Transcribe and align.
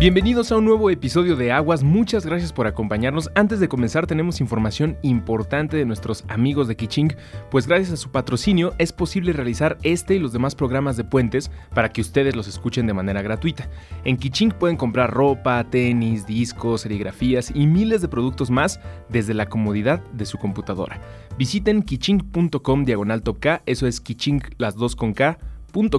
Bienvenidos 0.00 0.50
a 0.50 0.56
un 0.56 0.64
nuevo 0.64 0.90
episodio 0.90 1.36
de 1.36 1.52
Aguas, 1.52 1.84
muchas 1.84 2.26
gracias 2.26 2.52
por 2.52 2.66
acompañarnos. 2.66 3.30
Antes 3.36 3.60
de 3.60 3.68
comenzar 3.68 4.08
tenemos 4.08 4.40
información 4.40 4.98
importante 5.02 5.76
de 5.76 5.84
nuestros 5.84 6.24
amigos 6.26 6.66
de 6.66 6.74
Kiching, 6.74 7.14
pues 7.48 7.68
gracias 7.68 7.92
a 7.92 7.96
su 7.96 8.10
patrocinio 8.10 8.74
es 8.78 8.92
posible 8.92 9.32
realizar 9.32 9.78
este 9.84 10.16
y 10.16 10.18
los 10.18 10.32
demás 10.32 10.56
programas 10.56 10.96
de 10.96 11.04
puentes 11.04 11.52
para 11.74 11.90
que 11.90 12.00
ustedes 12.00 12.34
los 12.34 12.48
escuchen 12.48 12.88
de 12.88 12.92
manera 12.92 13.22
gratuita. 13.22 13.68
En 14.04 14.16
Kiching 14.16 14.50
pueden 14.50 14.76
comprar 14.76 15.12
ropa, 15.12 15.62
tenis, 15.62 16.26
discos, 16.26 16.80
serigrafías 16.80 17.52
y 17.54 17.68
miles 17.68 18.02
de 18.02 18.08
productos 18.08 18.50
más 18.50 18.80
desde 19.08 19.32
la 19.32 19.46
comodidad 19.46 20.02
de 20.12 20.26
su 20.26 20.38
computadora. 20.38 21.00
Visiten 21.38 21.82
kiching.com 21.82 22.84
diagonal 22.84 23.22
top 23.22 23.38
K, 23.38 23.62
eso 23.64 23.86
es 23.86 24.00
kiching 24.00 24.42
las 24.58 24.74
dos 24.74 24.96
con 24.96 25.14
K, 25.14 25.38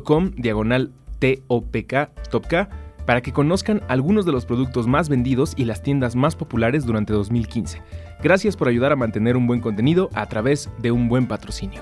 .com 0.03 0.31
diagonal 0.36 0.91
T-O-P-K, 1.20 2.12
top 2.30 2.48
K 2.48 2.70
para 3.05 3.22
que 3.22 3.34
conozcan 3.34 3.82
algunos 3.88 4.26
de 4.26 4.32
los 4.32 4.45
productos 4.45 4.88
más 4.88 5.09
vendidos 5.09 5.54
y 5.55 5.66
las 5.66 5.82
tiendas 5.82 6.16
más 6.16 6.36
populares 6.36 6.86
durante 6.86 7.14
2015. 7.14 7.81
Gracias 8.22 8.58
por 8.58 8.68
ayudar 8.68 8.91
a 8.91 8.95
mantener 8.95 9.38
un 9.38 9.48
buen 9.48 9.62
contenido 9.62 10.09
a 10.14 10.28
través 10.28 10.70
de 10.80 10.91
un 10.91 11.08
buen 11.08 11.28
patrocinio. 11.28 11.81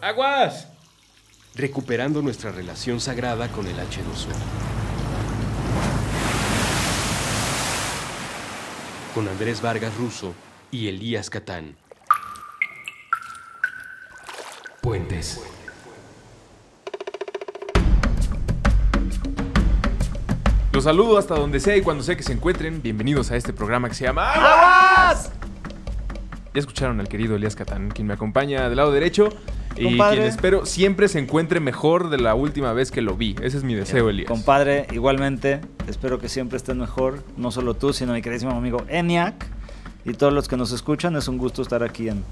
¡Aguas! 0.00 0.68
Recuperando 1.54 2.20
nuestra 2.20 2.50
relación 2.52 3.00
sagrada 3.00 3.48
con 3.48 3.66
el 3.66 3.76
H2O. 3.76 4.28
Con 9.14 9.28
Andrés 9.28 9.62
Vargas 9.62 9.96
Russo 9.96 10.34
y 10.70 10.88
Elías 10.88 11.30
Catán. 11.30 11.76
Puentes. 14.82 15.53
Los 20.74 20.82
saludo 20.82 21.18
hasta 21.18 21.36
donde 21.36 21.60
sea 21.60 21.76
y 21.76 21.82
cuando 21.82 22.02
sea 22.02 22.16
que 22.16 22.24
se 22.24 22.32
encuentren. 22.32 22.82
Bienvenidos 22.82 23.30
a 23.30 23.36
este 23.36 23.52
programa 23.52 23.88
que 23.88 23.94
se 23.94 24.06
llama 24.06 24.32
¡Aguas! 24.32 25.30
Ya 26.52 26.58
escucharon 26.58 26.98
al 26.98 27.06
querido 27.06 27.36
Elías 27.36 27.54
Catán, 27.54 27.90
quien 27.90 28.08
me 28.08 28.14
acompaña 28.14 28.68
del 28.68 28.78
lado 28.78 28.90
derecho 28.90 29.28
y 29.76 29.84
Compadre. 29.84 30.16
quien 30.16 30.28
espero 30.28 30.66
siempre 30.66 31.06
se 31.06 31.20
encuentre 31.20 31.60
mejor 31.60 32.10
de 32.10 32.18
la 32.18 32.34
última 32.34 32.72
vez 32.72 32.90
que 32.90 33.02
lo 33.02 33.14
vi. 33.14 33.36
Ese 33.40 33.58
es 33.58 33.62
mi 33.62 33.76
deseo, 33.76 34.10
Elías. 34.10 34.26
Compadre, 34.26 34.88
igualmente, 34.90 35.60
espero 35.86 36.18
que 36.18 36.28
siempre 36.28 36.56
estés 36.56 36.74
mejor, 36.74 37.22
no 37.36 37.52
solo 37.52 37.74
tú, 37.74 37.92
sino 37.92 38.12
mi 38.12 38.20
queridísimo 38.20 38.50
amigo 38.50 38.84
Eniac 38.88 39.46
y 40.04 40.14
todos 40.14 40.32
los 40.32 40.48
que 40.48 40.56
nos 40.56 40.72
escuchan. 40.72 41.14
Es 41.14 41.28
un 41.28 41.38
gusto 41.38 41.62
estar 41.62 41.84
aquí 41.84 42.08
en 42.08 42.24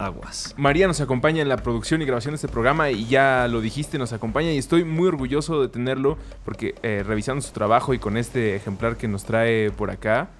Aguas. 0.00 0.54
María 0.56 0.86
nos 0.86 1.00
acompaña 1.00 1.42
en 1.42 1.48
la 1.48 1.58
producción 1.58 2.00
y 2.00 2.06
grabación 2.06 2.32
de 2.32 2.36
este 2.36 2.48
programa 2.48 2.90
y 2.90 3.06
ya 3.06 3.46
lo 3.48 3.60
dijiste, 3.60 3.98
nos 3.98 4.12
acompaña 4.12 4.50
y 4.50 4.58
estoy 4.58 4.84
muy 4.84 5.08
orgulloso 5.08 5.60
de 5.60 5.68
tenerlo 5.68 6.16
porque 6.44 6.74
eh, 6.82 7.04
revisando 7.06 7.42
su 7.42 7.52
trabajo 7.52 7.92
y 7.92 7.98
con 7.98 8.16
este 8.16 8.56
ejemplar 8.56 8.96
que 8.96 9.08
nos 9.08 9.24
trae 9.24 9.70
por 9.70 9.90
acá, 9.90 10.30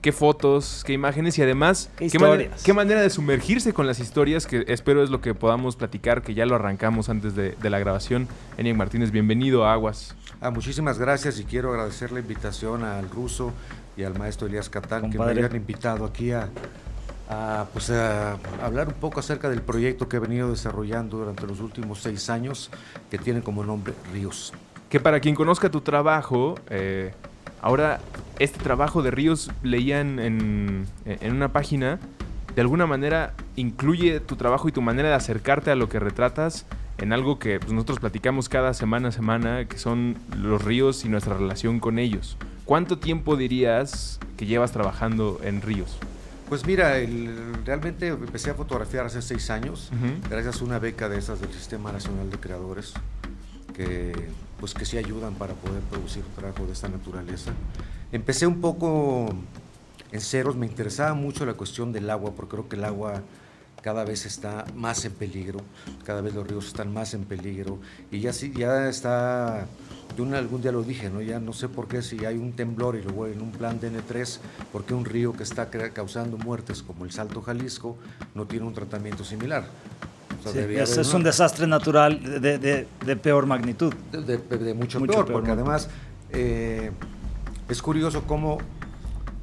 qué 0.00 0.12
fotos, 0.12 0.82
qué 0.86 0.94
imágenes 0.94 1.38
y 1.38 1.42
además 1.42 1.90
Qué 1.96 2.18
manera, 2.18 2.42
historias. 2.42 2.62
qué 2.64 2.72
manera 2.72 3.02
de 3.02 3.10
sumergirse 3.10 3.72
con 3.74 3.86
las 3.86 4.00
historias 4.00 4.46
que 4.46 4.64
espero 4.66 5.02
es 5.04 5.10
lo 5.10 5.20
que 5.20 5.34
podamos 5.34 5.76
platicar, 5.76 6.22
que 6.22 6.32
ya 6.34 6.46
lo 6.46 6.54
arrancamos 6.54 7.08
antes 7.08 7.34
de, 7.34 7.50
de 7.52 7.70
la 7.70 7.78
grabación. 7.78 8.28
Eniak 8.56 8.76
Martínez, 8.76 9.10
bienvenido 9.10 9.66
a 9.66 9.74
Aguas. 9.74 10.16
Ah, 10.40 10.50
muchísimas 10.50 10.98
gracias 10.98 11.38
y 11.38 11.44
quiero 11.44 11.70
agradecer 11.70 12.12
la 12.12 12.20
invitación 12.20 12.82
al 12.82 13.10
ruso 13.10 13.52
y 13.96 14.04
al 14.04 14.18
maestro 14.18 14.46
Elías 14.46 14.70
Catán 14.70 15.10
que 15.10 15.18
me 15.18 15.24
hayan 15.26 15.54
invitado 15.54 16.06
aquí 16.06 16.32
a, 16.32 16.48
a, 17.32 17.66
pues 17.72 17.90
a 17.90 18.38
hablar 18.62 18.88
un 18.88 18.94
poco 18.94 19.20
acerca 19.20 19.48
del 19.48 19.62
proyecto 19.62 20.08
que 20.08 20.16
he 20.16 20.20
venido 20.20 20.50
desarrollando 20.50 21.18
durante 21.18 21.46
los 21.46 21.60
últimos 21.60 22.00
seis 22.00 22.30
años 22.30 22.70
que 23.10 23.18
tiene 23.18 23.42
como 23.42 23.64
nombre 23.64 23.94
Ríos. 24.12 24.52
Que 24.88 25.00
para 25.00 25.20
quien 25.20 25.34
conozca 25.34 25.70
tu 25.70 25.80
trabajo, 25.80 26.56
eh, 26.68 27.12
ahora 27.60 28.00
este 28.38 28.58
trabajo 28.62 29.02
de 29.02 29.10
Ríos 29.10 29.50
leían 29.62 30.18
en, 30.18 30.86
en 31.06 31.32
una 31.32 31.52
página, 31.52 31.98
de 32.54 32.60
alguna 32.60 32.86
manera 32.86 33.32
incluye 33.56 34.20
tu 34.20 34.36
trabajo 34.36 34.68
y 34.68 34.72
tu 34.72 34.82
manera 34.82 35.08
de 35.08 35.14
acercarte 35.14 35.70
a 35.70 35.76
lo 35.76 35.88
que 35.88 35.98
retratas 35.98 36.66
en 36.98 37.12
algo 37.12 37.38
que 37.38 37.58
pues, 37.58 37.72
nosotros 37.72 37.98
platicamos 38.00 38.48
cada 38.48 38.74
semana 38.74 39.08
a 39.08 39.12
semana, 39.12 39.64
que 39.64 39.78
son 39.78 40.16
los 40.36 40.62
ríos 40.62 41.04
y 41.04 41.08
nuestra 41.08 41.36
relación 41.36 41.80
con 41.80 41.98
ellos. 41.98 42.36
¿Cuánto 42.64 42.98
tiempo 42.98 43.36
dirías 43.36 44.20
que 44.36 44.46
llevas 44.46 44.72
trabajando 44.72 45.40
en 45.42 45.62
Ríos? 45.62 45.98
Pues 46.52 46.66
mira, 46.66 46.98
el- 46.98 47.64
realmente 47.64 48.08
empecé 48.08 48.50
a 48.50 48.54
fotografiar 48.54 49.06
hace 49.06 49.22
seis 49.22 49.48
años 49.48 49.90
gracias 50.28 50.60
a 50.60 50.64
una 50.66 50.78
beca 50.78 51.08
de 51.08 51.16
esas 51.16 51.40
del 51.40 51.50
Sistema 51.50 51.90
Nacional 51.92 52.28
de 52.28 52.36
Creadores 52.36 52.92
que 53.74 54.12
pues 54.60 54.74
que 54.74 54.84
sí 54.84 54.98
ayudan 54.98 55.32
para 55.32 55.54
poder 55.54 55.80
producir 55.84 56.22
trabajo 56.36 56.66
de 56.66 56.74
esta 56.74 56.90
naturaleza. 56.90 57.52
Empecé 58.12 58.46
un 58.46 58.60
poco 58.60 59.30
en 60.12 60.20
ceros, 60.20 60.54
me 60.54 60.66
interesaba 60.66 61.14
mucho 61.14 61.46
la 61.46 61.54
cuestión 61.54 61.90
del 61.90 62.10
agua, 62.10 62.32
porque 62.36 62.50
creo 62.50 62.68
que 62.68 62.76
el 62.76 62.84
agua 62.84 63.22
cada 63.80 64.04
vez 64.04 64.26
está 64.26 64.66
más 64.76 65.06
en 65.06 65.12
peligro, 65.12 65.58
cada 66.04 66.20
vez 66.20 66.34
los 66.34 66.46
ríos 66.46 66.66
están 66.66 66.92
más 66.92 67.14
en 67.14 67.24
peligro 67.24 67.78
y 68.10 68.20
ya 68.20 68.34
sí, 68.34 68.52
ya 68.54 68.90
está, 68.90 69.66
de 70.16 70.22
un, 70.22 70.34
algún 70.34 70.60
día 70.62 70.72
lo 70.72 70.82
dije, 70.82 71.08
¿no? 71.10 71.20
ya 71.20 71.38
no 71.40 71.52
sé 71.52 71.68
por 71.68 71.88
qué 71.88 72.02
si 72.02 72.24
hay 72.24 72.36
un 72.36 72.52
temblor 72.52 72.96
y 72.96 73.02
luego 73.02 73.26
en 73.26 73.40
un 73.40 73.50
plan 73.52 73.80
DN3, 73.80 74.38
por 74.72 74.84
qué 74.84 74.94
un 74.94 75.04
río 75.04 75.32
que 75.32 75.42
está 75.42 75.68
causando 75.70 76.36
muertes 76.36 76.82
como 76.82 77.04
el 77.04 77.12
Salto 77.12 77.40
Jalisco 77.42 77.96
no 78.34 78.46
tiene 78.46 78.66
un 78.66 78.74
tratamiento 78.74 79.24
similar. 79.24 79.64
O 80.38 80.42
sea, 80.42 80.52
Sí, 80.52 80.58
debería 80.58 80.82
es, 80.82 81.14
un 81.14 81.22
desastre 81.22 81.66
natural 81.66 82.40
de, 82.40 82.58
de- 82.58 82.86
de 83.06 83.16
peor 83.16 83.46
magnitud. 83.46 83.94
de, 84.10 84.22
de- 84.22 84.38
de 84.58 84.74
mucho, 84.74 84.98
Mucho 85.00 85.12
peor, 85.12 85.26
peor, 85.26 85.38
porque 85.38 85.50
además 85.52 85.88
eh, 86.30 86.90
es 87.68 87.80
curioso 87.80 88.24
cómo, 88.26 88.58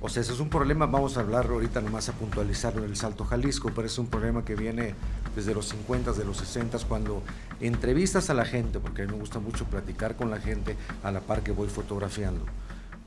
o 0.02 0.08
sea, 0.08 0.22
ese 0.22 0.32
es 0.32 0.40
un 0.40 0.50
problema, 0.50 0.86
vamos 0.86 1.18
a 1.18 1.20
hablar 1.20 1.48
ahorita 1.48 1.82
nomás 1.82 2.08
a 2.08 2.14
puntualizarlo 2.14 2.84
en 2.84 2.90
el 2.90 2.96
Salto 2.96 3.26
Jalisco, 3.26 3.72
pero 3.76 3.86
es 3.86 3.98
un 3.98 4.08
problema 4.08 4.46
que 4.46 4.56
viene 4.56 4.96
desde 5.36 5.54
los 5.54 5.68
50, 5.68 6.14
de 6.14 6.24
los 6.24 6.38
60, 6.38 6.78
cuando 6.88 7.22
entrevistas 7.60 8.30
a 8.30 8.34
la 8.34 8.46
gente, 8.46 8.80
porque 8.80 9.02
a 9.02 9.06
mí 9.06 9.12
me 9.12 9.20
gusta 9.20 9.40
mucho 9.40 9.66
platicar 9.66 10.16
con 10.16 10.30
la 10.30 10.40
gente 10.40 10.78
a 11.04 11.12
la 11.12 11.20
par 11.20 11.44
que 11.44 11.52
voy 11.52 11.68
fotografiando, 11.68 12.46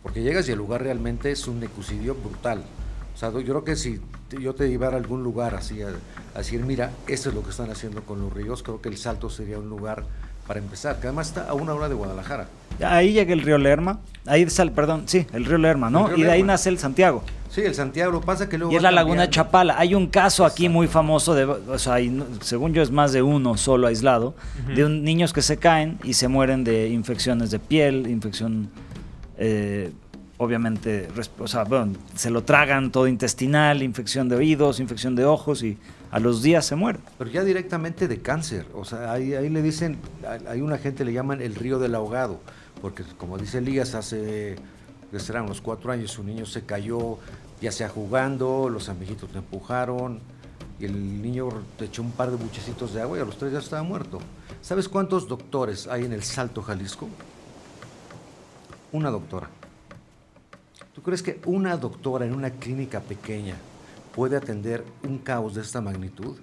porque 0.02 0.22
llegas 0.22 0.46
y 0.48 0.52
el 0.52 0.58
lugar 0.58 0.82
realmente 0.82 1.30
es 1.30 1.48
un 1.48 1.62
ecocidio 1.62 2.14
brutal. 2.14 2.62
O 3.14 3.16
sea, 3.16 3.30
yo 3.30 3.42
creo 3.42 3.64
que 3.64 3.76
si 3.76 4.00
yo 4.30 4.54
te 4.54 4.68
llevara 4.68 4.96
a 4.96 5.00
algún 5.00 5.22
lugar 5.22 5.54
así, 5.54 5.82
a, 5.82 5.88
a 6.34 6.38
decir, 6.38 6.62
mira, 6.62 6.90
esto 7.06 7.30
es 7.30 7.34
lo 7.34 7.42
que 7.42 7.50
están 7.50 7.70
haciendo 7.70 8.02
con 8.02 8.20
los 8.20 8.32
ríos, 8.32 8.62
creo 8.62 8.82
que 8.82 8.90
el 8.90 8.98
Salto 8.98 9.30
sería 9.30 9.58
un 9.58 9.70
lugar 9.70 10.04
para 10.46 10.58
empezar, 10.60 10.98
que 11.00 11.06
además 11.06 11.28
está 11.28 11.48
a 11.48 11.54
una 11.54 11.74
hora 11.74 11.88
de 11.88 11.94
Guadalajara. 11.94 12.46
Ahí 12.84 13.12
llega 13.12 13.32
el 13.32 13.42
río 13.42 13.58
Lerma, 13.58 14.00
ahí 14.26 14.48
sal, 14.50 14.72
perdón, 14.72 15.02
sí, 15.06 15.26
el 15.32 15.44
río 15.44 15.58
Lerma, 15.58 15.90
¿no? 15.90 16.08
Río 16.08 16.16
y 16.18 16.22
de 16.22 16.30
ahí 16.30 16.38
Lerma. 16.38 16.54
nace 16.54 16.68
el 16.70 16.78
Santiago. 16.78 17.22
Sí, 17.50 17.60
el 17.60 17.74
Santiago, 17.74 18.20
pasa 18.22 18.48
que 18.48 18.56
luego... 18.56 18.72
Y 18.72 18.76
es 18.76 18.82
la 18.82 18.90
laguna 18.90 19.24
cambiando. 19.24 19.34
Chapala. 19.34 19.74
Hay 19.78 19.94
un 19.94 20.06
caso 20.06 20.46
aquí 20.46 20.70
muy 20.70 20.88
famoso, 20.88 21.34
de, 21.34 21.44
o 21.44 21.78
sea, 21.78 21.94
hay 21.94 22.24
según 22.40 22.72
yo 22.72 22.80
es 22.82 22.90
más 22.90 23.12
de 23.12 23.20
uno 23.22 23.58
solo 23.58 23.86
aislado, 23.88 24.34
de 24.74 24.86
un- 24.86 25.04
niños 25.04 25.34
que 25.34 25.42
se 25.42 25.58
caen 25.58 25.98
y 26.02 26.14
se 26.14 26.28
mueren 26.28 26.64
de 26.64 26.88
infecciones 26.88 27.50
de 27.50 27.58
piel, 27.58 28.06
infección, 28.08 28.70
eh, 29.36 29.92
obviamente, 30.42 31.08
o 31.38 31.46
sea, 31.46 31.64
bueno, 31.64 31.92
se 32.16 32.30
lo 32.30 32.42
tragan 32.44 32.90
todo 32.90 33.06
intestinal, 33.06 33.82
infección 33.82 34.28
de 34.28 34.36
oídos, 34.36 34.80
infección 34.80 35.14
de 35.14 35.24
ojos 35.24 35.62
y 35.62 35.78
a 36.10 36.18
los 36.18 36.42
días 36.42 36.66
se 36.66 36.74
mueren. 36.76 37.00
Pero 37.18 37.30
ya 37.30 37.44
directamente 37.44 38.08
de 38.08 38.20
cáncer, 38.20 38.66
o 38.74 38.84
sea, 38.84 39.12
ahí, 39.12 39.34
ahí 39.34 39.48
le 39.48 39.62
dicen, 39.62 39.98
hay- 40.48 40.60
una 40.60 40.78
gente 40.78 41.04
le 41.04 41.12
llaman 41.12 41.40
el 41.40 41.54
río 41.54 41.78
del 41.78 41.94
ahogado, 41.94 42.40
porque 42.80 43.04
como 43.16 43.38
dice 43.38 43.58
Elías, 43.58 43.94
hace, 43.94 44.56
serán 45.16 45.44
unos 45.44 45.60
cuatro 45.60 45.92
años, 45.92 46.18
un 46.18 46.26
niño 46.26 46.44
se 46.46 46.62
cayó, 46.62 47.18
ya 47.60 47.70
sea 47.72 47.88
jugando, 47.88 48.68
los 48.68 48.88
amiguitos 48.88 49.30
le 49.32 49.38
empujaron, 49.38 50.20
y 50.80 50.84
el 50.86 51.22
niño 51.22 51.48
te 51.78 51.84
echó 51.84 52.02
un 52.02 52.10
par 52.10 52.30
de 52.30 52.36
buchecitos 52.36 52.92
de 52.92 53.02
agua 53.02 53.18
y 53.18 53.20
a 53.20 53.24
los 53.24 53.38
tres 53.38 53.52
ya 53.52 53.60
estaba 53.60 53.82
muerto. 53.84 54.18
¿Sabes 54.60 54.88
cuántos 54.88 55.28
doctores 55.28 55.86
hay 55.86 56.04
en 56.04 56.12
el 56.12 56.22
Salto 56.24 56.60
Jalisco? 56.62 57.08
Una 58.90 59.10
doctora. 59.10 59.48
¿Tú 60.94 61.02
crees 61.02 61.22
que 61.22 61.40
una 61.46 61.76
doctora 61.76 62.26
en 62.26 62.34
una 62.34 62.50
clínica 62.50 63.00
pequeña 63.00 63.54
puede 64.14 64.36
atender 64.36 64.84
un 65.04 65.18
caos 65.18 65.54
de 65.54 65.62
esta 65.62 65.80
magnitud? 65.80 66.36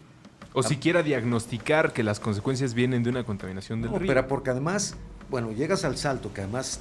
O 0.53 0.63
siquiera 0.63 1.03
diagnosticar 1.03 1.93
que 1.93 2.01
las 2.03 2.19
consecuencias 2.19 2.73
vienen 2.73 3.03
de 3.03 3.11
una 3.11 3.23
contaminación 3.23 3.81
del 3.81 3.91
No, 3.91 3.99
río. 3.99 4.07
pero 4.07 4.27
porque 4.27 4.49
además, 4.49 4.95
bueno, 5.29 5.51
llegas 5.51 5.85
al 5.85 5.95
Salto, 5.97 6.33
que 6.33 6.41
además 6.41 6.79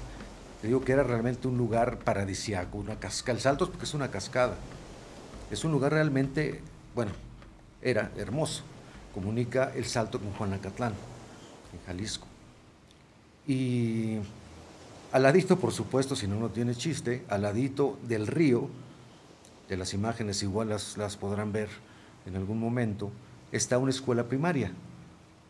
te 0.63 0.69
digo 0.69 0.83
que 0.83 0.93
era 0.93 1.03
realmente 1.03 1.47
un 1.47 1.59
lugar 1.59 1.99
paradisiaco, 1.99 2.79
una 2.79 2.97
cascada. 2.99 3.37
El 3.37 3.43
Salto 3.43 3.65
es 3.65 3.71
porque 3.71 3.85
es 3.85 3.93
una 3.95 4.11
cascada. 4.11 4.55
Es 5.51 5.65
un 5.65 5.73
lugar 5.73 5.93
realmente, 5.93 6.63
bueno, 6.95 7.13
era 7.83 8.11
hermoso. 8.17 8.63
comunica 9.15 9.73
el 9.75 9.85
Salto 9.85 10.19
con 10.21 10.33
Juanacatlán, 10.33 10.93
en 11.73 11.87
Jalisco. 11.87 12.27
Y 13.47 14.19
al 15.13 15.23
ladito, 15.23 15.59
por 15.59 15.73
supuesto, 15.73 16.17
si 16.17 16.27
no, 16.27 16.39
no 16.39 16.51
tiene 16.51 16.75
chiste, 16.75 17.25
al 17.29 17.43
ladito 17.43 17.99
del 18.07 18.27
río, 18.27 18.69
de 19.69 19.77
las 19.77 19.95
imágenes 19.95 20.43
igual 20.43 20.69
las, 20.71 20.97
las 20.97 21.17
podrán 21.17 21.53
ver 21.53 21.69
en 22.27 22.37
algún 22.37 22.59
momento, 22.59 23.11
está 23.53 23.79
una 23.79 23.91
escuela 23.91 24.25
primaria. 24.25 24.73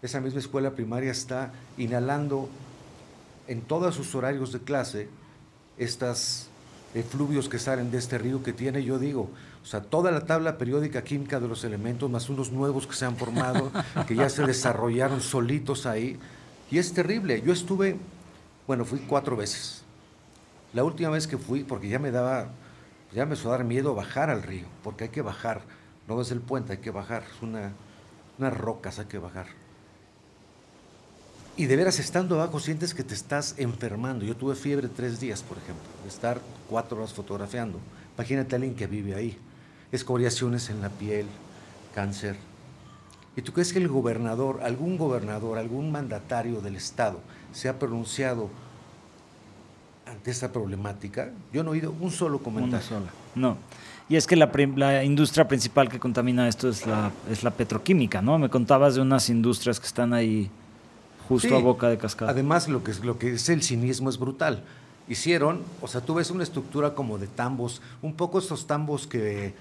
Esa 0.03 0.21
misma 0.21 0.41
escuela 0.41 0.73
primaria 0.73 1.11
está 1.11 1.53
inhalando 1.77 2.49
en 3.49 3.63
todos 3.63 3.95
sus 3.95 4.15
horarios 4.15 4.53
de 4.53 4.61
clase 4.61 5.09
estas 5.77 6.49
efluvios 6.95 7.49
que 7.49 7.59
salen 7.59 7.91
de 7.91 7.99
este 7.99 8.19
río 8.19 8.43
que 8.43 8.53
tiene, 8.53 8.83
yo 8.83 8.99
digo, 8.99 9.31
o 9.63 9.67
sea, 9.67 9.83
toda 9.83 10.11
la 10.11 10.25
tabla 10.25 10.57
periódica 10.57 11.03
química 11.03 11.41
de 11.41 11.49
los 11.49 11.65
elementos, 11.65 12.11
más 12.11 12.29
unos 12.31 12.53
nuevos 12.53 12.87
que 12.87 12.95
se 12.95 13.05
han 13.05 13.17
formado, 13.17 13.71
que 14.07 14.15
ya 14.15 14.29
se 14.29 14.45
desarrollaron 14.47 15.21
solitos 15.21 15.87
ahí, 15.87 16.19
y 16.71 16.79
es 16.79 16.93
terrible. 16.93 17.43
Yo 17.43 17.53
estuve, 17.53 17.97
bueno, 18.69 18.85
fui 18.85 19.01
cuatro 19.01 19.35
veces. 19.35 19.83
La 20.75 20.85
última 20.85 21.09
vez 21.09 21.27
que 21.27 21.39
fui, 21.39 21.65
porque 21.65 21.89
ya 21.89 21.99
me 21.99 22.11
daba, 22.11 22.51
ya 23.13 23.25
me 23.25 23.33
empezó 23.33 23.49
a 23.49 23.53
dar 23.57 23.65
miedo 23.65 23.95
bajar 23.95 24.29
al 24.29 24.43
río, 24.43 24.67
porque 24.85 25.05
hay 25.05 25.11
que 25.11 25.23
bajar, 25.23 25.63
no 26.07 26.19
desde 26.19 26.35
el 26.35 26.43
puente, 26.43 26.73
hay 26.73 26.79
que 26.79 26.91
bajar, 26.91 27.25
es 27.35 27.43
una, 27.43 27.73
unas 28.39 28.55
rocas 28.55 28.99
hay 28.99 29.07
que 29.07 29.17
bajar. 29.17 29.47
Y 31.57 31.65
de 31.65 31.77
veras, 31.77 31.99
estando 31.99 32.37
abajo, 32.37 32.61
sientes 32.61 32.93
que 32.95 33.03
te 33.03 33.15
estás 33.15 33.55
enfermando. 33.57 34.25
Yo 34.25 34.37
tuve 34.37 34.55
fiebre 34.55 34.89
tres 34.89 35.19
días, 35.19 35.43
por 35.43 35.57
ejemplo, 35.57 35.89
de 36.03 36.09
estar 36.09 36.39
cuatro 36.69 36.99
horas 36.99 37.13
fotografiando. 37.13 37.81
Imagínate 38.17 38.55
a 38.55 38.57
alguien 38.57 38.77
que 38.77 38.87
vive 38.87 39.15
ahí. 39.15 39.37
Escoriaciones 39.91 40.69
en 40.69 40.83
la 40.83 40.91
piel, 40.91 41.27
cáncer. 41.95 42.37
¿Y 43.39 43.43
tú 43.43 43.53
crees 43.53 43.73
que 43.73 43.79
el 43.79 43.87
gobernador, 43.87 44.63
algún 44.65 44.99
gobernador, 44.99 45.59
algún 45.59 45.93
mandatario 45.93 46.61
del 46.61 46.75
Estado 46.75 47.21
se 47.53 47.69
ha 47.69 47.79
pronunciado 47.79 48.51
ante 50.07 50.33
esta 50.33 50.51
problemática? 50.51 51.31
Yo 51.53 51.63
no 51.63 51.71
he 51.71 51.75
oído 51.75 51.95
un 52.01 52.11
solo 52.11 52.41
comentario. 52.41 52.79
Una 52.79 52.83
sola. 52.83 53.11
No. 53.37 53.57
Y 54.09 54.17
es 54.17 54.27
que 54.27 54.35
la, 54.35 54.51
la, 54.75 55.05
industria 55.05 55.47
principal 55.47 55.89
que 55.89 56.01
contamina 56.01 56.49
esto 56.49 56.69
es 56.69 56.85
la, 56.85 57.13
es 57.31 57.45
la 57.45 57.53
petroquímica, 57.53 58.21
¿no? 58.21 58.41
Me 58.41 58.49
contabas 58.49 58.97
de 58.97 59.03
unas 59.03 59.31
industrias 59.31 59.79
que 59.79 59.87
están 59.87 60.15
ahí 60.15 60.51
justo 61.29 61.55
a 61.55 61.61
boca 61.61 61.89
de 61.89 61.97
cascada. 61.97 62.33
Además, 62.33 62.67
lo 62.67 62.83
que, 62.83 62.91
es, 62.91 63.05
lo 63.05 63.21
que 63.21 63.35
es 63.35 63.49
el 63.51 63.63
cinismo 63.63 64.11
es 64.11 64.19
brutal. 64.19 64.65
Hicieron, 65.09 65.63
o 65.81 65.87
sea, 65.87 66.01
tú 66.01 66.15
ves 66.15 66.33
una 66.33 66.43
estructura 66.43 66.95
como 66.95 67.19
de 67.19 67.29
tambos, 67.29 67.83
un 68.03 68.15
poco 68.15 68.41
estos 68.41 68.67
tambos 68.67 69.07
que 69.07 69.55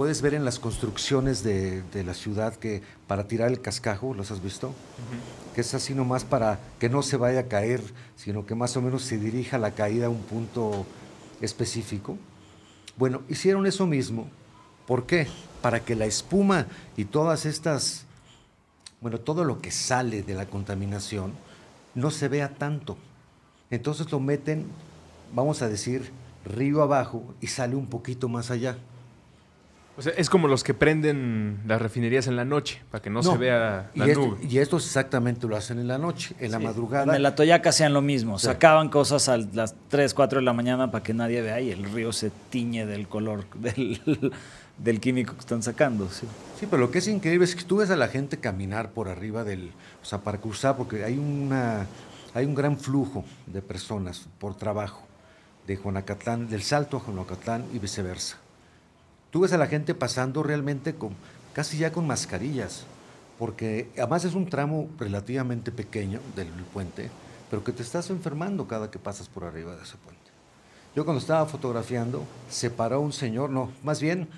puedes 0.00 0.22
ver 0.22 0.32
en 0.32 0.46
las 0.46 0.58
construcciones 0.58 1.42
de, 1.42 1.82
de 1.82 2.04
la 2.04 2.14
ciudad 2.14 2.56
que 2.56 2.80
para 3.06 3.28
tirar 3.28 3.50
el 3.50 3.60
cascajo, 3.60 4.14
¿los 4.14 4.30
has 4.30 4.42
visto? 4.42 4.72
Que 5.54 5.60
es 5.60 5.74
así 5.74 5.92
nomás 5.92 6.24
para 6.24 6.58
que 6.78 6.88
no 6.88 7.02
se 7.02 7.18
vaya 7.18 7.40
a 7.40 7.48
caer, 7.48 7.82
sino 8.16 8.46
que 8.46 8.54
más 8.54 8.74
o 8.78 8.80
menos 8.80 9.02
se 9.02 9.18
dirija 9.18 9.58
la 9.58 9.72
caída 9.72 10.06
a 10.06 10.08
un 10.08 10.22
punto 10.22 10.86
específico. 11.42 12.16
Bueno, 12.96 13.20
hicieron 13.28 13.66
eso 13.66 13.86
mismo. 13.86 14.26
¿Por 14.86 15.04
qué? 15.04 15.28
Para 15.60 15.80
que 15.80 15.94
la 15.94 16.06
espuma 16.06 16.66
y 16.96 17.04
todas 17.04 17.44
estas 17.44 18.06
bueno, 19.02 19.20
todo 19.20 19.44
lo 19.44 19.60
que 19.60 19.70
sale 19.70 20.22
de 20.22 20.32
la 20.32 20.46
contaminación 20.46 21.34
no 21.94 22.10
se 22.10 22.28
vea 22.28 22.54
tanto. 22.54 22.96
Entonces 23.70 24.10
lo 24.10 24.18
meten, 24.18 24.64
vamos 25.34 25.60
a 25.60 25.68
decir, 25.68 26.10
río 26.46 26.80
abajo 26.80 27.34
y 27.42 27.48
sale 27.48 27.76
un 27.76 27.88
poquito 27.88 28.30
más 28.30 28.50
allá. 28.50 28.78
O 30.00 30.02
sea, 30.02 30.14
es 30.16 30.30
como 30.30 30.48
los 30.48 30.64
que 30.64 30.72
prenden 30.72 31.60
las 31.66 31.82
refinerías 31.82 32.26
en 32.26 32.34
la 32.34 32.46
noche, 32.46 32.80
para 32.90 33.02
que 33.02 33.10
no, 33.10 33.22
se 33.22 33.36
vea 33.36 33.90
la 33.94 34.08
y 34.08 34.14
nube. 34.14 34.38
y 34.48 34.56
estos 34.56 34.86
exactamente 34.86 35.46
lo 35.46 35.56
hacen 35.56 35.78
en 35.78 35.88
la 35.88 35.98
noche, 35.98 36.34
en 36.40 36.52
la 36.52 36.58
madrugada. 36.58 37.14
En 37.14 37.22
la 37.22 37.34
Toyaca 37.34 37.68
hacían 37.68 37.92
lo 37.92 38.00
mismo, 38.00 38.38
sacaban 38.38 38.88
cosas 38.88 39.28
a 39.28 39.36
las 39.36 39.74
3, 39.88 40.14
4 40.14 40.38
de 40.38 40.44
la 40.46 40.54
mañana 40.54 40.90
para 40.90 41.04
que 41.04 41.12
nadie 41.12 41.42
vea 41.42 41.60
y 41.60 41.70
el 41.70 41.84
río 41.84 42.14
se 42.14 42.30
tiñe 42.48 42.86
del 42.86 43.08
color 43.08 43.44
del, 43.56 44.32
del 44.78 45.00
químico 45.00 45.34
que 45.34 45.40
están 45.40 45.62
sacando. 45.62 46.08
Sí. 46.08 46.26
sí, 46.58 46.66
pero 46.70 46.80
lo 46.80 46.90
que 46.90 47.00
es 47.00 47.06
increíble 47.06 47.44
es 47.44 47.54
que 47.54 47.64
tú 47.64 47.76
ves 47.76 47.90
a 47.90 47.96
la 47.96 48.08
gente 48.08 48.38
caminar 48.38 48.92
por 48.92 49.06
arriba 49.06 49.44
del, 49.44 49.70
o 50.02 50.06
sea, 50.06 50.20
para 50.20 50.38
cruzar, 50.38 50.78
porque 50.78 51.04
hay, 51.04 51.18
una, 51.18 51.86
hay 52.32 52.46
un 52.46 52.54
gran 52.54 52.78
flujo 52.78 53.22
de 53.46 53.60
personas 53.60 54.30
por 54.38 54.56
trabajo, 54.56 55.02
de 55.66 55.76
Juanacatlán, 55.76 56.48
del 56.48 56.62
Salto 56.62 56.96
a 56.96 57.00
Juanacatlán 57.00 57.66
y 57.74 57.78
viceversa. 57.78 58.38
Tú 59.30 59.40
ves 59.40 59.52
a 59.52 59.58
la 59.58 59.66
gente 59.66 59.94
pasando 59.94 60.42
realmente 60.42 60.94
con, 60.94 61.14
casi 61.52 61.78
ya 61.78 61.92
con 61.92 62.06
mascarillas, 62.06 62.84
porque 63.38 63.90
además 63.96 64.24
es 64.24 64.34
un 64.34 64.46
tramo 64.46 64.88
relativamente 64.98 65.70
pequeño 65.72 66.20
del 66.36 66.48
puente, 66.72 67.10
pero 67.48 67.64
que 67.64 67.72
te 67.72 67.82
estás 67.82 68.10
enfermando 68.10 68.66
cada 68.66 68.90
que 68.90 68.98
pasas 68.98 69.28
por 69.28 69.44
arriba 69.44 69.76
de 69.76 69.82
ese 69.82 69.96
puente. 69.96 70.20
Yo 70.94 71.04
cuando 71.04 71.20
estaba 71.20 71.46
fotografiando, 71.46 72.24
se 72.48 72.70
paró 72.70 73.00
un 73.00 73.12
señor, 73.12 73.50
no, 73.50 73.70
más 73.82 74.00
bien 74.00 74.28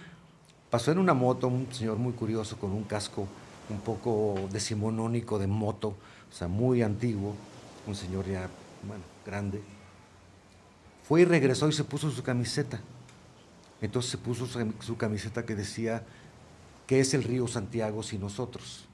Pasó 0.73 0.91
en 0.91 0.97
una 0.97 1.13
moto 1.13 1.49
un 1.49 1.71
señor 1.71 1.99
muy 1.99 2.15
curioso 2.15 2.57
con 2.57 2.73
un 2.73 2.85
casco 2.85 3.29
un 3.69 3.81
poco 3.81 4.49
decimonónico 4.51 5.39
de 5.39 5.47
moto, 5.47 5.89
o 5.89 6.35
sea, 6.35 6.49
muy 6.49 6.81
antiguo, 6.81 7.35
un 7.87 7.95
señor 7.95 8.25
ya, 8.25 8.49
bueno, 8.89 9.05
grande. 9.27 9.61
Fue 11.07 11.21
y 11.21 11.25
regresó 11.27 11.69
y 11.69 11.75
se 11.75 11.85
puso 11.85 12.11
su 12.11 12.23
camiseta. 12.23 12.81
Entonces 13.83 14.11
se 14.11 14.19
puso 14.19 14.47
su, 14.47 14.97
camiseta 14.97 15.45
que 15.45 15.55
decía, 15.55 16.03
¿qué 16.87 17.01
es 17.01 17.13
el 17.13 17.25
río 17.25 17.47
Santiago 17.47 18.03
sin 18.03 18.21
nosotros? 18.21 18.87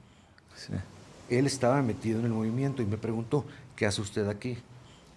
Él 1.29 1.45
estaba 1.45 1.81
metido 1.81 2.19
en 2.19 2.25
el 2.25 2.31
movimiento 2.31 2.81
y 2.81 2.85
me 2.85 2.97
preguntó, 2.97 3.45
¿qué 3.77 3.85
hace 3.85 4.01
usted 4.01 4.27
aquí? 4.27 4.57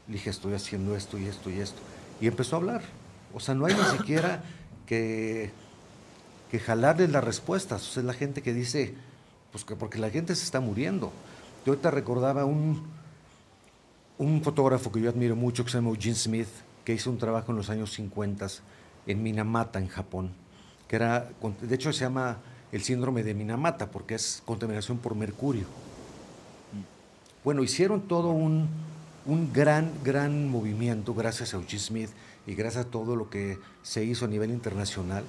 Le 0.07 0.15
dije, 0.15 0.31
estoy 0.31 0.55
haciendo 0.55 0.95
esto 0.95 1.19
y 1.19 1.27
esto 1.27 1.51
y 1.51 1.59
esto. 1.59 1.81
Y 2.21 2.29
empezó 2.29 2.57
a 2.57 2.59
hablar. 2.61 2.83
O 3.35 3.41
sea, 3.41 3.55
no 3.55 3.67
hay 3.67 3.75
ni 3.75 3.99
siquiera 3.99 4.45
que 4.87 5.51
que 6.53 6.61
jalarles 6.61 7.11
las 7.11 7.25
respuestas. 7.25 7.89
O 7.89 7.93
sea, 7.93 8.03
es 8.03 8.07
la 8.07 8.13
gente 8.13 8.43
que 8.43 8.53
dice, 8.53 8.95
pues 9.51 9.65
que 9.65 9.75
porque 9.75 9.99
la 9.99 10.11
gente 10.11 10.37
se 10.37 10.45
está 10.45 10.61
muriendo. 10.61 11.11
Yo 11.65 11.73
ahorita 11.73 11.91
recordaba 11.91 12.45
un, 12.45 12.83
un 14.19 14.43
fotógrafo 14.43 14.93
que 14.93 15.01
yo 15.01 15.09
admiro 15.09 15.35
mucho, 15.35 15.65
que 15.65 15.71
se 15.71 15.79
llama 15.79 15.89
Eugene 15.89 16.15
Smith, 16.15 16.49
que 16.85 16.93
hizo 16.93 17.09
un 17.09 17.17
trabajo 17.17 17.53
en 17.53 17.57
los 17.57 17.71
años 17.71 17.91
50 17.95 18.47
en 19.06 19.22
Minamata, 19.22 19.78
en 19.78 19.88
Japón, 19.88 20.32
que 20.88 20.96
era, 20.96 21.31
de 21.60 21.75
hecho 21.75 21.93
se 21.93 22.00
llama 22.00 22.38
el 22.70 22.82
síndrome 22.82 23.22
de 23.22 23.34
Minamata, 23.34 23.90
porque 23.90 24.14
es 24.14 24.43
contaminación 24.44 24.99
por 24.99 25.14
mercurio. 25.14 25.66
Bueno, 27.44 27.62
hicieron 27.62 28.02
todo 28.02 28.31
un, 28.31 28.68
un 29.26 29.52
gran, 29.52 29.92
gran 30.04 30.49
movimiento 30.49 31.14
gracias 31.14 31.54
a 31.54 31.56
Eugene 31.56 31.82
Smith 31.82 32.11
y 32.47 32.54
gracias 32.54 32.87
a 32.87 32.90
todo 32.90 33.16
lo 33.16 33.30
que 33.30 33.59
se 33.82 34.04
hizo 34.04 34.25
a 34.25 34.28
nivel 34.28 34.50
internacional 34.50 35.25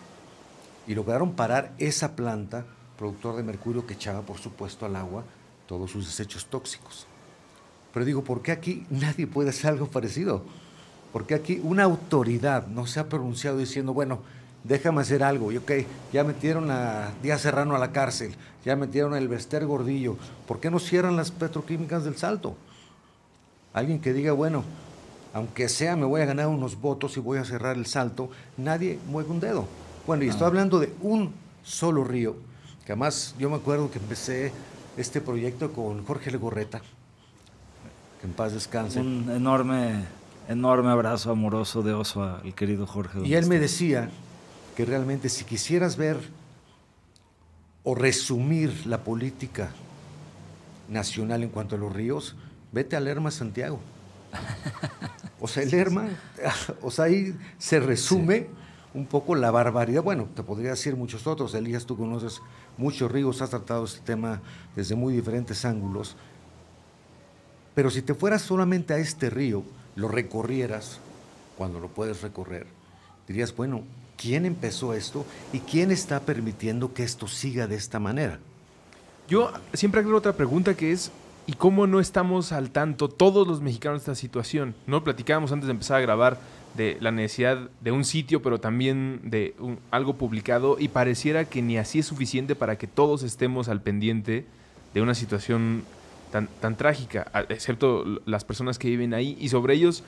y 0.88 0.96
lograron 0.96 1.34
parar 1.34 1.74
esa 1.77 2.15
planta 2.15 2.65
productor 2.98 3.36
de 3.36 3.44
mercurio 3.44 3.86
que 3.86 3.94
echaba, 3.94 4.22
por 4.22 4.38
supuesto, 4.38 4.86
al 4.86 4.96
agua 4.96 5.24
todos 5.68 5.92
sus 5.92 6.06
desechos 6.06 6.46
tóxicos. 6.46 7.08
Pero 7.94 8.06
digo, 8.06 8.24
¿por 8.24 8.42
qué 8.42 8.51
aquí 8.51 8.86
nadie 8.89 9.27
puede 9.27 9.50
hacer 9.50 9.72
algo 9.72 9.88
parecido? 9.88 10.44
¿Por 11.13 11.27
qué 11.27 11.36
aquí 11.36 11.62
una 11.63 11.84
autoridad 11.84 12.65
no 12.67 12.88
se 12.88 13.00
ha 13.00 13.08
pronunciado 13.08 13.60
diciendo, 13.60 13.93
bueno, 13.93 14.20
déjame 14.63 15.01
hacer 15.01 15.24
algo? 15.24 15.51
Y 15.51 15.58
ok, 15.58 15.72
ya 16.12 16.24
metieron 16.24 16.72
a 16.72 17.12
Díaz 17.22 17.41
Serrano 17.41 17.75
a 17.75 17.79
la 17.79 17.91
cárcel, 17.91 18.36
ya 18.65 18.75
metieron 18.75 19.13
a 19.13 19.20
Elvester 19.20 19.65
Gordillo, 19.65 20.17
¿por 20.48 20.60
qué 20.60 20.72
no 20.72 20.79
cierran 20.79 21.15
las 21.15 21.29
petroquímicas 21.29 22.03
del 22.03 22.17
Salto? 22.17 22.55
Alguien 23.74 24.00
que 24.01 24.12
diga, 24.12 24.32
bueno, 24.34 24.63
aunque 25.34 25.70
sea 25.70 25.96
me 25.96 26.05
voy 26.05 26.22
a 26.22 26.25
ganar 26.25 26.48
unos 26.48 26.82
votos 26.82 27.15
y 27.15 27.20
voy 27.20 27.38
a 27.38 27.46
cerrar 27.46 27.77
el 27.77 27.86
Salto, 27.86 28.29
nadie 28.58 28.98
mueve 29.08 29.29
un 29.29 29.39
dedo. 29.39 29.67
Bueno, 30.08 30.24
y 30.24 30.29
estoy 30.29 30.46
ah. 30.46 30.48
hablando 30.48 30.79
de 30.79 30.91
un 31.01 31.32
solo 31.63 32.03
río, 32.03 32.36
que 32.86 32.93
además 32.93 33.36
yo 33.38 33.51
me 33.51 33.58
acuerdo 33.58 33.89
que 33.91 34.00
empecé 34.00 34.51
este 34.98 35.22
proyecto 35.22 35.72
con 35.74 36.03
Jorge 36.05 36.32
Legorreta, 36.32 36.82
que 38.20 38.27
en 38.27 38.34
paz 38.34 38.53
descanse. 38.53 39.00
Un 39.00 39.29
enorme, 39.29 40.05
enorme 40.48 40.90
abrazo 40.90 41.32
amoroso 41.32 41.84
de 41.84 41.94
oso 41.94 42.24
al 42.24 42.54
querido 42.56 42.86
Jorge. 42.86 43.20
Y 43.26 43.36
él 43.36 43.48
me 43.48 43.60
decía 43.60 44.10
que 44.76 44.86
realmente 44.86 45.30
si 45.30 45.46
quisieras 45.46 45.98
ver 45.98 46.18
o 47.84 47.96
resumir 47.96 48.86
la 48.86 49.04
política 49.04 49.72
nacional 50.90 51.44
en 51.44 51.50
cuanto 51.50 51.76
a 51.76 51.78
los 51.78 51.94
ríos, 51.94 52.36
vete 52.72 52.96
al 52.96 53.06
Lerma 53.06 53.32
Santiago. 53.32 53.80
O 55.40 55.48
sea, 55.48 55.64
el 55.64 55.72
Lerma, 55.72 56.08
o 56.82 56.90
sea, 56.90 57.06
ahí 57.06 57.36
se 57.58 57.80
resume 57.80 58.48
un 58.94 59.06
poco 59.06 59.36
la 59.36 59.52
barbaridad. 59.52 60.02
Bueno, 60.04 60.28
te 60.36 60.44
podría 60.44 60.72
decir 60.72 60.96
muchos 60.96 61.28
otros. 61.28 61.54
Elías, 61.54 61.86
tú 61.86 61.98
conoces 61.98 62.42
muchos 62.78 63.12
ríos, 63.12 63.42
has 63.42 63.50
tratado 63.50 63.86
este 63.86 64.02
tema 64.02 64.42
desde 64.76 64.96
muy 64.96 65.14
diferentes 65.14 65.66
ángulos. 65.66 66.16
Pero 67.76 67.90
si 67.90 68.02
te 68.02 68.14
fueras 68.14 68.44
solamente 68.44 68.94
a 68.94 68.98
este 68.98 69.30
río, 69.30 69.64
lo 69.96 70.08
recorrieras, 70.08 71.00
cuando 71.58 71.80
lo 71.80 71.88
puedes 71.88 72.22
recorrer, 72.22 72.66
dirías, 73.28 73.56
bueno, 73.56 73.84
¿quién 74.18 74.46
empezó 74.46 74.94
esto 74.94 75.26
y 75.52 75.60
quién 75.60 75.92
está 75.92 76.20
permitiendo 76.22 76.94
que 76.94 77.04
esto 77.04 77.28
siga 77.28 77.68
de 77.68 77.76
esta 77.76 78.00
manera? 78.00 78.40
Yo 79.30 79.52
siempre 79.74 80.00
agrego 80.00 80.18
otra 80.18 80.34
pregunta 80.34 80.76
que 80.76 80.92
es, 80.92 81.12
¿y 81.48 81.54
cómo 81.54 81.88
no 81.88 82.00
estamos 82.00 82.52
al 82.52 82.72
tanto 82.72 83.08
todos 83.08 83.48
los 83.48 83.62
mexicanos 83.62 84.00
de 84.00 84.12
esta 84.12 84.16
situación? 84.20 84.76
No 84.88 85.04
platicábamos 85.04 85.52
antes 85.52 85.68
de 85.68 85.72
empezar 85.72 85.98
a 85.98 86.02
grabar 86.02 86.40
de 86.76 86.98
la 87.00 87.12
necesidad 87.12 87.70
de 87.82 87.92
un 87.92 88.04
sitio, 88.04 88.42
pero 88.42 88.60
también 88.60 89.22
de 89.24 89.56
algo 89.92 90.16
publicado, 90.16 90.78
y 90.80 90.88
pareciera 90.88 91.46
que 91.46 91.62
ni 91.62 91.78
así 91.78 92.00
es 92.00 92.08
suficiente 92.08 92.56
para 92.56 92.78
que 92.78 92.88
todos 92.88 93.24
estemos 93.24 93.70
al 93.70 93.82
pendiente 93.82 94.46
de 94.94 95.02
una 95.02 95.16
situación 95.16 95.84
tan, 96.60 96.75
trágica, 96.75 97.32
excepto 97.50 98.04
las 98.25 98.44
personas 98.44 98.80
que 98.80 98.90
viven 98.90 99.13
ahí. 99.13 99.38
Y 99.40 99.50
sobre 99.50 99.75
ellos, 99.75 100.04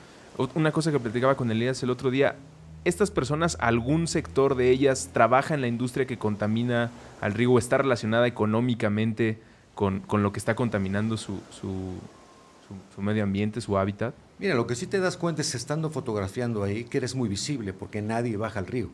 una 0.55 0.71
cosa 0.71 0.91
que 0.91 0.99
platicaba 0.99 1.35
con 1.37 1.51
Elías 1.51 1.81
el 1.83 1.89
otro 1.91 2.09
día, 2.09 2.35
¿estas 2.83 3.11
personas, 3.11 3.57
algún 3.59 4.07
sector 4.07 4.55
de 4.55 4.71
ellas 4.71 5.11
trabaja 5.13 5.53
en 5.53 5.61
la 5.61 5.67
industria 5.67 6.05
que 6.07 6.17
contamina 6.17 6.89
al 7.21 7.33
río 7.33 7.51
o 7.51 7.59
está 7.59 7.77
relacionada 7.77 8.25
económicamente 8.27 9.39
con, 9.75 9.99
con 10.01 10.23
lo 10.23 10.31
que 10.31 10.39
está 10.39 10.55
contaminando 10.55 11.15
su- 11.17 11.39
su 11.51 13.01
medio 13.01 13.23
ambiente, 13.23 13.61
su 13.61 13.77
hábitat? 13.77 14.15
Mira, 14.39 14.55
lo 14.55 14.65
que 14.67 14.75
sí 14.75 14.87
te 14.87 14.99
das 14.99 15.15
cuenta 15.17 15.41
es 15.41 15.53
estando 15.55 15.89
fotografiando 15.91 16.63
ahí 16.63 16.83
que 16.85 16.97
eres 16.97 17.13
muy 17.15 17.29
visible 17.29 17.71
porque 17.73 18.01
nadie 18.01 18.35
baja 18.35 18.59
al 18.59 18.67
río. 18.67 18.89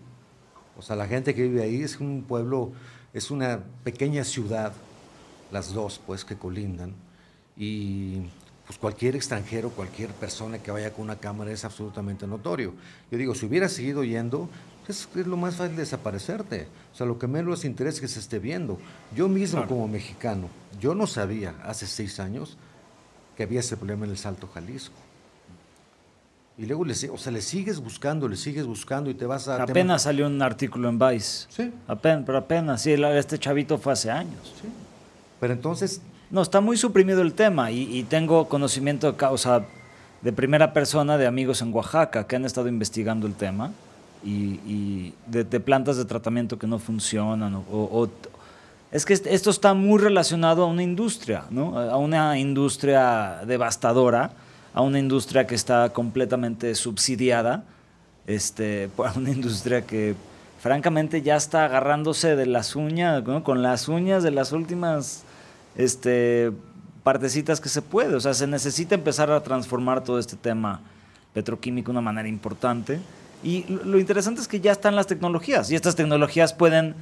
O 0.78 0.82
sea, 0.82 0.96
la 0.96 1.08
gente 1.08 1.34
que 1.34 1.44
vive 1.44 1.64
ahí 1.64 1.82
es 1.82 2.00
un 2.00 2.24
pueblo, 2.28 2.72
es 3.14 3.32
una 3.32 3.60
pequeña 3.84 4.24
ciudad, 4.24 4.74
las 5.52 5.74
dos 5.74 6.00
pues 6.06 6.26
que 6.26 6.36
colindan 6.36 6.94
y 7.58 8.18
pues 8.66 8.78
cualquier 8.80 9.16
extranjero, 9.16 9.70
cualquier 9.70 10.10
persona 10.12 10.60
que 10.60 10.72
vaya 10.72 10.94
con 10.94 11.04
una 11.06 11.18
cámara 11.18 11.52
es 11.52 11.66
absolutamente 11.66 12.26
notorio. 12.28 12.74
Yo 13.12 13.18
digo, 13.18 13.36
si 13.36 13.46
hubiera 13.46 13.68
seguido 13.68 14.04
yendo, 14.04 14.50
es, 14.88 15.08
es 15.16 15.28
lo 15.28 15.36
más 15.38 15.56
fácil 15.56 15.76
desaparecerte. 15.76 16.68
O 16.94 16.96
sea, 16.96 17.06
lo 17.06 17.20
que 17.20 17.28
menos 17.28 17.52
les 17.60 17.66
interesa 17.66 17.96
es 17.96 18.02
que 18.02 18.08
se 18.08 18.20
esté 18.20 18.40
viendo. 18.40 18.80
Yo 19.16 19.28
mismo 19.28 19.66
como 19.68 19.88
mexicano, 19.88 20.48
yo 20.80 20.96
no 20.96 21.06
sabía 21.08 21.54
hace 21.66 21.86
seis 21.88 22.20
años 22.20 22.58
que 23.36 23.44
había 23.44 23.60
ese 23.60 23.76
problema 23.78 24.06
en 24.06 24.12
el 24.12 24.18
Salto 24.18 24.48
Jalisco. 24.48 24.96
Y 26.58 26.66
luego 26.66 26.86
le, 26.86 26.94
o 27.10 27.18
sea, 27.18 27.32
le 27.32 27.42
sigues 27.42 27.80
buscando, 27.80 28.28
le 28.28 28.36
sigues 28.36 28.66
buscando 28.66 29.10
y 29.10 29.14
te 29.16 29.26
vas 29.26 29.48
a... 29.48 29.66
te- 29.66 29.72
Apenas 29.72 30.04
salió 30.04 30.28
un 30.28 30.42
artículo 30.42 30.90
en 30.90 31.00
Vice. 31.00 31.48
Sí, 31.50 31.72
Apenas, 31.88 32.24
pero 32.26 32.38
apenas, 32.38 32.82
sí, 32.84 32.92
este 32.94 33.40
chavito 33.40 33.78
fue 33.78 33.94
hace 33.94 34.12
años. 34.12 34.54
sí. 34.62 34.68
Pero 35.40 35.54
entonces, 35.54 36.02
No, 36.32 36.42
está 36.42 36.62
muy 36.62 36.78
suprimido 36.78 37.22
el 37.22 37.34
tema 37.34 37.72
y, 37.72 38.04
tengo 38.04 38.48
conocimiento 38.48 39.12
de 39.12 39.18
causa 39.18 39.64
de 40.22 40.32
primera 40.32 40.72
persona 40.72 41.18
de 41.18 41.28
amigos 41.28 41.62
en 41.62 41.74
Oaxaca 41.74 42.26
que 42.26 42.38
han 42.38 42.46
estado 42.46 42.70
investigando 42.70 43.28
el 43.28 43.34
tema 43.34 43.72
y, 44.24 45.14
de, 45.28 45.60
plantas 45.60 45.98
de 45.98 46.06
tratamiento 46.06 46.58
que 46.58 46.68
no 46.68 46.80
funcionan. 46.80 47.56
O, 47.70 48.08
es 48.94 49.06
que 49.06 49.14
est- 49.14 49.28
esto 49.28 49.50
está 49.50 49.74
muy 49.74 50.00
relacionado 50.00 50.64
a 50.64 50.68
una 50.68 50.84
industria, 50.84 51.44
¿no? 51.50 51.78
a 51.78 51.98
una 51.98 52.40
industria 52.40 53.42
devastadora, 53.46 54.32
a 54.74 54.82
una 54.82 55.00
industria 55.00 55.48
que 55.48 55.56
está 55.56 55.90
completamente 55.92 56.76
subsidiada, 56.76 57.66
este, 58.26 58.90
por 58.96 59.10
una 59.18 59.32
industria 59.32 59.82
que 59.82 60.16
francamente 60.62 61.22
ya 61.24 61.36
está 61.36 61.66
agarrándose 61.66 62.38
de 62.38 62.46
las 62.46 62.78
uñas, 62.78 63.22
¿no? 63.26 63.44
con 63.44 63.62
las 63.62 63.90
uñas 63.90 64.24
de 64.24 64.32
las 64.32 64.54
últimas 64.54 65.26
este, 65.76 66.52
partecitas 67.04 67.62
que 67.62 67.70
se 67.70 67.82
puede. 67.82 68.16
O 68.16 68.20
sea, 68.20 68.34
se 68.34 68.48
necesita 68.48 68.96
empezar 68.96 69.32
a 69.32 69.42
transformar 69.42 70.04
todo 70.04 70.20
este 70.20 70.36
tema 70.36 70.82
petroquímico 71.34 71.88
de 71.88 71.92
una 71.92 72.02
manera 72.02 72.28
importante. 72.28 73.00
Y 73.44 73.66
lo, 73.68 74.00
interesante 74.00 74.42
es 74.42 74.48
que 74.48 74.60
ya 74.60 74.72
están 74.72 74.96
las 74.96 75.08
tecnologías 75.08 75.72
y 75.72 75.76
estas 75.76 75.96
tecnologías 75.96 76.54
pueden, 76.54 76.94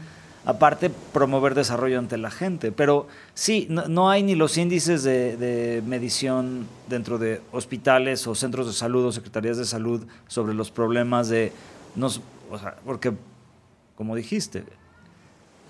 aparte, 0.45 0.89
promover 0.89 1.53
desarrollo 1.53 1.99
ante 1.99 2.17
la 2.17 2.31
gente. 2.31 2.71
Pero 2.71 3.07
sí, 3.33 3.67
no, 3.69 3.87
no 3.87 4.09
hay 4.09 4.23
ni 4.23 4.35
los 4.35 4.57
índices 4.57 5.03
de, 5.03 5.35
de 5.35 5.81
medición 5.85 6.67
dentro 6.87 7.17
de 7.17 7.41
hospitales 7.51 8.25
o 8.27 8.35
centros 8.35 8.67
de 8.67 8.73
salud 8.73 9.05
o 9.05 9.11
secretarías 9.11 9.57
de 9.57 9.65
salud 9.65 10.05
sobre 10.27 10.53
los 10.53 10.71
problemas 10.71 11.27
de... 11.27 11.51
Nos, 11.95 12.21
o 12.49 12.57
sea, 12.57 12.77
porque, 12.85 13.13
como 13.95 14.15
dijiste, 14.15 14.63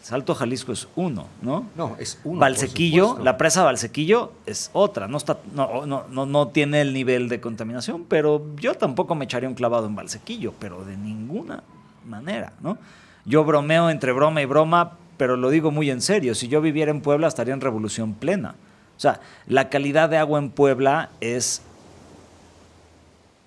Salto 0.01 0.33
Jalisco 0.33 0.71
es 0.71 0.87
uno, 0.95 1.27
¿no? 1.41 1.67
no, 1.75 1.95
es 1.99 2.19
uno. 2.23 2.39
Valsequillo, 2.39 3.19
la 3.21 3.37
presa 3.37 3.63
Valsequillo 3.63 4.31
es 4.45 4.69
otra, 4.73 5.07
no, 5.07 5.17
está, 5.17 5.39
no, 5.53 5.85
no, 5.85 6.05
no, 6.09 6.25
no 6.25 6.47
tiene 6.47 6.81
el 6.81 6.93
nivel 6.93 7.27
de 7.29 7.41
contaminación, 7.41 8.05
pero 8.07 8.45
yo 8.55 8.75
tampoco 8.75 9.15
me 9.15 9.25
echaría 9.25 9.49
un 9.49 9.55
clavado 9.55 9.87
en 9.87 9.95
Valsequillo, 9.95 10.53
pero 10.57 10.85
de 10.85 10.95
ninguna 10.95 11.63
manera, 12.07 12.53
¿no? 12.61 12.77
Yo 13.25 13.43
bromeo 13.43 13.89
entre 13.89 14.13
broma 14.13 14.41
y 14.41 14.45
broma, 14.45 14.93
pero 15.17 15.35
lo 15.35 15.49
digo 15.49 15.69
muy 15.69 15.89
en 15.91 16.01
serio, 16.01 16.33
si 16.33 16.47
yo 16.47 16.61
viviera 16.61 16.91
en 16.91 17.01
Puebla 17.01 17.27
estaría 17.27 17.53
en 17.53 17.61
revolución 17.61 18.13
plena. 18.13 18.55
O 18.97 19.01
sea, 19.01 19.21
la 19.47 19.69
calidad 19.69 20.09
de 20.09 20.17
agua 20.17 20.39
en 20.39 20.49
Puebla 20.49 21.09
es 21.21 21.61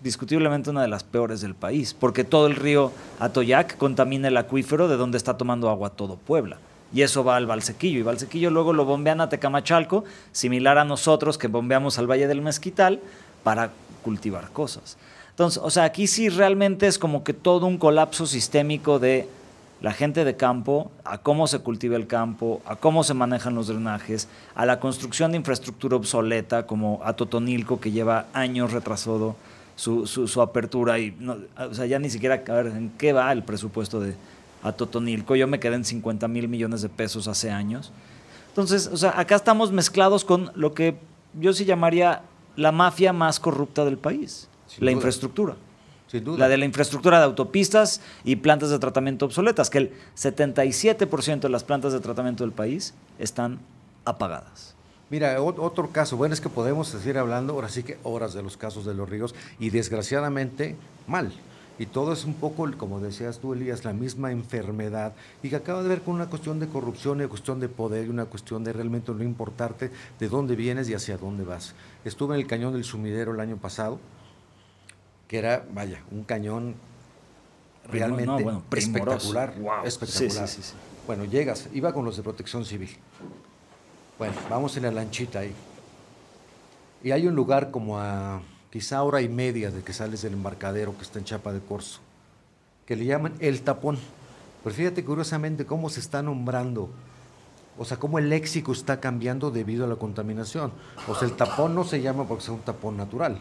discutiblemente 0.02 0.71
una 0.71 0.82
de 0.82 0.88
las 0.88 1.04
peores 1.04 1.40
del 1.40 1.54
país, 1.54 1.94
porque 1.94 2.25
todo 2.25 2.47
el 2.47 2.56
río 2.56 2.92
Atoyac 3.21 3.76
contamina 3.76 4.28
el 4.28 4.37
acuífero 4.37 4.88
de 4.88 4.97
donde 4.97 5.18
está 5.18 5.37
tomando 5.37 5.71
agua 5.71 5.90
todo 5.90 6.16
Puebla. 6.16 6.59
Y 6.94 7.02
eso 7.02 7.25
va 7.25 7.37
al 7.37 7.47
Valsequillo, 7.47 8.00
y 8.00 8.02
Valsequillo 8.02 8.50
luego 8.50 8.73
lo 8.73 8.85
bombean 8.85 9.21
a 9.21 9.28
Tecamachalco, 9.28 10.04
similar 10.32 10.76
a 10.76 10.85
nosotros 10.85 11.38
que 11.38 11.49
bombeamos 11.49 11.99
al 11.99 12.11
Valle 12.11 12.26
del 12.26 12.42
Mezquital 12.42 13.00
para 13.42 13.71
cultivar 14.02 14.50
cosas. 14.50 14.99
Entonces, 15.30 15.62
o 15.64 15.71
sea, 15.71 15.85
aquí 15.85 16.06
sí 16.06 16.28
realmente 16.28 16.87
es 16.87 16.99
como 16.99 17.25
que 17.25 17.32
todo 17.32 17.66
un 17.66 17.78
colapso 17.78 18.26
sistémico 18.26 18.99
de 18.99 19.26
la 19.80 19.92
gente 19.92 20.25
de 20.25 20.37
campo, 20.37 20.92
a 21.04 21.18
cómo 21.18 21.47
se 21.47 21.59
cultiva 21.61 21.97
el 21.97 22.06
campo, 22.06 22.61
a 22.66 22.76
cómo 22.76 23.02
se 23.02 23.14
manejan 23.14 23.54
los 23.54 23.68
drenajes, 23.68 24.28
a 24.54 24.66
la 24.66 24.78
construcción 24.78 25.32
de 25.32 25.38
infraestructura 25.38 25.97
obsoleta 25.97 26.66
como 26.66 27.00
Atotonilco 27.02 27.80
que 27.80 27.90
lleva 27.90 28.26
años 28.32 28.73
retrasado 28.73 29.35
su, 29.76 30.07
su- 30.07 30.29
su 30.29 30.41
apertura 30.43 30.99
y 30.99 31.14
no, 31.19 31.37
o 31.59 31.75
sea, 31.75 31.87
ya 31.87 31.99
ni 31.99 32.11
siquiera 32.11 32.43
a 32.47 32.52
ver 32.52 32.67
en 32.67 32.91
qué 32.99 33.12
va 33.12 33.33
el 33.33 33.43
presupuesto 33.43 34.00
de 34.00 34.14
Atotonilco. 34.62 35.35
Yo 35.37 35.47
me 35.49 35.59
quedé 35.61 35.75
en 35.76 35.85
50 35.85 36.29
mil 36.29 36.49
millones 36.49 36.83
de 36.83 36.88
pesos 36.88 37.26
hace 37.29 37.50
años. 37.50 37.91
Entonces, 38.49 38.88
o 38.93 38.97
sea, 38.97 39.19
acá 39.19 39.35
estamos 39.35 39.73
mezclados 39.73 40.25
con 40.25 40.50
lo 40.55 40.75
que 40.75 40.97
yo 41.41 41.52
sí 41.52 41.64
llamaría 41.64 42.23
la 42.57 42.71
mafia 42.71 43.12
más 43.12 43.41
corrupta 43.41 43.85
del 43.85 43.97
país, 43.99 44.49
Sin 44.67 44.85
la 44.85 44.91
duda. 44.91 44.99
infraestructura. 44.99 45.57
Sin 46.07 46.23
duda. 46.25 46.38
La 46.38 46.49
de 46.49 46.59
la 46.59 46.67
infraestructura 46.67 47.19
de 47.19 47.25
autopistas 47.25 48.02
y 48.25 48.37
plantas 48.37 48.69
de 48.69 48.79
tratamiento 48.79 49.25
obsoletas, 49.25 49.71
que 49.71 49.79
el 49.79 49.93
77% 50.17 51.41
de 51.41 51.49
las 51.49 51.64
plantas 51.64 51.93
de 51.95 52.00
tratamiento 52.00 52.45
del 52.45 52.52
país 52.52 52.93
están 53.19 53.59
apagadas. 54.05 54.75
Mira, 55.12 55.38
ot- 55.40 55.59
otro 55.59 55.90
caso, 55.90 56.16
bueno, 56.16 56.33
es 56.33 56.40
que 56.40 56.49
podemos 56.49 56.88
seguir 56.88 57.19
hablando, 57.19 57.52
ahora 57.52 57.69
sí 57.69 57.83
que 57.83 57.99
horas 58.02 58.33
de 58.33 58.42
los 58.42 58.57
casos 58.57 58.87
de 58.87 58.95
los 58.95 59.07
ríos, 59.09 59.35
y 59.59 59.69
desgraciadamente 59.69 60.75
mal. 61.07 61.31
Y 61.78 61.85
todo 61.85 62.14
es 62.14 62.25
un 62.25 62.33
poco, 62.33 62.66
como 62.78 62.99
decías 62.99 63.38
tú, 63.38 63.52
Elías, 63.52 63.85
la 63.85 63.92
misma 63.92 64.33
enfermedad, 64.33 65.12
y 65.42 65.50
que 65.50 65.57
acaba 65.57 65.83
de 65.83 65.88
ver 65.90 66.00
con 66.00 66.14
una 66.14 66.31
cuestión 66.31 66.59
de 66.61 66.66
corrupción, 66.66 67.19
y 67.19 67.21
una 67.25 67.28
cuestión 67.28 67.61
de 67.61 67.69
poder, 67.69 68.07
y 68.07 68.09
una 68.09 68.25
cuestión 68.25 68.64
de 68.64 68.73
realmente 68.73 69.12
no 69.12 69.23
importarte 69.23 69.90
de 70.19 70.28
dónde 70.31 70.57
vienes 70.57 70.88
y 70.88 70.95
hacia 70.95 71.19
dónde 71.19 71.45
vas. 71.45 71.75
Estuve 72.07 72.35
en 72.35 72.40
el 72.40 72.47
cañón 72.47 72.73
del 72.73 72.85
sumidero 72.85 73.35
el 73.35 73.40
año 73.40 73.59
pasado, 73.59 74.00
que 75.28 75.38
era, 75.38 75.62
vaya, 75.75 76.02
un 76.11 76.25
cañón 76.25 76.75
realmente 77.90 78.26
no, 78.26 78.40
bueno, 78.40 78.62
primoroso. 78.71 79.16
espectacular. 79.28 79.54
Wow. 79.61 79.85
Espectacular. 79.87 80.49
Sí, 80.49 80.57
sí, 80.57 80.62
sí, 80.62 80.69
sí. 80.71 80.75
Bueno, 81.07 81.25
llegas, 81.26 81.69
iba 81.75 81.92
con 81.92 82.07
los 82.07 82.16
de 82.16 82.23
protección 82.23 82.64
civil. 82.64 82.97
Bueno, 84.19 84.35
vamos 84.49 84.76
en 84.76 84.85
la 84.85 84.90
lanchita 84.90 85.40
ahí. 85.40 85.52
Y 87.02 87.11
hay 87.11 87.26
un 87.26 87.35
lugar 87.35 87.71
como 87.71 87.99
a 87.99 88.40
quizá 88.71 89.02
hora 89.02 89.21
y 89.21 89.28
media 89.28 89.71
de 89.71 89.83
que 89.83 89.92
sales 89.92 90.23
del 90.23 90.35
embarcadero 90.35 90.97
que 90.97 91.02
está 91.02 91.19
en 91.19 91.25
Chapa 91.25 91.52
de 91.52 91.61
Corzo, 91.61 92.00
que 92.87 92.97
le 92.97 93.04
llaman 93.04 93.35
el 93.40 93.62
tapón. 93.62 93.99
Pero 94.62 94.75
fíjate 94.75 95.04
curiosamente 95.04 95.66
cómo 95.66 95.90
se 95.90 96.00
está 96.00 96.23
nombrando, 96.23 96.88
o 97.76 97.85
sea, 97.85 97.97
cómo 97.97 98.19
el 98.19 98.28
léxico 98.28 98.73
está 98.73 99.00
cambiando 99.00 99.50
debido 99.50 99.85
a 99.85 99.88
la 99.88 99.97
contaminación. 99.97 100.73
O 101.09 101.14
sea, 101.14 101.26
el 101.26 101.35
tapón 101.35 101.75
no 101.75 101.85
se 101.85 102.00
llama 102.00 102.28
porque 102.28 102.45
sea 102.45 102.54
un 102.54 102.61
tapón 102.61 102.97
natural. 102.97 103.38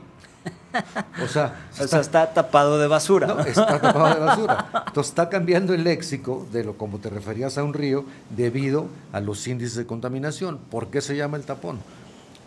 O 1.23 1.27
sea, 1.27 1.67
O 1.79 1.87
sea, 1.87 1.99
está 1.99 2.33
tapado 2.33 2.79
de 2.79 2.87
basura. 2.87 3.27
no, 3.27 3.39
está 3.41 3.79
tapado 3.79 4.13
de 4.15 4.19
basura. 4.21 4.69
Entonces 4.87 5.11
está 5.11 5.29
cambiando 5.29 5.73
el 5.73 5.83
léxico 5.83 6.47
de 6.51 6.63
lo 6.63 6.77
como 6.77 6.97
te 6.99 7.09
referías 7.09 7.57
a 7.57 7.63
un 7.63 7.73
río 7.73 8.05
debido 8.29 8.87
a 9.11 9.19
los 9.19 9.45
índices 9.47 9.75
de 9.75 9.85
contaminación. 9.85 10.57
¿Por 10.57 10.87
qué 10.89 11.01
se 11.01 11.15
llama 11.15 11.37
el 11.37 11.43
tapón? 11.43 11.79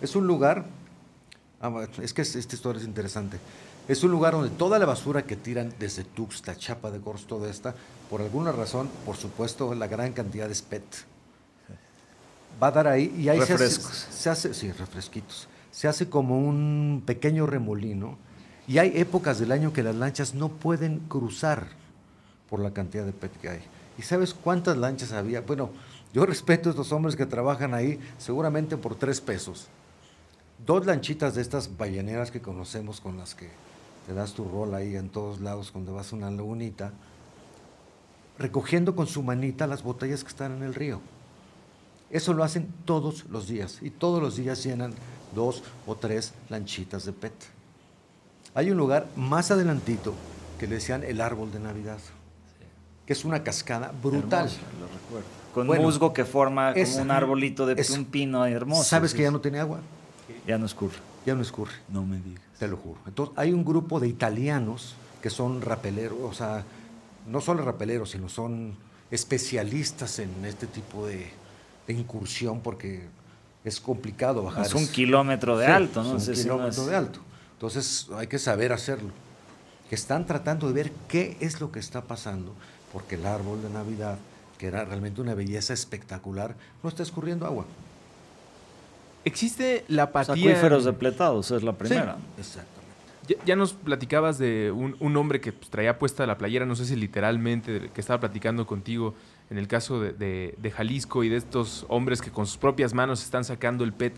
Es 0.01 0.17
un 0.17 0.27
lugar, 0.27 0.65
ah, 1.61 1.87
es 2.03 2.13
que 2.15 2.23
es- 2.23 2.35
esta 2.37 2.55
historia 2.57 2.81
es 2.81 2.87
interesante. 2.87 3.39
Es 3.87 4.03
un 4.03 4.11
lugar 4.11 4.33
donde 4.33 4.49
toda 4.51 4.79
la 4.79 4.87
basura 4.87 5.23
que 5.25 5.37
tiran 5.37 5.75
desde 5.79 6.05
Tuxtla, 6.05 6.57
Chapa 6.57 6.91
de 6.91 7.01
Corzo, 7.01 7.27
toda 7.27 7.51
esta, 7.51 7.75
por 8.09 8.23
alguna 8.23 8.51
razón, 8.51 8.89
por 9.05 9.17
supuesto, 9.17 9.75
la 9.75 9.87
gran 9.87 10.13
cantidad 10.15 10.49
de 10.49 10.55
PET. 10.69 10.83
Va 12.63 12.69
a 12.69 12.71
dar 12.71 12.89
ahí 12.89 13.15
y 13.19 13.29
ahí 13.29 13.37
se 13.39 13.43
hace, 13.45 13.53
Refrescos. 13.53 14.07
se 14.11 14.31
hace, 14.31 14.55
sí, 14.55 14.73
refresquitos. 14.73 15.49
Se 15.75 15.89
hace 15.89 16.09
como 16.09 16.39
un 16.39 17.03
pequeño 17.05 17.47
remolino 17.47 18.17
y 18.69 18.79
hay 18.79 18.93
épocas 18.95 19.41
del 19.41 19.51
año 19.51 19.73
que 19.73 19.83
las 19.83 19.97
lanchas 19.97 20.33
no 20.33 20.49
pueden 20.49 21.01
cruzar 21.01 21.67
por 22.49 22.61
la 22.61 22.73
cantidad 22.73 23.05
de 23.05 23.13
PET 23.13 23.41
que 23.41 23.49
hay. 23.49 23.61
¿Y 23.99 24.03
sabes 24.03 24.35
cuántas 24.35 24.77
lanchas 24.77 25.11
había? 25.11 25.41
Bueno, 25.41 25.71
Yo 26.13 26.25
respeto 26.27 26.69
a 26.69 26.71
estos 26.71 26.93
hombres 26.93 27.17
que 27.17 27.27
trabajan 27.27 27.75
ahí 27.75 27.99
seguramente 28.19 28.77
por 28.77 28.95
tres 28.95 29.21
pesos. 29.21 29.67
Dos 30.65 30.87
lanchitas 30.87 31.35
de 31.35 31.43
estas 31.43 31.77
balleneras 31.77 32.31
que 32.31 32.41
conocemos 32.41 33.01
con 33.01 33.19
las 33.19 33.35
que 33.35 33.49
te 34.07 34.15
das 34.15 34.33
tu 34.33 34.45
rol 34.45 34.77
ahí 34.77 34.95
en 34.95 35.09
todos 35.09 35.41
lados 35.41 35.73
cuando 35.73 35.93
vas 35.93 36.13
a 36.13 36.17
una 36.17 36.31
lagunita, 36.31 36.93
recogiendo 38.39 38.95
con 38.95 39.09
su 39.09 39.25
manita 39.25 39.67
las 39.67 39.83
botellas 39.83 40.23
que 40.23 40.31
están 40.31 40.53
en 40.53 40.63
el 40.63 40.73
río. 40.73 41.01
Eso 42.11 42.33
lo 42.33 42.45
hacen 42.45 42.69
todos 42.85 43.25
los 43.31 43.49
días 43.49 43.79
y 43.83 43.91
todos 43.91 44.23
los 44.23 44.37
días 44.37 44.63
llenan 44.63 44.95
dos 45.35 45.63
o 45.87 45.97
tres 45.97 46.33
lanchitas 46.49 47.05
de 47.05 47.13
PET. 47.13 47.33
Hay 48.55 48.71
un 48.71 48.77
lugar 48.77 49.07
más 49.17 49.51
adelantito 49.51 50.15
que 50.59 50.67
le 50.69 50.77
decían 50.77 51.03
el 51.03 51.21
árbol 51.21 51.51
de 51.51 51.59
Navidad, 51.59 51.99
que 53.07 53.13
es 53.13 53.25
una 53.25 53.43
cascada 53.43 53.93
brutal. 54.03 54.47
Hermoso, 54.47 54.61
lo 54.81 54.87
recuerdo. 54.87 55.29
Con 55.53 55.67
Bueno, 55.67 55.83
musgo 55.85 56.13
que 56.13 56.25
forma 56.25 56.73
como 56.75 56.97
un 57.03 57.11
arbolito 57.11 57.67
de 57.67 57.81
es- 57.81 57.91
un 57.91 58.05
pino 58.05 58.45
hermoso. 58.47 58.85
¿Sabes 58.85 59.11
sí, 59.13 59.17
que 59.19 59.23
ya 59.25 59.31
no 59.31 59.41
tiene 59.41 59.59
agua? 59.59 59.81
Ya 60.47 60.57
no 60.59 60.67
escurre. 60.67 60.97
Ya 61.27 61.35
no 61.35 61.43
escurre. 61.43 61.73
No 61.89 62.05
me 62.05 62.19
digas. 62.21 62.43
Te 62.59 62.69
lo 62.69 62.77
juro. 62.77 62.99
Entonces, 63.07 63.35
hay 63.39 63.53
un 63.53 63.65
grupo 63.65 63.99
de 63.99 64.09
italianos 64.09 64.95
que 65.23 65.31
son 65.31 65.63
rapeleros, 65.63 66.19
o 66.23 66.33
sea, 66.33 66.65
no 67.27 67.41
solo 67.41 67.65
rapeleros, 67.65 68.11
sino 68.11 68.29
son 68.29 68.77
especialistas 69.11 70.19
en 70.19 70.45
este 70.45 70.67
tipo 70.67 71.07
de, 71.07 71.31
de 71.87 71.93
incursión 71.95 72.61
porque 72.61 73.07
es 73.65 73.81
complicado 73.81 74.43
bajar. 74.43 74.67
Es 74.67 74.75
un 74.75 74.87
kilómetro 74.89 75.57
de 75.59 75.67
Sí, 75.67 75.73
alto, 75.73 76.03
¿no? 76.03 76.09
es 76.09 76.15
un 76.15 76.21
sé 76.21 76.35
si 76.37 76.49
no 76.49 76.55
kilómetro 76.57 76.83
es- 76.83 76.89
de 76.89 76.97
alto. 76.97 77.21
Entonces, 77.55 78.09
hay 78.17 78.27
que 78.27 78.39
saber 78.39 78.73
hacerlo. 78.73 79.11
Que 79.89 79.95
están 79.95 80.27
tratando 80.27 80.67
de 80.69 80.73
ver 80.75 80.93
qué 81.09 81.37
es 81.41 81.61
lo 81.61 81.71
que 81.73 81.79
está 81.79 82.03
pasando, 82.03 82.55
porque 82.93 83.15
el 83.17 83.27
árbol 83.27 83.63
de 83.63 83.71
Navidad, 83.71 84.19
que 84.59 84.67
era 84.67 84.85
realmente 84.85 85.21
una 85.21 85.35
belleza 85.35 85.73
espectacular, 85.73 86.57
no 86.83 86.89
está 86.89 87.03
escurriendo 87.03 87.47
agua. 87.47 87.65
Existe 89.25 89.85
la 89.89 90.03
Los 90.05 90.11
apatía. 90.11 90.35
acuíferos 90.35 90.85
depletados 90.85 91.51
es 91.51 91.63
la 91.63 91.73
primera. 91.73 92.17
Sí, 92.17 92.41
exactamente. 92.41 92.75
Ya, 93.29 93.37
ya 93.47 93.57
nos 93.57 93.73
platicabas 93.73 94.37
de 94.39 94.71
un, 94.71 94.97
un 95.01 95.17
hombre 95.17 95.41
que 95.41 95.53
pues, 95.53 95.71
traía 95.71 95.99
puesta 95.99 96.27
la 96.27 96.37
playera, 96.37 96.67
no 96.67 96.77
sé 96.77 96.85
si 96.85 96.95
literalmente, 96.95 97.91
que 97.95 98.01
estaba 98.01 98.21
platicando 98.21 98.67
contigo 98.67 99.15
en 99.51 99.59
el 99.59 99.69
caso 99.69 100.01
de, 100.01 100.13
de- 100.13 100.55
de 100.61 100.71
Jalisco 100.71 101.23
y 101.25 101.29
de 101.29 101.37
estos 101.37 101.85
hombres 101.89 102.21
que 102.23 102.31
con 102.31 102.47
sus 102.47 102.57
propias 102.57 102.95
manos 102.95 103.23
están 103.23 103.45
sacando 103.45 103.85
el 103.85 103.93
PET. 103.93 104.15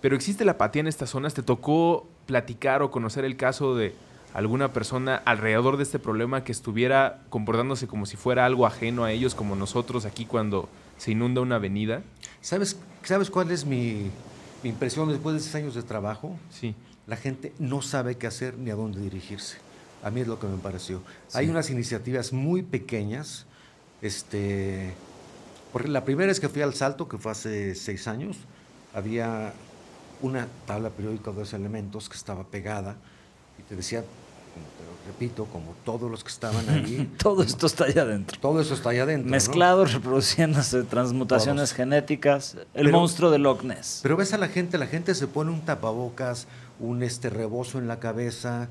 Pero 0.00 0.16
existe 0.16 0.44
la 0.44 0.52
apatía 0.52 0.80
en 0.80 0.86
estas 0.86 1.10
zonas. 1.10 1.34
¿Te 1.34 1.42
tocó 1.42 2.06
platicar 2.26 2.82
o 2.82 2.90
conocer 2.90 3.24
el 3.24 3.36
caso 3.36 3.74
de 3.74 3.94
alguna 4.32 4.72
persona 4.72 5.16
alrededor 5.16 5.76
de 5.76 5.82
este 5.82 5.98
problema 5.98 6.44
que 6.44 6.52
estuviera 6.52 7.22
comportándose 7.30 7.86
como 7.88 8.06
si 8.06 8.16
fuera 8.16 8.46
algo 8.46 8.64
ajeno 8.66 9.04
a 9.04 9.12
ellos, 9.12 9.34
como 9.34 9.56
nosotros 9.56 10.04
aquí 10.06 10.24
cuando 10.24 10.68
se 10.98 11.10
inunda 11.10 11.40
una 11.40 11.56
avenida? 11.56 12.02
¿Sabes, 12.40 12.78
¿Sabes 13.02 13.28
cuál 13.28 13.50
es 13.50 13.66
mi, 13.66 14.10
mi 14.62 14.70
impresión 14.70 15.08
después 15.08 15.34
de 15.34 15.40
seis 15.40 15.54
años 15.56 15.74
de 15.74 15.82
trabajo? 15.82 16.38
Sí. 16.50 16.74
La 17.06 17.16
gente 17.16 17.52
no 17.58 17.82
sabe 17.82 18.16
qué 18.16 18.28
hacer 18.28 18.56
ni 18.56 18.70
a 18.70 18.76
dónde 18.76 19.00
dirigirse. 19.00 19.58
A 20.02 20.10
mí 20.10 20.20
es 20.20 20.28
lo 20.28 20.38
que 20.38 20.46
me 20.46 20.56
pareció. 20.58 21.02
Hay 21.34 21.48
unas 21.48 21.68
iniciativas 21.68 22.32
muy 22.32 22.62
pequeñas. 22.62 23.46
Este, 24.02 24.92
porque 25.72 25.88
la 25.88 26.04
primera 26.04 26.28
vez 26.28 26.40
que 26.40 26.48
fui 26.48 26.62
al 26.62 26.74
Salto, 26.74 27.08
que 27.08 27.18
fue 27.18 27.32
hace 27.32 27.74
seis 27.74 28.06
años, 28.08 28.36
había 28.94 29.52
una 30.22 30.48
tabla 30.66 30.90
periódica 30.90 31.30
de 31.30 31.38
dos 31.38 31.52
elementos 31.52 32.08
que 32.08 32.16
estaba 32.16 32.44
pegada 32.44 32.96
y 33.58 33.62
te 33.62 33.76
decía, 33.76 34.00
como 34.00 34.66
te 34.66 34.84
lo 34.84 35.12
repito, 35.12 35.44
como 35.46 35.74
todos 35.84 36.10
los 36.10 36.24
que 36.24 36.30
estaban 36.30 36.68
ahí, 36.68 37.10
Todo 37.18 37.42
esto 37.42 37.66
está 37.66 37.84
allá 37.84 38.02
adentro. 38.02 38.38
todo 38.40 38.60
eso 38.60 38.74
está 38.74 38.90
allá 38.90 39.04
adentro. 39.04 39.26
¿no? 39.26 39.30
Mezclados, 39.32 39.92
reproduciéndose, 39.92 40.82
transmutaciones 40.84 41.70
Todos. 41.70 41.72
genéticas. 41.76 42.54
El 42.74 42.86
Pero- 42.86 42.98
monstruo 42.98 43.30
de 43.30 43.38
Loch 43.38 43.62
Ness. 43.62 44.00
Pero 44.02 44.16
ves 44.16 44.32
a 44.34 44.38
la 44.38 44.48
gente, 44.48 44.76
la 44.78 44.86
gente 44.86 45.14
se 45.14 45.26
pone 45.26 45.50
un 45.50 45.60
tapabocas, 45.64 46.48
un 46.80 47.02
este 47.02 47.30
rebozo 47.30 47.78
en 47.78 47.86
la 47.86 48.00
cabeza 48.00 48.68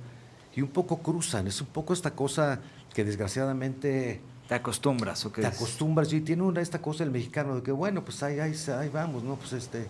y 0.55 0.61
un 0.61 0.69
poco 0.69 0.97
cruzan. 0.99 1.47
Es 1.47 1.61
un 1.61 1.67
poco 1.67 1.93
esta 1.93 2.11
cosa 2.11 2.59
que 2.93 3.03
desgraciadamente 3.05 4.19
Te 4.49 4.55
acostumbras, 4.55 5.23
¿o 5.27 5.31
qué 5.31 5.43
te 5.43 5.47
es? 5.47 5.53
acostumbras. 5.53 6.11
Y 6.11 6.21
tiene 6.21 6.41
una 6.41 6.59
esta 6.59 6.81
cosa 6.81 7.03
el 7.03 7.11
mexicano 7.11 7.55
de 7.55 7.61
que, 7.61 7.71
bueno, 7.71 8.03
pues 8.03 8.23
ahí, 8.23 8.39
ahí, 8.39 8.55
ahí 8.77 8.89
vamos, 8.89 9.23
¿no? 9.23 9.35
Pues 9.35 9.53
este, 9.53 9.85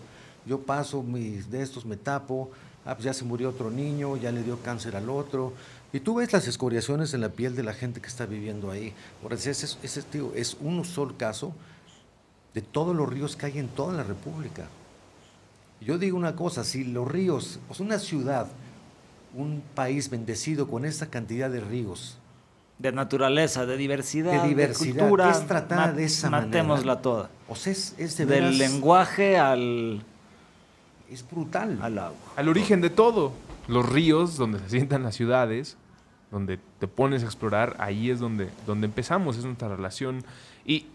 yo 0.45 0.60
paso 0.60 1.02
mis 1.02 1.50
de 1.50 1.62
estos, 1.62 1.86
me 1.86 1.95
tapo, 1.95 2.52
ah, 2.86 2.93
pues 2.93 3.06
ya 3.06 3.13
se 3.13 3.24
murió 3.24 3.52
otro 3.52 3.72
niño, 3.72 4.17
ya 4.17 4.34
le 4.34 4.43
dio 4.43 4.60
cáncer 4.62 4.98
al 4.98 5.10
otro. 5.10 5.54
Y 5.93 6.02
tú 6.02 6.15
ves 6.15 6.34
las 6.34 6.45
escoriaciones 6.45 7.13
en 7.13 7.22
la 7.22 7.30
piel 7.30 7.56
de 7.56 7.63
la 7.63 7.74
gente 7.74 8.02
que 8.02 8.08
está 8.08 8.26
viviendo 8.26 8.69
ahí. 8.69 8.93
Por 9.24 9.32
ese, 9.32 9.52
ese, 9.52 9.78
ese, 9.82 10.04
tío, 10.04 10.34
es 10.36 10.58
un 10.60 10.84
solo 10.84 11.17
caso 11.17 11.54
de 12.54 12.62
todos 12.62 12.93
los 12.93 13.08
ríos 13.08 13.38
que 13.38 13.45
hay 13.45 13.60
en 13.60 13.69
toda 13.69 13.93
la 13.93 14.04
República. 14.04 14.67
Yo 15.80 15.98
digo 15.98 16.17
una 16.17 16.36
cosa, 16.36 16.65
si 16.65 16.84
los 16.84 17.08
ríos, 17.10 17.62
o 17.69 17.74
sea, 17.74 17.86
una 17.86 17.98
ciudad, 17.98 18.48
un 19.34 19.63
país 19.74 20.10
bendecido 20.10 20.67
con 20.67 20.84
esta 20.84 21.06
cantidad 21.06 21.50
de 21.50 21.62
ríos, 21.62 22.18
De 22.80 22.92
naturaleza, 22.94 23.65
de 23.65 23.76
diversidad, 23.78 24.42
De 24.42 24.48
diversidad, 24.48 25.00
cultura. 25.02 25.30
es 25.32 25.46
tratada 25.46 25.92
de 25.92 26.06
esa 26.06 26.30
manera. 26.30 26.48
Matémosla 26.48 27.02
toda. 27.02 27.30
o 27.50 27.56
sea, 27.56 27.74
es, 27.74 27.94
es 27.98 28.15
de 28.18 28.26
Del 28.26 28.44
veras- 28.46 28.58
lenguaje 28.58 29.38
al, 29.38 30.02
es 31.12 31.26
brutal. 31.30 31.78
al 31.82 32.00
agua. 32.00 32.18
al 32.38 32.48
origen 32.50 32.80
de 32.82 32.89
todo. 32.89 33.34
Los 33.68 33.88
ríos, 33.88 34.38
donde 34.38 34.60
se 34.60 34.70
sientan 34.70 35.04
las 35.04 35.15
ciudades, 35.15 35.76
donde 36.32 36.58
te 36.80 36.88
pones 36.88 37.22
a 37.24 37.26
explorar, 37.26 37.76
ahí 37.80 38.10
es 38.10 38.20
donde, 38.20 38.50
donde 38.65 38.88
empezamos, 38.88 39.36
es 39.38 39.44
nuestra 39.46 39.68
relación. 39.68 40.24
Y 40.65 40.86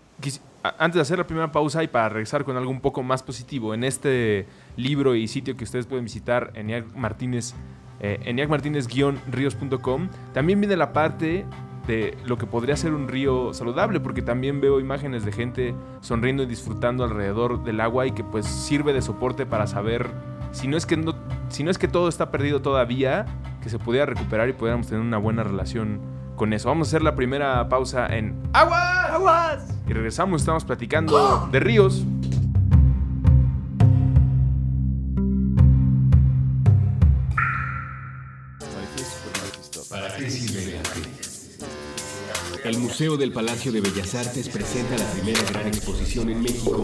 antes 0.79 0.94
de 0.94 1.01
hacer 1.03 1.18
la 1.18 1.27
primera 1.27 1.53
pausa 1.53 1.83
y 1.83 1.88
para 1.88 2.09
regresar 2.09 2.44
con 2.44 2.57
algo 2.57 2.70
un 2.70 2.81
poco 2.81 3.03
más 3.03 3.23
positivo, 3.23 3.75
en 3.75 3.85
este 3.85 4.47
libro 4.77 5.14
y 5.14 5.29
sitio 5.29 5.55
que 5.57 5.64
ustedes 5.64 5.85
pueden 5.87 6.05
visitar, 6.05 6.51
Eniac 6.55 6.87
Martínez, 6.97 7.53
eh, 8.01 8.20
eniacmartinez-ríos.com, 8.25 10.09
también 10.33 10.61
viene 10.61 10.77
la 10.77 10.92
parte 10.92 11.44
de 11.87 12.16
lo 12.25 12.38
que 12.38 12.47
podría 12.47 12.77
ser 12.77 12.92
un 12.92 13.09
río 13.09 13.53
saludable, 13.53 14.01
porque 14.01 14.23
también 14.23 14.61
veo 14.61 14.81
imágenes 14.81 15.25
de 15.25 15.33
gente 15.33 15.75
sonriendo 16.01 16.42
y 16.42 16.47
disfrutando 16.47 17.05
alrededor 17.05 17.62
del 17.64 17.81
agua 17.81 18.07
y 18.07 18.12
que 18.12 18.25
pues 18.25 18.47
sirve 18.47 18.92
de 18.92 19.03
soporte 19.03 19.47
para 19.47 19.66
saber 19.66 20.11
si 20.53 20.68
no 20.68 20.77
es 20.77 20.87
que 20.87 20.97
no, 20.97 21.14
si 21.49 21.64
no 21.64 21.70
es 21.70 21.79
que 21.79 21.88
todo 21.88 22.09
está 22.09 22.31
perdido 22.31 22.62
todavía, 22.62 23.27
que 23.62 23.68
se 23.68 23.79
pudiera 23.79 24.07
recuperar 24.07 24.49
y 24.49 24.53
pudiéramos 24.53 24.87
tener 24.87 25.03
una 25.03 25.18
buena 25.18 25.42
relación 25.42 26.01
con 26.37 26.53
eso. 26.53 26.68
Vamos 26.68 26.88
a 26.88 26.90
hacer 26.90 27.03
la 27.03 27.14
primera 27.14 27.68
pausa 27.68 28.07
en 28.07 28.40
¡Aguas! 28.53 29.11
¡Aguas! 29.11 29.75
Y 29.87 29.92
regresamos, 29.92 30.42
estamos 30.42 30.64
platicando 30.64 31.49
de 31.51 31.61
ríos. 31.61 32.05
Museo 42.94 43.16
del 43.16 43.33
Palacio 43.33 43.72
de 43.72 43.80
Bellas 43.80 44.14
Artes 44.14 44.48
presenta 44.48 44.96
la 44.96 45.11
primera 45.11 45.42
gran 45.50 45.66
exposición 45.66 46.30
en 46.30 46.40
México 46.40 46.80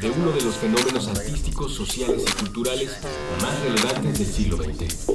de 0.00 0.10
uno 0.10 0.30
de 0.30 0.40
los 0.40 0.56
fenómenos 0.56 1.08
artísticos, 1.08 1.74
sociales 1.74 2.24
y 2.26 2.32
culturales 2.38 2.96
más 3.42 3.60
relevantes 3.60 4.18
del 4.18 4.26
siglo 4.26 4.56
XX. 4.56 5.08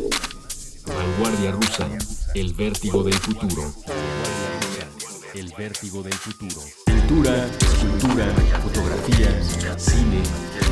Vanguardia 0.85 1.51
rusa, 1.53 1.89
el 2.35 2.53
vértigo 2.53 3.01
del 3.01 3.15
futuro. 3.15 3.73
El 5.33 5.51
vértigo 5.57 6.03
del 6.03 6.13
futuro. 6.13 6.61
Pintura, 6.85 7.47
escultura, 7.59 8.27
fotografía, 8.61 9.41
cine, 9.79 10.21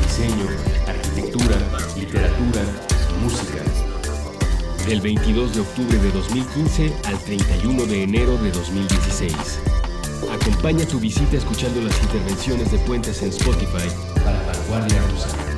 diseño, 0.06 0.46
arquitectura, 0.86 1.56
literatura, 1.96 2.62
música. 3.20 3.89
Del 4.86 5.00
22 5.00 5.54
de 5.54 5.60
octubre 5.60 5.98
de 5.98 6.10
2015 6.10 6.92
al 7.04 7.18
31 7.20 7.86
de 7.86 8.02
enero 8.02 8.36
de 8.38 8.50
2016. 8.50 9.60
Acompaña 10.32 10.84
tu 10.86 10.98
visita 10.98 11.36
escuchando 11.36 11.80
las 11.80 12.00
intervenciones 12.02 12.72
de 12.72 12.78
Puentes 12.78 13.22
en 13.22 13.28
Spotify 13.28 13.88
para 14.24 14.42
Vanguardia 14.42 15.00
Rusa. 15.08 15.49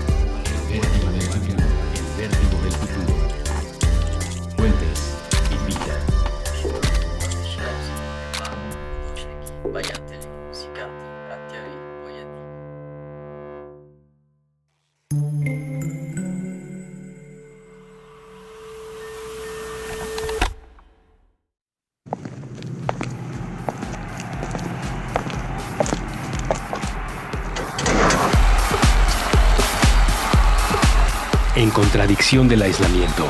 Contradicción 32.23 32.49
del 32.49 32.63
aislamiento. 32.63 33.27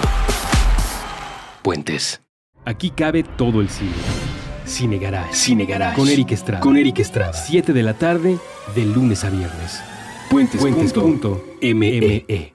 Puentes. 1.62 2.22
Aquí 2.64 2.90
cabe 2.90 3.22
todo 3.22 3.60
el 3.60 3.68
cine. 3.68 3.90
Cine 4.66 4.98
Garage. 4.98 5.34
Cine 5.34 5.64
Garage. 5.64 5.96
Con 5.96 6.08
Eric 6.08 6.32
Estrada. 6.32 6.60
Con 6.60 6.76
Eric 6.76 6.98
Estrada. 6.98 7.32
7 7.32 7.72
de 7.72 7.82
la 7.82 7.94
tarde, 7.94 8.38
de 8.74 8.84
lunes 8.84 9.24
a 9.24 9.30
viernes. 9.30 9.82
Puentes. 10.30 10.60
Puentes.me. 10.60 12.52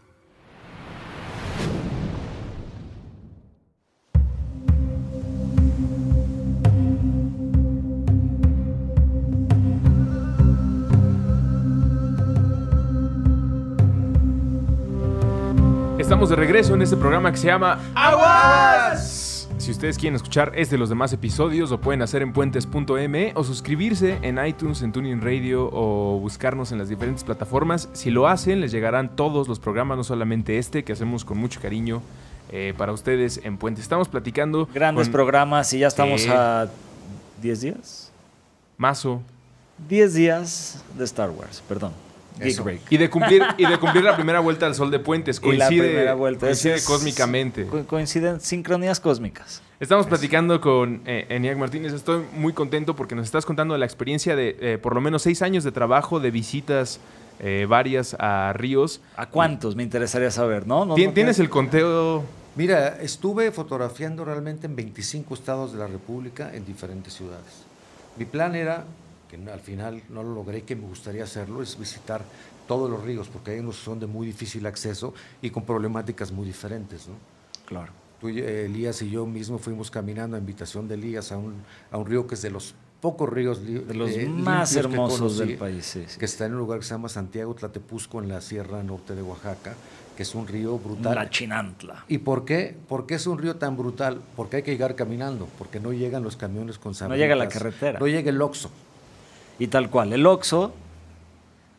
Estamos 16.27 16.41
de 16.41 16.45
regreso 16.45 16.73
en 16.73 16.81
este 16.81 16.97
programa 16.97 17.31
que 17.31 17.37
se 17.37 17.47
llama 17.47 17.79
Aguas. 17.95 19.47
Si 19.59 19.71
ustedes 19.71 19.97
quieren 19.97 20.17
escuchar 20.17 20.51
este 20.55 20.75
de 20.75 20.79
los 20.79 20.89
demás 20.89 21.13
episodios, 21.13 21.69
lo 21.69 21.79
pueden 21.79 22.01
hacer 22.01 22.21
en 22.21 22.33
puentes.me 22.33 23.31
o 23.33 23.45
suscribirse 23.45 24.19
en 24.21 24.45
iTunes, 24.45 24.81
en 24.81 24.91
Tuning 24.91 25.21
Radio 25.21 25.69
o 25.71 26.19
buscarnos 26.19 26.73
en 26.73 26.79
las 26.79 26.89
diferentes 26.89 27.23
plataformas. 27.23 27.87
Si 27.93 28.11
lo 28.11 28.27
hacen, 28.27 28.59
les 28.59 28.73
llegarán 28.73 29.15
todos 29.15 29.47
los 29.47 29.61
programas, 29.61 29.95
no 29.95 30.03
solamente 30.03 30.57
este, 30.57 30.83
que 30.83 30.91
hacemos 30.91 31.23
con 31.23 31.37
mucho 31.37 31.61
cariño 31.61 32.01
eh, 32.51 32.73
para 32.77 32.91
ustedes 32.91 33.39
en 33.45 33.57
Puentes. 33.57 33.83
Estamos 33.83 34.09
platicando. 34.09 34.67
Grandes 34.73 35.07
con 35.07 35.13
programas 35.13 35.71
y 35.71 35.79
ya 35.79 35.87
estamos 35.87 36.27
a 36.27 36.67
10 37.41 37.61
días. 37.61 38.11
Mazo. 38.75 39.21
10 39.87 40.13
días 40.13 40.83
de 40.97 41.05
Star 41.05 41.29
Wars, 41.29 41.63
perdón. 41.69 41.93
Geek 42.39 42.47
Eso. 42.47 42.63
Break. 42.63 42.81
Y 42.89 42.97
de 42.97 43.09
cumplir, 43.09 43.43
y 43.57 43.65
de 43.65 43.77
cumplir 43.79 44.03
la 44.03 44.15
primera 44.15 44.39
vuelta 44.39 44.65
al 44.65 44.75
sol 44.75 44.89
de 44.91 44.99
Puentes. 44.99 45.39
Y 45.43 45.51
la 45.53 45.65
Coincide, 45.67 45.83
primera 45.87 46.13
vuelta. 46.13 46.45
coincide 46.47 46.75
es- 46.75 46.85
cósmicamente. 46.85 47.65
co- 47.67 47.85
coinciden 47.85 48.39
sincronías 48.39 48.99
cósmicas. 48.99 49.61
Estamos 49.79 50.07
platicando 50.07 50.59
con 50.59 51.01
eh, 51.05 51.25
Eniac 51.29 51.57
Martínez. 51.57 51.93
Estoy 51.93 52.23
muy 52.33 52.53
contento 52.53 52.95
porque 52.95 53.13
nos 53.15 53.25
estás 53.25 53.45
contando 53.45 53.73
de 53.75 53.79
la 53.79 53.85
experiencia 53.85 54.35
de 54.35 54.57
eh, 54.59 54.77
por 54.77 54.95
lo 54.95 55.01
menos 55.01 55.21
seis 55.21 55.41
años 55.41 55.63
de 55.63 55.71
trabajo, 55.71 56.19
de 56.19 56.31
visitas 56.31 56.99
eh, 57.39 57.65
varias 57.69 58.15
a 58.19 58.53
ríos. 58.53 59.01
¿A 59.15 59.27
cuántos? 59.29 59.75
Me 59.75 59.83
interesaría 59.83 60.31
saber, 60.31 60.65
¿no? 60.65 60.85
No- 60.85 60.95
Tien- 60.95 61.07
no 61.09 61.13
¿Tienes 61.13 61.35
tienes- 61.35 61.39
el 61.39 61.49
conteo? 61.49 62.23
Mira, 62.55 62.97
estuve 63.01 63.51
fotografiando 63.51 64.25
realmente 64.25 64.65
en 64.65 64.75
25 64.75 65.35
estados 65.35 65.73
de 65.73 65.77
la 65.77 65.85
República 65.85 66.49
en 66.55 66.65
diferentes 66.65 67.13
ciudades. 67.13 67.65
Mi 68.17 68.25
plan 68.25 68.55
era, 68.55 68.83
que 69.27 69.35
al 69.51 69.59
final 69.59 70.01
no 70.09 70.23
lo 70.23 70.33
logré, 70.33 70.63
que 70.63 70.75
me 70.75 70.87
gustaría 70.87 71.23
hacerlo, 71.23 71.61
es 71.61 71.77
visitar 71.77 72.21
todos 72.67 72.89
los 72.89 73.03
ríos, 73.03 73.27
porque 73.27 73.51
hay 73.51 73.59
unos 73.59 73.77
que 73.77 73.85
son 73.85 73.99
de 73.99 74.07
muy 74.07 74.27
difícil 74.27 74.65
acceso 74.65 75.13
y 75.41 75.49
con 75.49 75.63
problemáticas 75.63 76.31
muy 76.31 76.45
diferentes. 76.45 77.07
¿no? 77.07 77.15
Claro. 77.65 77.91
Tú, 78.19 78.29
eh, 78.29 78.65
Elías 78.65 79.01
y 79.01 79.09
yo 79.09 79.25
mismo 79.25 79.57
fuimos 79.57 79.91
caminando 79.91 80.35
a 80.35 80.39
invitación 80.39 80.87
de 80.87 80.95
Elías 80.95 81.31
a 81.31 81.37
un, 81.37 81.55
a 81.91 81.97
un 81.97 82.05
río 82.05 82.27
que 82.27 82.35
es 82.35 82.41
de 82.41 82.49
los 82.49 82.75
pocos 82.99 83.29
ríos 83.29 83.63
De 83.63 83.93
los 83.93 84.11
eh, 84.11 84.27
más 84.27 84.75
hermosos 84.75 85.37
del 85.37 85.57
conocí, 85.57 85.59
país, 85.59 85.85
sí, 85.85 86.03
sí. 86.07 86.17
que 86.19 86.25
está 86.25 86.45
en 86.45 86.53
un 86.53 86.59
lugar 86.59 86.79
que 86.79 86.85
se 86.85 86.91
llama 86.91 87.09
Santiago 87.09 87.53
Tlatepuzco 87.53 88.21
en 88.21 88.29
la 88.29 88.41
Sierra 88.41 88.81
Norte 88.83 89.15
de 89.15 89.21
Oaxaca, 89.21 89.75
que 90.15 90.23
es 90.23 90.33
un 90.33 90.47
río 90.47 90.79
brutal. 90.79 91.13
La 91.13 91.29
Chinantla. 91.29 92.05
¿Y 92.07 92.17
por 92.17 92.43
qué? 92.43 92.75
¿Por 92.87 93.05
qué 93.05 93.15
es 93.15 93.27
un 93.27 93.37
río 93.37 93.57
tan 93.57 93.77
brutal? 93.77 94.19
Porque 94.35 94.57
hay 94.57 94.63
que 94.63 94.71
llegar 94.71 94.95
caminando, 94.95 95.47
porque 95.59 95.79
no 95.79 95.93
llegan 95.93 96.23
los 96.23 96.35
camiones 96.35 96.79
con 96.79 96.93
No 96.99 97.15
llega 97.15 97.35
la 97.35 97.43
sabritas, 97.43 97.53
carretera. 97.53 97.99
No 97.99 98.07
llega 98.07 98.29
el 98.31 98.41
Oxxo. 98.41 98.71
Y 99.59 99.67
tal 99.67 99.89
cual, 99.89 100.13
el 100.13 100.25
Oxxo, 100.25 100.73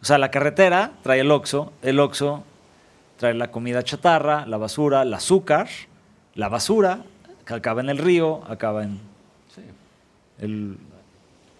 o 0.01 0.05
sea, 0.05 0.19
la 0.19 0.31
carretera 0.31 0.93
trae 1.03 1.21
el 1.21 1.31
Oxxo, 1.31 1.73
el 1.83 2.01
Oxxo 2.01 2.43
trae 3.19 3.35
la 3.35 3.51
comida 3.51 3.83
chatarra, 3.83 4.47
la 4.47 4.57
basura, 4.57 5.03
el 5.03 5.13
azúcar, 5.15 5.69
la 6.35 6.49
basura, 6.49 7.05
que 7.45 7.55
acaba 7.55 7.81
en 7.81 7.89
el 7.91 7.99
río, 7.99 8.43
acaba 8.49 8.85
en, 8.85 9.01
el, 10.39 10.77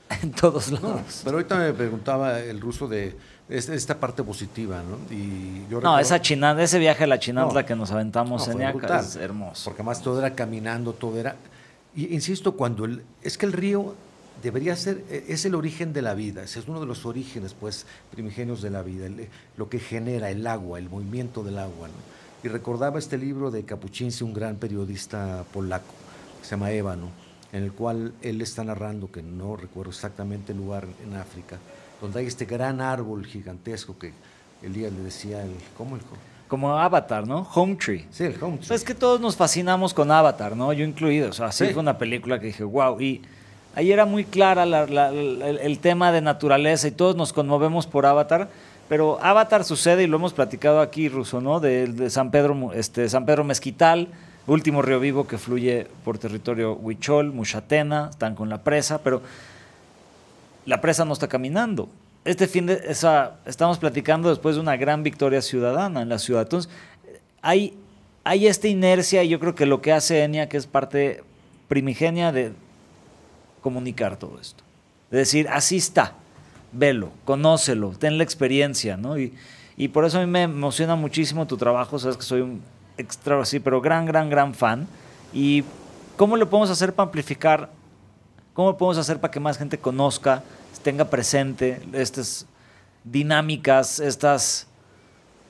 en 0.23 0.33
todos 0.33 0.71
No, 0.71 0.81
lados. 0.81 1.23
pero 1.25 1.37
ahorita 1.37 1.57
me 1.59 1.73
preguntaba 1.73 2.39
el 2.41 2.61
ruso 2.61 2.87
de 2.89 3.17
es- 3.49 3.69
esta 3.69 3.97
parte 3.99 4.23
positiva, 4.23 4.83
¿no? 4.83 4.99
Y 5.15 5.63
yo 5.69 5.81
No, 5.81 5.97
recuerdo- 5.97 5.99
esa 6.01 6.21
chinanta, 6.21 6.63
ese 6.63 6.79
viaje 6.79 7.05
a 7.05 7.07
la 7.07 7.19
Chinantla 7.19 7.63
No. 7.63 7.67
que 7.67 7.75
nos 7.77 7.91
aventamos 7.91 8.47
No, 8.49 8.61
en 8.61 8.73
brutal, 8.77 9.01
es 9.05 9.17
hermoso. 9.17 9.65
Porque 9.65 9.83
además 9.83 10.03
todo 10.03 10.19
era 10.19 10.35
caminando, 10.35 10.93
todo 10.93 11.19
era... 11.19 11.37
Y 11.97 12.15
insisto, 12.15 12.53
cuando 12.53 12.85
el, 12.85 13.03
es 13.23 13.37
que 13.39 13.47
el 13.47 13.53
río 13.53 13.95
debería 14.43 14.77
ser, 14.77 15.05
eh, 15.11 15.25
es 15.29 15.45
el 15.45 15.55
origen 15.55 15.93
de 15.93 16.03
la 16.03 16.15
vida, 16.15 16.43
ese 16.43 16.61
es 16.61 16.69
uno 16.69 16.81
de 16.81 16.87
los 16.87 17.05
orígenes, 17.07 17.55
pues, 17.59 17.87
primigenios 18.11 18.63
de 18.63 18.71
la 18.71 18.83
vida, 18.83 19.07
el- 19.07 19.29
lo 19.57 19.69
que 19.69 19.79
genera 19.79 20.31
el 20.31 20.47
agua, 20.47 20.79
el 20.79 20.89
movimiento 20.89 21.43
del 21.43 21.59
agua, 21.59 21.89
¿no? 21.89 21.95
Y 22.45 22.49
recordaba 22.49 22.99
este 22.99 23.19
libro 23.19 23.51
de 23.51 23.65
Capuchinski, 23.65 24.23
un 24.25 24.33
gran 24.33 24.57
periodista 24.57 25.45
polaco, 25.53 25.93
que 26.41 26.45
se 26.45 26.51
llama 26.53 26.71
Ébano, 26.71 27.09
en 27.53 27.65
el 27.65 27.73
cual 27.73 28.13
él 28.23 28.41
está 28.43 28.63
narrando, 28.63 29.11
que 29.11 29.23
no 29.23 29.57
recuerdo 29.57 29.91
exactamente 29.91 30.53
el 30.53 30.59
lugar 30.59 30.87
en 31.05 31.15
África, 31.17 31.59
donde 32.01 32.21
hay 32.21 32.27
este 32.27 32.45
gran 32.45 32.81
árbol 32.81 33.27
gigantesco 33.27 33.99
que 33.99 34.13
Elías 34.63 34.93
le 34.93 35.01
decía, 35.03 35.43
el, 35.45 35.53
¿cómo 35.77 35.97
el? 35.97 36.03
Como 36.47 36.79
Avatar, 36.79 37.27
¿no? 37.27 37.47
Home 37.55 37.77
Tree. 37.77 38.07
Sí, 38.11 38.25
el 38.25 38.43
home 38.43 38.59
Es 38.71 38.83
que 38.85 38.95
todos 38.95 39.21
nos 39.21 39.37
fascinamos 39.37 39.93
con 39.93 40.11
Avatar, 40.11 40.57
¿no? 40.57 40.73
Yo 40.73 40.85
incluido. 40.85 41.29
O 41.29 41.33
sea, 41.33 41.53
sí, 41.53 41.67
Sí. 41.67 41.73
fue 41.75 41.83
una 41.83 41.99
película 41.99 42.41
que 42.41 42.47
dije, 42.47 42.65
wow. 42.65 42.99
Y 43.01 43.21
ahí 43.79 43.93
era 43.93 44.07
muy 44.07 44.25
clara 44.25 44.67
la- 44.67 44.87
la- 44.87 45.13
la- 45.13 45.49
el, 45.51 45.79
tema 45.79 46.11
de 46.11 46.21
naturaleza 46.21 46.89
y 46.89 46.91
todos 46.91 47.15
nos 47.15 47.33
conmovemos 47.33 47.87
por 47.87 48.07
Avatar. 48.07 48.49
Pero 48.89 49.23
Avatar 49.23 49.63
sucede, 49.63 50.03
y 50.03 50.07
lo 50.09 50.17
hemos 50.17 50.33
platicado 50.33 50.81
aquí, 50.81 51.09
Ruso, 51.09 51.41
¿no? 51.41 51.61
De, 51.61 52.11
San, 52.11 52.33
Pedro, 52.33 52.73
este, 52.75 53.09
San 53.09 53.25
Pedro 53.25 53.45
Mezquital, 53.45 54.09
último 54.49 54.83
río 54.83 54.99
vivo 54.99 55.29
que 55.29 55.39
fluye 55.39 55.87
por 56.05 56.19
territorio 56.19 56.73
Huichol, 56.75 57.33
Muchatena, 57.33 58.09
están 58.11 58.35
con 58.35 58.49
la 58.49 58.59
presa, 58.65 58.99
pero 58.99 59.23
la 60.67 60.81
presa 60.81 61.05
no 61.05 61.13
está 61.13 61.29
caminando. 61.29 61.89
Este 62.25 62.49
fin 62.49 62.67
de 62.67 62.81
esa, 62.89 63.35
estamos 63.47 63.79
platicando 63.79 64.29
después 64.29 64.57
de 64.57 64.61
una 64.61 64.77
gran 64.77 65.05
victoria 65.05 65.41
ciudadana 65.41 66.03
en 66.03 66.09
la 66.09 66.19
ciudad. 66.19 66.43
Entonces, 66.43 66.69
hay, 67.43 67.75
hay 68.25 68.49
esta 68.49 68.67
inercia 68.67 69.23
y 69.23 69.29
yo 69.29 69.39
creo 69.39 69.55
que 69.55 69.67
lo 69.67 69.81
que 69.81 69.93
hace 69.93 70.25
Enia, 70.25 70.49
que 70.49 70.57
es 70.57 70.67
parte 70.67 71.23
primigenia 71.69 72.33
de 72.33 72.53
comunicar 73.69 74.17
todo 74.17 74.39
esto. 74.41 74.65
De 75.11 75.19
decir, 75.19 75.49
así 75.49 75.77
está, 75.77 76.15
velo, 76.73 77.11
conócelo, 77.25 77.91
ten 77.99 78.19
la 78.19 78.25
experiencia, 78.25 78.97
¿no? 78.97 79.19
Y, 79.19 79.35
y 79.77 79.89
por 79.89 80.05
eso 80.05 80.19
a 80.19 80.21
mí 80.21 80.27
me 80.27 80.43
emociona 80.43 80.97
muchísimo 80.97 81.47
tu 81.47 81.57
trabajo, 81.57 81.99
sabes 81.99 82.17
que 82.17 82.23
soy 82.23 82.41
un 82.41 82.63
extra, 82.97 83.45
sí, 83.45 83.61
pero 83.61 83.81
gran, 83.81 84.07
gran, 84.07 84.29
gran 84.29 84.55
fan. 84.55 84.87
Y 85.33 85.65
cómo 86.17 86.37
lo 86.37 86.49
podemos 86.51 86.71
hacer 86.71 86.95
para 86.95 87.07
amplificar 87.07 87.71
¿Cómo 88.59 88.77
podemos 88.77 88.99
hacer 88.99 89.21
para 89.21 89.31
que 89.31 89.39
más 89.39 89.57
gente 89.57 89.79
conozca, 89.79 90.43
tenga 90.83 91.05
presente 91.05 91.81
estas 91.93 92.45
dinámicas, 93.05 94.01
estas 94.01 94.67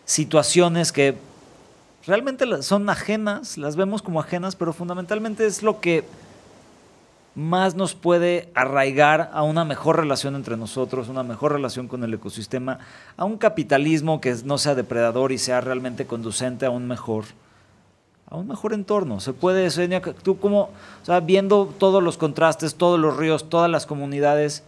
situaciones 0.04 0.92
que 0.92 1.16
realmente 2.07 2.44
son 2.62 2.90
ajenas, 2.90 3.57
las 3.57 3.76
vemos 3.76 4.02
como 4.02 4.20
ajenas, 4.20 4.57
pero 4.57 4.74
fundamentalmente 4.74 5.46
es 5.46 5.62
lo 5.62 5.81
que 5.81 6.04
más 7.38 7.77
nos 7.77 7.94
puede 7.94 8.51
arraigar 8.53 9.31
a 9.33 9.44
una 9.44 9.64
mejor 9.64 9.96
relación 9.96 10.35
entre 10.35 10.57
nosotros, 10.57 11.09
una 11.09 11.22
mejor 11.22 11.53
relación 11.53 11.87
con 11.87 12.03
el 12.03 12.12
ecosistema, 12.12 12.81
a 13.16 13.24
un 13.24 13.38
capitalismo 13.38 14.20
que 14.20 14.35
no 14.44 14.59
sea 14.59 14.74
depredador 14.74 15.31
y 15.31 15.38
sea 15.38 15.61
realmente 15.61 16.05
conducente 16.05 16.66
a 16.66 16.70
un 16.70 16.88
mejor 16.88 17.27
a 18.29 18.37
un 18.37 18.48
mejor 18.48 18.74
entorno. 18.74 19.20
Se 19.20 19.33
puede, 19.33 19.70
Sonia, 19.70 20.03
tú 20.03 20.38
como, 20.38 20.62
o 20.62 21.05
sea, 21.05 21.20
viendo 21.20 21.72
todos 21.79 22.03
los 22.03 22.18
contrastes, 22.18 22.74
todos 22.74 22.98
los 22.98 23.16
ríos, 23.16 23.48
todas 23.48 23.70
las 23.70 23.87
comunidades, 23.87 24.64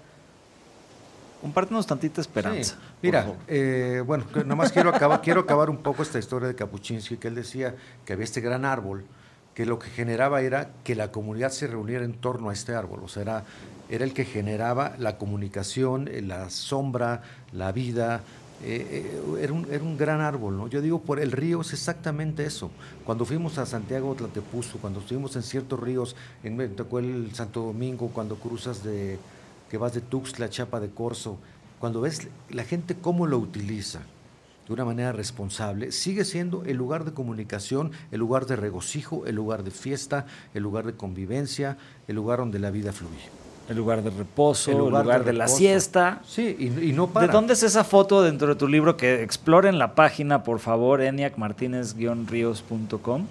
compártenos 1.43 1.89
tantita 1.89 2.21
esperanza. 2.21 2.77
Sí. 2.77 2.81
Mira, 3.03 3.35
eh, 3.49 4.03
bueno, 4.07 4.25
que 4.33 4.45
nada 4.45 4.55
más 4.55 4.71
quiero 4.71 4.91
acabar, 4.91 5.21
quiero 5.21 5.41
acabar 5.41 5.69
un 5.69 5.79
poco 5.79 6.03
esta 6.03 6.21
historia 6.21 6.47
de 6.47 6.55
Kapuczynski, 6.55 7.17
que 7.17 7.29
él 7.29 7.35
decía 7.35 7.75
que 8.07 8.13
había 8.13 8.25
este 8.25 8.41
gran 8.41 8.65
árbol, 8.65 9.05
que 9.55 9.67
lo 9.67 9.79
que 9.79 9.91
generaba 9.91 10.43
era 10.43 10.71
que 10.85 10.95
la 10.95 11.11
comunidad 11.11 11.51
se 11.51 11.67
reuniera 11.67 12.05
en 12.05 12.15
torno 12.15 12.51
a 12.51 12.53
este 12.53 12.75
árbol, 12.75 13.01
o 13.05 13.09
sea, 13.09 13.23
era, 13.23 13.45
era 13.89 14.05
el 14.05 14.15
que 14.15 14.25
generaba 14.25 14.95
la 14.99 15.19
comunicación, 15.19 16.09
eh, 16.09 16.23
la 16.23 16.51
sombra, 16.51 17.23
la 17.53 17.73
vida, 17.73 18.23
eh, 18.63 19.11
eh, 19.17 19.43
era, 19.43 19.53
un, 19.53 19.67
era 19.71 19.83
un 19.83 19.97
gran 19.97 20.21
árbol, 20.21 20.57
¿no? 20.57 20.69
Yo 20.69 20.83
digo, 20.83 21.01
por 21.01 21.19
el 21.19 21.33
río 21.33 21.63
es 21.63 21.73
exactamente 21.73 22.45
eso. 22.45 22.71
Cuando 23.05 23.25
fuimos 23.25 23.57
a 23.59 23.65
Santiago 23.67 24.15
Tlatepuzco, 24.15 24.79
cuando 24.79 25.01
estuvimos 25.01 25.35
en 25.37 25.43
ciertos 25.43 25.81
ríos, 25.81 26.15
en 26.45 26.61
el 26.61 27.35
Santo 27.35 27.63
Domingo, 27.63 28.11
cuando 28.13 28.37
cruzas 28.37 28.85
de, 28.85 29.19
que 29.71 29.79
vas 29.79 29.95
de 29.95 30.03
Tuxtla 30.03 30.51
Chapa 30.51 30.79
de 30.79 30.91
Corzo, 30.91 31.39
cuando 31.79 32.03
ves 32.03 32.29
la 32.51 32.65
gente 32.65 32.97
cómo 32.97 33.27
lo 33.27 33.39
utiliza 33.39 34.03
de 34.71 34.75
una 34.75 34.85
manera 34.85 35.11
responsable, 35.11 35.91
sigue 35.91 36.25
siendo 36.25 36.63
el 36.65 36.77
lugar 36.77 37.05
de 37.05 37.13
comunicación, 37.13 37.91
el 38.13 38.21
lugar 38.21 38.47
de 38.47 38.55
regocijo, 38.55 39.27
el 39.27 39.35
lugar 39.35 39.65
de 39.65 39.73
fiesta, 39.73 40.27
el 40.55 40.63
lugar 40.63 40.87
de 40.87 40.93
convivencia, 40.93 41.77
el 42.07 42.15
lugar 42.15 42.39
donde 42.39 42.61
la 42.61 42.71
vida 42.71 42.93
fluye. 42.93 43.29
el 43.69 43.77
lugar 43.77 44.05
de 44.05 44.11
reposo, 44.11 44.71
el 44.71 44.77
el 44.77 44.83
lugar, 44.85 45.03
lugar 45.05 45.25
de, 45.25 45.33
de 45.33 45.39
la 45.39 45.49
siesta. 45.49 46.23
Sí, 46.25 46.55
y, 46.57 46.67
y 46.91 46.93
no 46.93 47.09
para. 47.09 47.27
¿De 47.27 47.33
dónde 47.33 47.55
es 47.55 47.65
esa 47.65 47.83
foto 47.83 48.23
dentro 48.23 48.47
de 48.47 48.55
tu 48.55 48.69
libro? 48.69 48.97
Que 48.97 49.25
exploren 49.25 49.77
la 49.77 49.97
página, 49.97 50.45
por 50.45 50.61
favor, 50.61 51.01
eniacmartinez-ríos.com. 51.01 53.27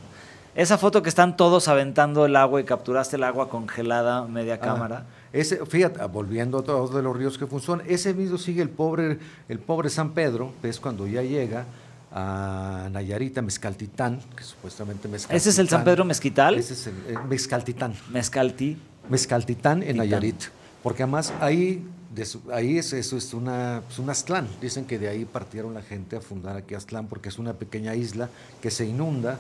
Esa 0.56 0.78
foto 0.78 1.02
que 1.02 1.10
están 1.10 1.38
todos 1.38 1.68
aventando 1.68 2.26
el 2.26 2.36
agua 2.36 2.60
y 2.60 2.64
capturaste 2.64 3.16
el 3.16 3.24
agua 3.24 3.50
congelada 3.50 4.26
media 4.26 4.56
Ah, 4.56 4.60
cámara. 4.60 5.06
Ese, 5.32 5.64
fíjate, 5.66 6.04
volviendo 6.06 6.58
a 6.60 6.64
todos 6.64 6.94
de 6.94 7.02
los 7.04 7.16
ríos 7.16 7.38
que 7.38 7.46
funcionan, 7.46 7.86
ese 7.88 8.14
mismo 8.14 8.38
sigue 8.38 8.62
el 8.64 8.70
pobre, 8.70 9.20
el 9.48 9.60
pobre 9.60 9.90
San 9.90 10.12
Pedro, 10.12 10.52
ves 10.62 10.80
cuando 10.80 11.06
ya 11.08 11.22
llega 11.22 11.66
a 12.12 12.90
Nayarita, 12.92 13.42
Mezcaltitán, 13.44 14.20
que 14.36 14.44
supuestamente 14.44 15.08
Mezcaltitán. 15.08 15.38
¿Ese 15.38 15.50
es 15.52 15.60
el 15.60 15.70
San 15.70 15.84
Pedro 15.84 16.04
Mezquital? 16.06 16.56
Ese 16.56 16.74
es 16.74 16.88
el 16.88 16.94
eh, 17.08 17.18
Mezcaltitán. 17.30 17.94
Mezcalti. 18.12 18.78
Mezcaltitán 19.08 19.84
en 19.84 19.90
Titán. 19.94 19.98
Nayarit. 19.98 20.44
Porque 20.82 21.04
además 21.04 21.32
ahí, 21.40 21.86
de 22.16 22.26
su- 22.26 22.42
ahí 22.52 22.80
es, 22.80 22.94
eso 22.94 23.16
es 23.16 23.34
una, 23.36 23.84
pues 23.86 24.00
un 24.00 24.10
Aztlán. 24.10 24.48
Dicen 24.60 24.86
que 24.86 24.98
de 24.98 25.10
ahí 25.10 25.26
partieron 25.26 25.76
la 25.76 25.84
gente 25.84 26.16
a 26.16 26.22
fundar 26.22 26.58
aquí 26.58 26.74
Aztlán 26.74 27.06
porque 27.08 27.30
es 27.30 27.38
una 27.38 27.54
pequeña 27.54 27.94
isla 27.94 28.30
que 28.62 28.72
se 28.72 28.86
inunda 28.86 29.38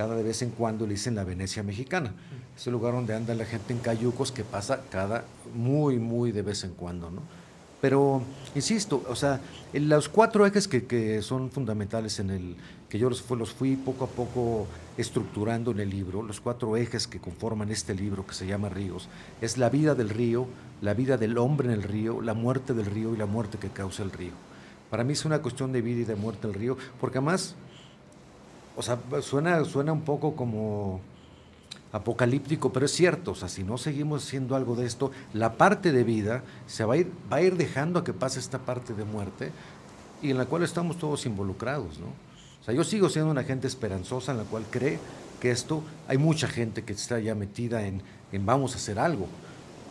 cada 0.00 0.16
de 0.16 0.22
vez 0.22 0.40
en 0.40 0.48
cuando, 0.48 0.86
le 0.86 0.94
dicen 0.94 1.14
la 1.14 1.24
Venecia 1.24 1.62
mexicana. 1.62 2.14
Es 2.56 2.66
el 2.66 2.72
lugar 2.72 2.94
donde 2.94 3.14
anda 3.14 3.34
la 3.34 3.44
gente 3.44 3.74
en 3.74 3.80
cayucos 3.80 4.32
que 4.32 4.44
pasa 4.44 4.80
cada 4.88 5.24
muy, 5.54 5.98
muy 5.98 6.32
de 6.32 6.40
vez 6.40 6.64
en 6.64 6.70
cuando, 6.70 7.10
¿no? 7.10 7.20
Pero, 7.82 8.22
insisto, 8.54 9.04
o 9.10 9.14
sea, 9.14 9.40
los 9.74 10.08
cuatro 10.08 10.46
ejes 10.46 10.68
que, 10.68 10.86
que 10.86 11.20
son 11.20 11.50
fundamentales 11.50 12.18
en 12.18 12.30
el, 12.30 12.56
que 12.88 12.98
yo 12.98 13.10
los, 13.10 13.28
los 13.28 13.52
fui 13.52 13.76
poco 13.76 14.06
a 14.06 14.08
poco 14.08 14.66
estructurando 14.96 15.70
en 15.70 15.80
el 15.80 15.90
libro, 15.90 16.22
los 16.22 16.40
cuatro 16.40 16.78
ejes 16.78 17.06
que 17.06 17.20
conforman 17.20 17.70
este 17.70 17.94
libro 17.94 18.26
que 18.26 18.32
se 18.32 18.46
llama 18.46 18.70
Ríos, 18.70 19.06
es 19.42 19.58
la 19.58 19.68
vida 19.68 19.94
del 19.94 20.08
río, 20.08 20.46
la 20.80 20.94
vida 20.94 21.18
del 21.18 21.36
hombre 21.36 21.68
en 21.68 21.74
el 21.74 21.82
río, 21.82 22.22
la 22.22 22.32
muerte 22.32 22.72
del 22.72 22.86
río 22.86 23.12
y 23.12 23.18
la 23.18 23.26
muerte 23.26 23.58
que 23.58 23.68
causa 23.68 24.02
el 24.02 24.12
río. 24.12 24.32
Para 24.88 25.04
mí 25.04 25.12
es 25.12 25.26
una 25.26 25.42
cuestión 25.42 25.72
de 25.72 25.82
vida 25.82 26.00
y 26.00 26.04
de 26.04 26.16
muerte 26.16 26.48
del 26.48 26.54
río, 26.54 26.78
porque 26.98 27.18
además, 27.18 27.54
o 28.80 28.82
sea, 28.82 28.98
suena, 29.20 29.62
suena 29.64 29.92
un 29.92 30.00
poco 30.00 30.34
como 30.34 31.02
apocalíptico, 31.92 32.72
pero 32.72 32.86
es 32.86 32.92
cierto, 32.92 33.32
o 33.32 33.34
sea, 33.34 33.50
si 33.50 33.62
no 33.62 33.76
seguimos 33.76 34.24
haciendo 34.24 34.56
algo 34.56 34.74
de 34.74 34.86
esto, 34.86 35.10
la 35.34 35.58
parte 35.58 35.92
de 35.92 36.02
vida 36.02 36.42
se 36.66 36.86
va 36.86 36.94
a 36.94 36.96
ir, 36.96 37.12
va 37.30 37.36
a 37.36 37.42
ir 37.42 37.58
dejando 37.58 37.98
a 37.98 38.04
que 38.04 38.14
pase 38.14 38.40
esta 38.40 38.60
parte 38.60 38.94
de 38.94 39.04
muerte 39.04 39.52
y 40.22 40.30
en 40.30 40.38
la 40.38 40.46
cual 40.46 40.62
estamos 40.62 40.96
todos 40.96 41.26
involucrados, 41.26 41.98
¿no? 41.98 42.06
O 42.06 42.64
sea, 42.64 42.72
yo 42.72 42.82
sigo 42.84 43.10
siendo 43.10 43.30
una 43.30 43.44
gente 43.44 43.66
esperanzosa 43.66 44.32
en 44.32 44.38
la 44.38 44.44
cual 44.44 44.64
cree 44.70 44.98
que 45.40 45.50
esto, 45.50 45.82
hay 46.08 46.16
mucha 46.16 46.48
gente 46.48 46.82
que 46.82 46.94
está 46.94 47.20
ya 47.20 47.34
metida 47.34 47.86
en, 47.86 48.02
en 48.32 48.46
vamos 48.46 48.72
a 48.72 48.76
hacer 48.76 48.98
algo, 48.98 49.26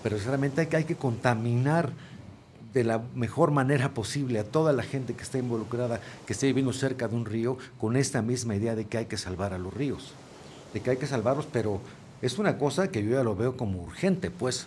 pero 0.02 0.16
sinceramente 0.16 0.62
hay 0.62 0.68
que, 0.68 0.78
hay 0.78 0.84
que 0.86 0.96
contaminar 0.96 1.92
de 2.74 2.84
la 2.84 3.02
mejor 3.16 3.52
manera 3.52 3.94
posible 3.94 4.40
a 4.40 4.44
toda 4.44 4.74
la 4.74 4.84
gente 4.84 5.14
que 5.16 5.24
está 5.24 5.38
involucrada, 5.38 6.02
que 6.26 6.34
esté 6.34 6.48
viviendo 6.48 6.74
cerca 6.74 7.08
de 7.08 7.16
un 7.16 7.26
río, 7.26 7.58
con 7.80 7.96
esta 7.98 8.22
misma 8.22 8.56
idea 8.56 8.76
de 8.76 8.86
que 8.86 8.98
hay 8.98 9.06
que 9.06 9.18
salvar 9.18 9.54
a 9.54 9.58
los 9.58 9.74
ríos, 9.74 10.14
de 10.74 10.82
que 10.82 10.92
hay 10.92 10.98
que 10.98 11.08
salvarlos, 11.08 11.48
pero 11.52 11.82
es 12.22 12.38
una 12.38 12.58
cosa 12.58 12.92
que 12.92 13.04
yo 13.04 13.12
ya 13.12 13.24
lo 13.24 13.36
veo 13.36 13.58
como 13.58 13.82
urgente, 13.82 14.30
pues. 14.32 14.66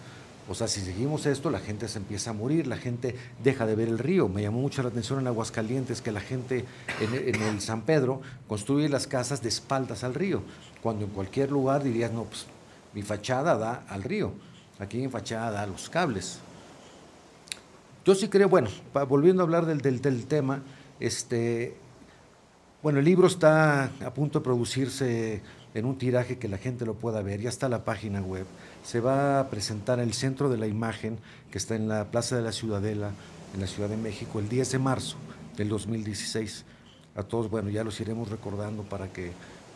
O 0.49 0.57
sea, 0.57 0.67
si 0.67 0.81
seguimos 0.81 1.25
esto, 1.27 1.51
la 1.51 1.61
gente 1.61 1.87
se 1.87 1.99
empieza 1.99 2.31
a 2.31 2.33
morir, 2.33 2.67
la 2.67 2.77
gente 2.77 3.15
deja 3.45 3.65
de 3.65 3.77
ver 3.77 3.87
el 3.87 3.99
río. 3.99 4.29
Me 4.29 4.43
llamó 4.43 4.61
mucho 4.61 4.83
la 4.83 4.89
atención 4.89 5.21
en 5.21 5.29
Aguascalientes 5.29 6.03
que 6.03 6.11
la 6.11 6.21
gente 6.21 6.65
en, 7.01 7.15
en 7.15 7.43
el 7.43 7.61
San 7.61 7.83
Pedro 7.83 8.21
construye 8.49 8.89
las 8.89 9.07
casas 9.07 9.41
de 9.41 9.49
espaldas 9.49 10.03
al 10.03 10.15
río, 10.15 10.43
cuando 10.83 11.05
en 11.05 11.13
cualquier 11.13 11.53
lugar 11.53 11.85
dirías, 11.85 12.11
no, 12.11 12.25
pues 12.25 12.47
mi 12.93 13.03
fachada 13.03 13.57
da 13.57 13.85
al 13.89 14.03
río, 14.03 14.33
aquí 14.81 14.99
mi 14.99 15.09
fachada 15.09 15.53
da 15.53 15.63
a 15.63 15.67
los 15.67 15.89
cables. 15.89 16.41
Yo 18.05 18.15
sí 18.15 18.29
creo, 18.29 18.49
bueno, 18.49 18.69
volviendo 19.09 19.43
a 19.43 19.45
hablar 19.45 19.67
del, 19.67 19.81
del- 19.81 20.01
del 20.03 20.27
tema, 20.27 20.63
este, 20.99 21.75
bueno, 22.83 22.99
el 22.99 23.05
libro 23.05 23.27
está 23.29 23.85
a 24.05 24.13
punto 24.15 24.41
de 24.41 24.45
producirse 24.45 25.41
en 25.75 25.85
un 25.87 25.97
tiraje 25.97 26.37
que 26.39 26.49
la 26.49 26.59
gente 26.59 26.85
lo 26.85 26.95
pueda 26.95 27.23
ver, 27.23 27.41
ya 27.41 27.49
está 27.49 27.69
la 27.69 27.85
página 27.85 28.21
web. 28.21 28.45
Se 28.85 29.01
va 29.01 29.39
a 29.41 29.49
presentar 29.51 30.01
en 30.01 30.07
el 30.09 30.15
centro 30.15 30.49
de 30.51 30.59
la 30.59 30.67
imagen, 30.67 31.19
que 31.51 31.59
está 31.59 31.77
en 31.77 31.89
la 31.89 32.11
Plaza 32.11 32.37
de 32.37 32.43
la 32.43 32.53
Ciudadela, 32.53 33.13
en 33.55 33.61
la 33.61 33.67
Ciudad 33.69 33.89
de 33.89 33.97
México, 33.97 34.41
el 34.41 34.49
10 34.49 34.73
de 34.73 34.79
marzo 34.81 35.17
del 35.57 35.69
2016. 35.69 36.65
A 37.15 37.23
todos, 37.23 37.51
bueno, 37.51 37.71
ya 37.71 37.85
los 37.85 38.01
iremos 38.01 38.31
recordando 38.31 38.83
para 38.83 39.13
que 39.13 39.31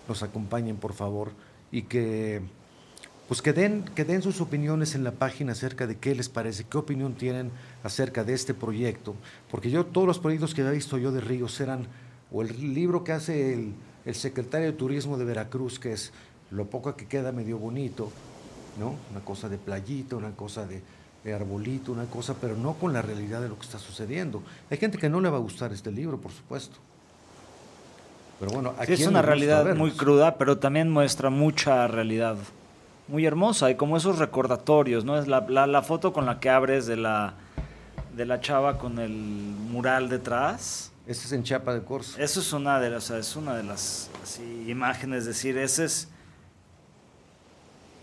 nos 0.09 0.23
acompañen, 0.23 0.77
por 0.77 0.95
favor, 0.95 1.31
y 1.71 1.83
que 1.83 2.43
pues 3.29 3.43
que 3.43 3.53
den, 3.53 3.85
que 3.95 4.05
den 4.05 4.23
sus 4.23 4.41
opiniones 4.41 4.95
en 4.95 5.03
la 5.03 5.11
página 5.11 5.53
acerca 5.53 5.87
de 5.87 5.97
qué 5.97 6.15
les 6.15 6.29
parece, 6.29 6.65
qué 6.65 6.79
opinión 6.79 7.15
tienen 7.15 7.51
acerca 7.83 8.23
de 8.23 8.35
este 8.35 8.55
proyecto, 8.55 9.15
porque 9.51 9.71
yo 9.71 9.85
todos 9.87 10.07
los 10.07 10.19
proyectos 10.19 10.55
que 10.55 10.63
he 10.63 10.71
visto 10.71 10.97
yo 10.99 11.11
de 11.11 11.21
Ríos 11.21 11.61
eran, 11.61 11.87
o 12.31 12.43
el 12.43 12.75
libro 12.75 13.03
que 13.03 13.13
hace 13.13 13.55
el, 13.55 13.75
el 14.05 14.15
secretario 14.15 14.69
de 14.69 14.73
Turismo 14.73 15.19
de 15.19 15.25
Veracruz, 15.25 15.79
que 15.79 15.93
es 15.93 16.13
Lo 16.53 16.67
poco 16.67 16.95
que 16.95 17.07
queda 17.07 17.33
medio 17.33 17.59
bonito, 17.59 18.13
¿no? 18.79 18.95
Una 19.11 19.25
cosa 19.25 19.49
de 19.49 19.59
playita, 19.59 20.15
una 20.15 20.31
cosa 20.31 20.65
de, 20.65 20.81
de 21.25 21.35
arbolito, 21.35 21.91
una 21.91 22.07
cosa, 22.07 22.37
pero 22.41 22.57
no 22.57 22.75
con 22.75 22.93
la 22.93 23.03
realidad 23.03 23.41
de 23.41 23.49
lo 23.49 23.59
que 23.59 23.65
está 23.65 23.81
sucediendo. 23.81 24.45
Hay 24.71 24.79
gente 24.79 24.97
que 24.97 25.09
no 25.09 25.21
le 25.21 25.29
va 25.29 25.39
a 25.39 25.41
gustar 25.41 25.73
este 25.73 25.91
libro, 25.91 26.19
por 26.19 26.31
supuesto. 26.31 26.77
Pero 28.39 28.53
bueno, 28.53 28.75
¿a 28.79 28.87
Sí, 28.87 28.93
es 28.93 29.07
una 29.09 29.23
realidad 29.23 29.75
muy 29.75 29.91
cruda, 29.91 30.39
pero 30.39 30.59
también 30.59 30.89
muestra 30.89 31.29
mucha 31.29 31.89
realidad 31.89 32.37
muy 33.09 33.25
hermosa 33.27 33.71
y 33.71 33.77
como 33.77 33.97
esos 33.97 34.19
recordatorios, 34.19 35.05
¿no? 35.05 35.19
Es 35.19 35.29
la, 35.29 35.47
la- 35.49 35.67
la 35.67 35.83
foto 35.83 36.13
con 36.13 36.27
la 36.27 36.41
que 36.41 36.51
abres 36.51 36.87
de 36.87 36.97
la, 36.97 37.35
de 38.17 38.27
la 38.27 38.41
chava 38.41 38.79
con 38.79 38.99
el 38.99 39.11
mural 39.13 40.09
detrás. 40.09 40.93
Este 41.07 41.27
es 41.27 41.33
en 41.33 41.45
Chapa 41.45 41.73
de 41.73 41.83
Corzo. 41.83 42.19
Eso 42.21 42.41
es 42.41 42.53
una 42.53 42.81
de 42.81 42.91
las, 42.91 43.05
o 43.05 43.07
sea, 43.09 43.19
es 43.19 43.37
una 43.37 43.55
de 43.55 43.63
las 43.63 44.11
así, 44.25 44.65
imágenes, 44.69 45.21
es 45.21 45.27
decir, 45.27 45.57
ese 45.57 45.85
es, 45.85 46.09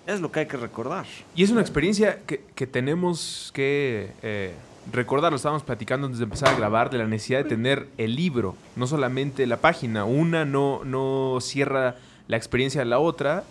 es 0.08 0.22
lo 0.22 0.32
que 0.32 0.42
hay 0.42 0.46
que 0.46 0.56
recordar. 0.58 1.06
Y 1.36 1.44
es 1.44 1.50
una 1.50 1.60
experiencia 1.62 2.20
que, 2.26 2.46
que 2.56 2.66
tenemos 2.66 3.52
que 3.54 4.12
eh, 4.22 4.54
recordar, 4.94 5.32
lo 5.34 5.36
estábamos 5.36 5.64
platicando 5.64 6.06
antes 6.08 6.20
de 6.20 6.24
empezar 6.26 6.48
a 6.50 6.56
grabar, 6.56 6.90
de 6.90 6.98
la 6.98 7.06
necesidad 7.08 7.44
de 7.44 7.50
tener 7.50 7.88
el 7.98 8.16
libro, 8.16 8.56
no 8.78 8.88
solamente 8.88 9.46
la 9.48 9.58
página. 9.58 10.06
Una 10.06 10.46
no, 10.46 10.86
no 10.86 11.40
cierra 11.42 11.96
la 12.30 12.38
experiencia 12.38 12.80
de 12.80 12.86
la 12.86 13.00
otra. 13.00 13.44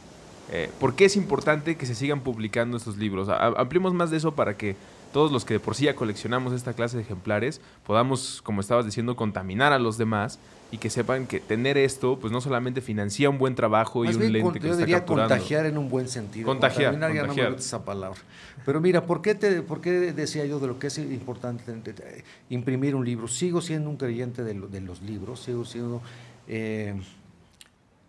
Eh, 0.50 0.70
¿Por 0.80 0.94
qué 0.94 1.04
es 1.06 1.16
importante 1.16 1.76
que 1.76 1.86
se 1.86 1.94
sigan 1.94 2.20
publicando 2.20 2.76
estos 2.76 2.96
libros? 2.98 3.28
A- 3.28 3.46
ampliemos 3.56 3.94
más 3.94 4.10
de 4.10 4.16
eso 4.18 4.34
para 4.34 4.56
que 4.56 4.76
todos 5.12 5.30
los 5.30 5.44
que 5.44 5.54
de 5.54 5.60
por 5.60 5.74
sí 5.74 5.84
ya 5.84 5.94
coleccionamos 5.94 6.52
esta 6.54 6.72
clase 6.72 6.96
de 6.96 7.02
ejemplares 7.02 7.60
podamos, 7.86 8.40
como 8.42 8.60
estabas 8.60 8.84
diciendo, 8.86 9.14
contaminar 9.14 9.72
a 9.72 9.78
los 9.78 9.98
demás 9.98 10.38
y 10.70 10.78
que 10.78 10.88
sepan 10.88 11.26
que 11.26 11.38
tener 11.38 11.76
esto, 11.76 12.18
pues 12.18 12.32
no 12.32 12.40
solamente 12.40 12.80
financia 12.80 13.28
un 13.28 13.36
buen 13.38 13.54
trabajo 13.54 14.04
Más 14.04 14.12
y 14.12 14.14
un 14.14 14.20
bien, 14.20 14.32
lente 14.32 14.58
que 14.58 14.66
yo 14.66 14.72
está 14.72 14.80
diría 14.84 14.98
capturando. 15.00 15.28
contagiar 15.34 15.66
en 15.66 15.76
un 15.76 15.90
buen 15.90 16.08
sentido. 16.08 16.46
Contagiar, 16.46 16.92
Contaminar 16.92 17.10
ya 17.14 17.20
no 17.22 17.26
contagiar. 17.28 17.50
me 17.50 17.56
gusta 17.56 17.66
esa 17.76 17.84
palabra. 17.84 18.18
Pero 18.64 18.80
mira, 18.80 19.04
¿por 19.04 19.20
qué, 19.20 19.34
te, 19.34 19.60
¿por 19.60 19.82
qué 19.82 19.90
decía 20.14 20.46
yo 20.46 20.58
de 20.60 20.66
lo 20.68 20.78
que 20.78 20.86
es 20.86 20.96
importante 20.96 21.70
de- 21.72 22.24
imprimir 22.48 22.94
un 22.94 23.04
libro? 23.04 23.28
Sigo 23.28 23.60
siendo 23.60 23.90
un 23.90 23.98
creyente 23.98 24.42
de, 24.44 24.54
lo- 24.54 24.68
de 24.68 24.80
los 24.80 25.02
libros, 25.02 25.40
sigo 25.40 25.64
siendo... 25.66 26.00
eh, 26.48 26.94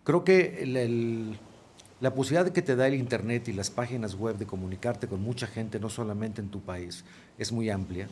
creo 0.04 0.24
que 0.24 0.62
el- 0.62 0.76
el- 0.78 1.38
la 2.04 2.12
posibilidad 2.12 2.52
que 2.52 2.60
te 2.60 2.76
da 2.76 2.86
el 2.86 2.92
Internet 2.92 3.48
y 3.48 3.54
las 3.54 3.70
páginas 3.70 4.14
web 4.14 4.36
de 4.36 4.44
comunicarte 4.44 5.08
con 5.08 5.22
mucha 5.22 5.46
gente, 5.46 5.80
no 5.80 5.88
solamente 5.88 6.42
en 6.42 6.50
tu 6.50 6.60
país, 6.60 7.02
es 7.38 7.50
muy 7.50 7.70
amplia. 7.70 8.08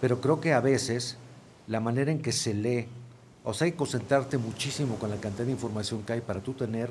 Pero 0.00 0.20
creo 0.20 0.40
que 0.40 0.52
a 0.52 0.58
veces 0.58 1.16
la 1.68 1.78
manera 1.78 2.10
en 2.10 2.22
que 2.22 2.32
se 2.32 2.54
lee, 2.54 2.88
o 3.44 3.54
sea, 3.54 3.66
hay 3.66 3.70
que 3.70 3.76
concentrarte 3.76 4.36
muchísimo 4.36 4.96
con 4.96 5.10
la 5.10 5.16
cantidad 5.18 5.46
de 5.46 5.52
información 5.52 6.02
que 6.02 6.14
hay 6.14 6.20
para 6.22 6.40
tú 6.40 6.54
tener 6.54 6.90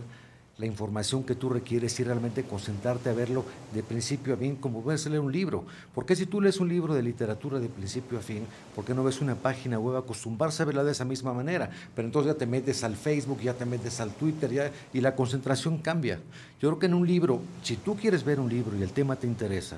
la 0.60 0.65
información 0.65 1.24
que 1.24 1.36
tú 1.36 1.50
requieres 1.50 1.98
y 2.00 2.04
realmente 2.04 2.43
concentrarte 2.43 3.10
a 3.10 3.13
verlo 3.13 3.45
de 3.74 3.82
principio 3.82 4.34
a 4.34 4.38
fin, 4.38 4.58
como 4.58 4.82
puedes 4.82 5.06
leer 5.08 5.22
un 5.22 5.32
libro. 5.32 5.63
Porque 5.95 6.15
si 6.15 6.26
tú 6.26 6.41
lees 6.41 6.60
un 6.60 6.67
libro 6.67 6.93
de 6.93 7.02
literatura 7.02 7.60
de 7.60 7.69
principio 7.69 8.19
a 8.19 8.22
fin, 8.22 8.45
¿por 8.76 8.84
qué 8.84 8.93
no 8.93 9.04
ves 9.04 9.22
una 9.22 9.36
página 9.36 9.80
web 9.80 9.95
acostumbrarse 9.95 10.62
a 10.62 10.65
verla 10.65 10.84
de 10.84 10.91
esa 10.91 11.06
misma 11.06 11.34
manera? 11.34 11.69
Pero 11.95 12.08
entonces 12.08 12.34
ya 12.34 12.38
te 12.38 12.45
metes 12.45 12.84
al 12.84 12.98
Facebook, 12.98 13.39
ya 13.39 13.54
te 13.54 13.65
metes 13.65 14.02
al 14.02 14.12
Twitter 14.12 14.52
ya, 14.52 14.72
y 14.93 15.00
la 15.00 15.15
concentración 15.15 15.78
cambia. 15.78 16.19
Yo 16.60 16.69
creo 16.69 16.80
que 16.80 16.86
en 16.88 16.93
un 16.93 17.08
libro, 17.08 17.41
si 17.63 17.78
tú 17.78 17.95
quieres 17.95 18.26
ver 18.26 18.39
un 18.39 18.50
libro 18.50 18.78
y 18.78 18.84
el 18.84 18.91
tema 18.91 19.15
te 19.15 19.28
interesa, 19.28 19.78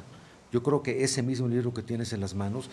yo 0.51 0.63
creo 0.63 0.81
que 0.81 1.03
ese 1.03 1.21
mismo 1.21 1.47
libro 1.47 1.73
que 1.73 1.83
tienes 1.83 2.11
en 2.11 2.21
las 2.21 2.33
manos, 2.33 2.69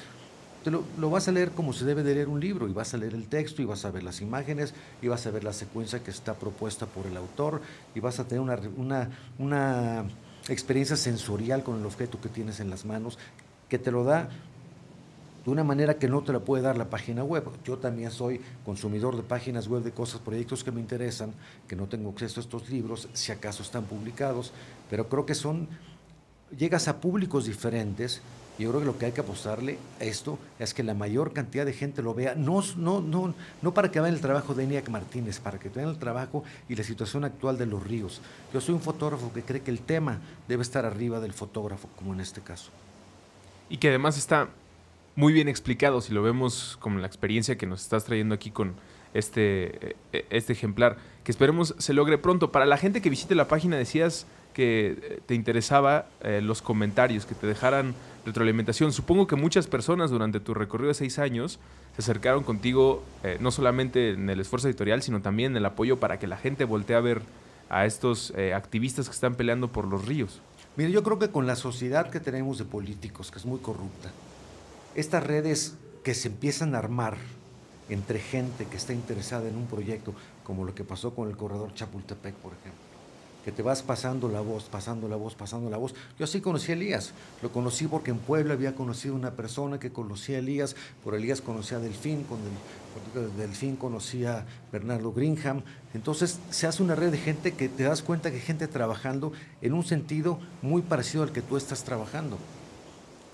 lo, 0.70 1.10
vas 1.10 1.28
a 1.28 1.32
leer 1.32 1.50
como 1.52 1.72
se 1.72 1.84
debe 1.84 2.02
de 2.02 2.14
leer 2.14 2.28
un 2.28 2.40
libro 2.40 2.68
y 2.68 2.72
vas 2.72 2.94
a 2.94 2.96
leer 2.96 3.14
el 3.14 3.28
texto 3.28 3.62
y 3.62 3.64
vas 3.64 3.84
a 3.84 3.90
ver 3.90 4.02
las 4.02 4.20
imágenes 4.20 4.74
y 5.02 5.08
vas 5.08 5.26
a 5.26 5.30
ver 5.30 5.44
la 5.44 5.52
secuencia 5.52 6.02
que 6.02 6.10
está 6.10 6.34
propuesta 6.34 6.86
por 6.86 7.06
el 7.06 7.16
autor 7.16 7.60
y 7.94 8.00
vas 8.00 8.18
a 8.18 8.24
tener 8.24 8.40
una, 8.40 8.58
una, 8.76 9.10
una 9.38 10.04
experiencia 10.48 10.96
sensorial 10.96 11.62
con 11.62 11.78
el 11.78 11.86
objeto 11.86 12.20
que 12.20 12.28
tienes 12.28 12.60
en 12.60 12.70
las 12.70 12.84
manos 12.84 13.18
que 13.68 13.78
te 13.78 13.90
lo 13.90 14.04
da 14.04 14.28
de 15.44 15.50
una 15.50 15.64
manera 15.64 15.98
que 15.98 16.08
no 16.08 16.22
te 16.22 16.32
la 16.32 16.40
puede 16.40 16.62
dar 16.62 16.76
la 16.76 16.90
página 16.90 17.24
web. 17.24 17.44
Yo 17.64 17.78
también 17.78 18.10
soy 18.10 18.40
consumidor 18.64 19.16
de 19.16 19.22
páginas 19.22 19.68
web 19.68 19.82
de 19.82 19.92
cosas, 19.92 20.20
proyectos 20.20 20.64
que 20.64 20.72
me 20.72 20.80
interesan, 20.80 21.32
que 21.66 21.76
no 21.76 21.86
tengo 21.86 22.10
acceso 22.10 22.40
a 22.40 22.42
estos 22.42 22.68
libros, 22.68 23.08
si 23.12 23.32
acaso 23.32 23.62
están 23.62 23.84
publicados, 23.84 24.52
pero 24.90 25.08
creo 25.08 25.24
que 25.24 25.34
son, 25.34 25.68
llegas 26.56 26.88
a 26.88 27.00
públicos 27.00 27.46
diferentes 27.46 28.20
yo 28.64 28.70
creo 28.70 28.80
que 28.80 28.86
lo 28.86 28.98
que 28.98 29.06
hay 29.06 29.12
que 29.12 29.20
apostarle 29.20 29.78
a 30.00 30.04
esto 30.04 30.38
es 30.58 30.74
que 30.74 30.82
la 30.82 30.94
mayor 30.94 31.32
cantidad 31.32 31.64
de 31.64 31.72
gente 31.72 32.02
lo 32.02 32.14
vea, 32.14 32.34
no, 32.34 32.62
no, 32.76 33.00
no, 33.00 33.34
no 33.62 33.74
para 33.74 33.90
que 33.90 34.00
vean 34.00 34.14
el 34.14 34.20
trabajo 34.20 34.54
de 34.54 34.64
ENIAC 34.64 34.88
Martínez, 34.88 35.38
para 35.38 35.58
que 35.58 35.68
vean 35.68 35.88
el 35.88 35.98
trabajo 35.98 36.44
y 36.68 36.74
la 36.74 36.82
situación 36.82 37.24
actual 37.24 37.56
de 37.56 37.66
los 37.66 37.86
ríos. 37.86 38.20
Yo 38.52 38.60
soy 38.60 38.74
un 38.74 38.80
fotógrafo 38.80 39.32
que 39.32 39.42
cree 39.42 39.62
que 39.62 39.70
el 39.70 39.80
tema 39.80 40.18
debe 40.48 40.62
estar 40.62 40.84
arriba 40.84 41.20
del 41.20 41.32
fotógrafo, 41.32 41.88
como 41.96 42.14
en 42.14 42.20
este 42.20 42.40
caso. 42.40 42.70
Y 43.70 43.76
que 43.76 43.88
además 43.88 44.18
está 44.18 44.48
muy 45.14 45.32
bien 45.32 45.48
explicado, 45.48 46.00
si 46.00 46.12
lo 46.12 46.22
vemos 46.22 46.76
como 46.80 46.98
la 46.98 47.06
experiencia 47.06 47.58
que 47.58 47.66
nos 47.66 47.82
estás 47.82 48.04
trayendo 48.04 48.34
aquí 48.34 48.50
con 48.50 48.74
este, 49.14 49.96
eh, 50.12 50.26
este 50.30 50.52
ejemplar, 50.52 50.96
que 51.24 51.32
esperemos 51.32 51.74
se 51.78 51.92
logre 51.92 52.18
pronto. 52.18 52.52
Para 52.52 52.66
la 52.66 52.76
gente 52.76 53.02
que 53.02 53.10
visite 53.10 53.34
la 53.34 53.48
página, 53.48 53.76
decías 53.76 54.26
que 54.58 54.98
eh, 55.00 55.20
te 55.24 55.36
interesaba 55.36 56.06
eh, 56.20 56.40
los 56.42 56.62
comentarios, 56.62 57.26
que 57.26 57.36
te 57.36 57.46
dejaran 57.46 57.94
retroalimentación. 58.26 58.92
Supongo 58.92 59.28
que 59.28 59.36
muchas 59.36 59.68
personas 59.68 60.10
durante 60.10 60.40
tu 60.40 60.52
recorrido 60.52 60.88
de 60.88 60.94
seis 60.94 61.20
años 61.20 61.60
se 61.94 62.02
acercaron 62.02 62.42
contigo, 62.42 63.04
eh, 63.22 63.36
no 63.38 63.52
solamente 63.52 64.10
en 64.14 64.28
el 64.28 64.40
esfuerzo 64.40 64.66
editorial, 64.66 65.00
sino 65.00 65.22
también 65.22 65.52
en 65.52 65.58
el 65.58 65.64
apoyo 65.64 66.00
para 66.00 66.18
que 66.18 66.26
la 66.26 66.36
gente 66.36 66.64
voltee 66.64 66.96
a 66.96 67.00
ver 67.00 67.22
a 67.70 67.86
estos 67.86 68.32
activistas 68.52 69.08
que 69.08 69.14
están 69.14 69.36
peleando 69.36 69.68
por 69.68 69.86
los 69.86 70.06
ríos. 70.06 70.40
Mire, 70.76 70.90
yo 70.90 71.04
creo 71.04 71.20
que 71.20 71.28
con 71.28 71.46
la 71.46 71.54
sociedad 71.54 72.10
que 72.10 72.18
tenemos 72.18 72.58
de 72.58 72.64
políticos, 72.64 73.30
que 73.30 73.38
es 73.38 73.46
muy 73.46 73.60
corrupta, 73.60 74.10
estas 74.96 75.24
redes 75.24 75.76
que 76.02 76.14
se 76.14 76.28
empiezan 76.28 76.74
a 76.74 76.78
armar 76.78 77.16
entre 77.90 78.18
gente 78.18 78.64
que 78.64 78.76
está 78.76 78.92
interesada 78.92 79.48
en 79.48 79.54
un 79.54 79.66
proyecto, 79.66 80.14
como 80.42 80.64
lo 80.64 80.74
que 80.74 80.82
pasó 80.82 81.14
con 81.14 81.28
el 81.28 81.36
corredor 81.36 81.74
Chapultepec, 81.74 82.34
por 82.34 82.54
ejemplo, 82.54 82.87
que 83.48 83.52
te 83.52 83.62
vas 83.62 83.82
pasando 83.82 84.28
la 84.28 84.42
voz, 84.42 84.64
pasando 84.64 85.08
la 85.08 85.16
voz, 85.16 85.34
pasando 85.34 85.70
la 85.70 85.78
voz. 85.78 85.94
Yo 86.18 86.24
así 86.24 86.42
conocí 86.42 86.70
a 86.70 86.74
Elías, 86.74 87.14
lo 87.40 87.50
conocí 87.50 87.86
porque 87.86 88.10
en 88.10 88.18
Puebla 88.18 88.52
había 88.52 88.74
conocido 88.74 89.14
una 89.14 89.30
persona 89.30 89.80
que 89.80 89.90
conocía 89.90 90.36
a 90.36 90.40
Elías, 90.40 90.76
por 91.02 91.14
Elías 91.14 91.40
conocía 91.40 91.78
a 91.78 91.80
Delfín, 91.80 92.24
con 92.24 92.40
Delfín 93.38 93.76
conocía 93.76 94.40
a 94.40 94.44
Bernardo 94.70 95.14
Greenham. 95.14 95.62
Entonces 95.94 96.40
se 96.50 96.66
hace 96.66 96.82
una 96.82 96.94
red 96.94 97.10
de 97.10 97.16
gente 97.16 97.52
que 97.52 97.70
te 97.70 97.84
das 97.84 98.02
cuenta 98.02 98.30
que 98.30 98.36
hay 98.36 98.42
gente 98.42 98.68
trabajando 98.68 99.32
en 99.62 99.72
un 99.72 99.82
sentido 99.82 100.38
muy 100.60 100.82
parecido 100.82 101.22
al 101.22 101.32
que 101.32 101.40
tú 101.40 101.56
estás 101.56 101.84
trabajando. 101.84 102.36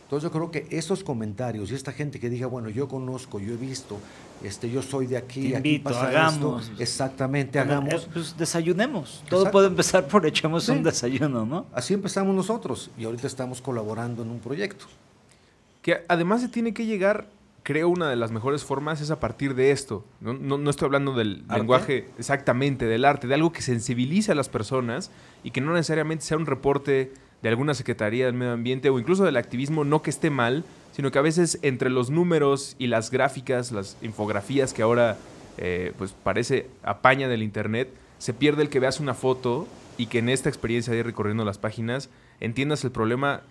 Entonces 0.04 0.30
yo 0.30 0.30
creo 0.30 0.52
que 0.52 0.68
esos 0.70 1.02
comentarios 1.02 1.72
y 1.72 1.74
esta 1.74 1.90
gente 1.90 2.20
que 2.20 2.30
diga, 2.30 2.46
bueno, 2.46 2.68
yo 2.68 2.86
conozco, 2.86 3.40
yo 3.40 3.54
he 3.54 3.56
visto, 3.56 3.98
este, 4.44 4.70
yo 4.70 4.82
soy 4.82 5.06
de 5.06 5.16
aquí, 5.16 5.50
Te 5.50 5.56
aquí 5.56 5.68
invito, 5.70 5.90
pasa 5.90 6.08
hagamos. 6.08 6.68
esto, 6.68 6.82
exactamente, 6.82 7.58
hagamos. 7.58 7.94
eh, 8.04 8.08
pues 8.12 8.36
desayunemos. 8.36 9.22
Todo 9.28 9.40
Exacto. 9.40 9.52
puede 9.52 9.66
empezar 9.68 10.06
por 10.06 10.26
echemos 10.26 10.68
un 10.68 10.82
desayuno, 10.82 11.44
¿no? 11.46 11.66
Así 11.72 11.94
empezamos 11.94 12.34
nosotros 12.34 12.90
y 12.98 13.04
ahorita 13.04 13.26
estamos 13.26 13.60
colaborando 13.60 14.22
en 14.22 14.30
un 14.30 14.38
proyecto. 14.40 14.86
Que 15.82 16.04
además 16.08 16.40
se 16.40 16.48
tiene 16.48 16.72
que 16.72 16.86
llegar, 16.86 17.26
creo, 17.62 17.88
una 17.88 18.08
de 18.08 18.16
las 18.16 18.30
mejores 18.30 18.64
formas 18.64 19.00
es 19.00 19.10
a 19.10 19.20
partir 19.20 19.54
de 19.54 19.70
esto. 19.70 20.04
No, 20.20 20.32
no- 20.32 20.58
no 20.58 20.70
estoy 20.70 20.86
hablando 20.86 21.12
del 21.14 21.44
¿Arte? 21.48 21.58
lenguaje 21.60 22.08
exactamente, 22.18 22.86
del 22.86 23.04
arte, 23.04 23.26
de 23.26 23.34
algo 23.34 23.52
que 23.52 23.62
sensibilice 23.62 24.32
a 24.32 24.34
las 24.34 24.48
personas 24.48 25.10
y 25.42 25.50
que 25.50 25.60
no 25.60 25.72
necesariamente 25.72 26.24
sea 26.24 26.36
un 26.38 26.46
reporte 26.46 27.12
de 27.42 27.48
alguna 27.50 27.74
Secretaría 27.74 28.24
del 28.24 28.34
Medio 28.34 28.52
Ambiente 28.52 28.88
o 28.88 28.98
incluso 28.98 29.24
del 29.24 29.36
activismo, 29.36 29.84
no 29.84 30.00
que 30.00 30.08
esté 30.08 30.30
mal, 30.30 30.64
sino 30.94 31.10
que 31.10 31.18
a 31.18 31.22
veces 31.22 31.58
entre 31.62 31.90
los 31.90 32.08
números 32.10 32.76
y 32.78 32.86
las 32.86 33.10
gráficas, 33.10 33.72
las 33.72 33.96
infografías 34.00 34.72
que 34.72 34.82
ahora 34.82 35.16
eh, 35.58 35.92
pues 35.98 36.14
parece 36.22 36.68
apaña 36.82 37.28
del 37.28 37.42
Internet, 37.42 37.88
se 38.18 38.32
pierde 38.32 38.62
el 38.62 38.68
que 38.70 38.80
veas 38.80 39.00
una 39.00 39.12
foto 39.14 39.66
y 39.98 40.06
que 40.06 40.18
en 40.20 40.28
esta 40.28 40.48
experiencia 40.48 40.92
de 40.92 41.00
ir 41.00 41.06
recorriendo 41.06 41.44
las 41.44 41.58
páginas 41.58 42.08
entiendas 42.40 42.82
el 42.84 42.90
problema, 42.90 43.42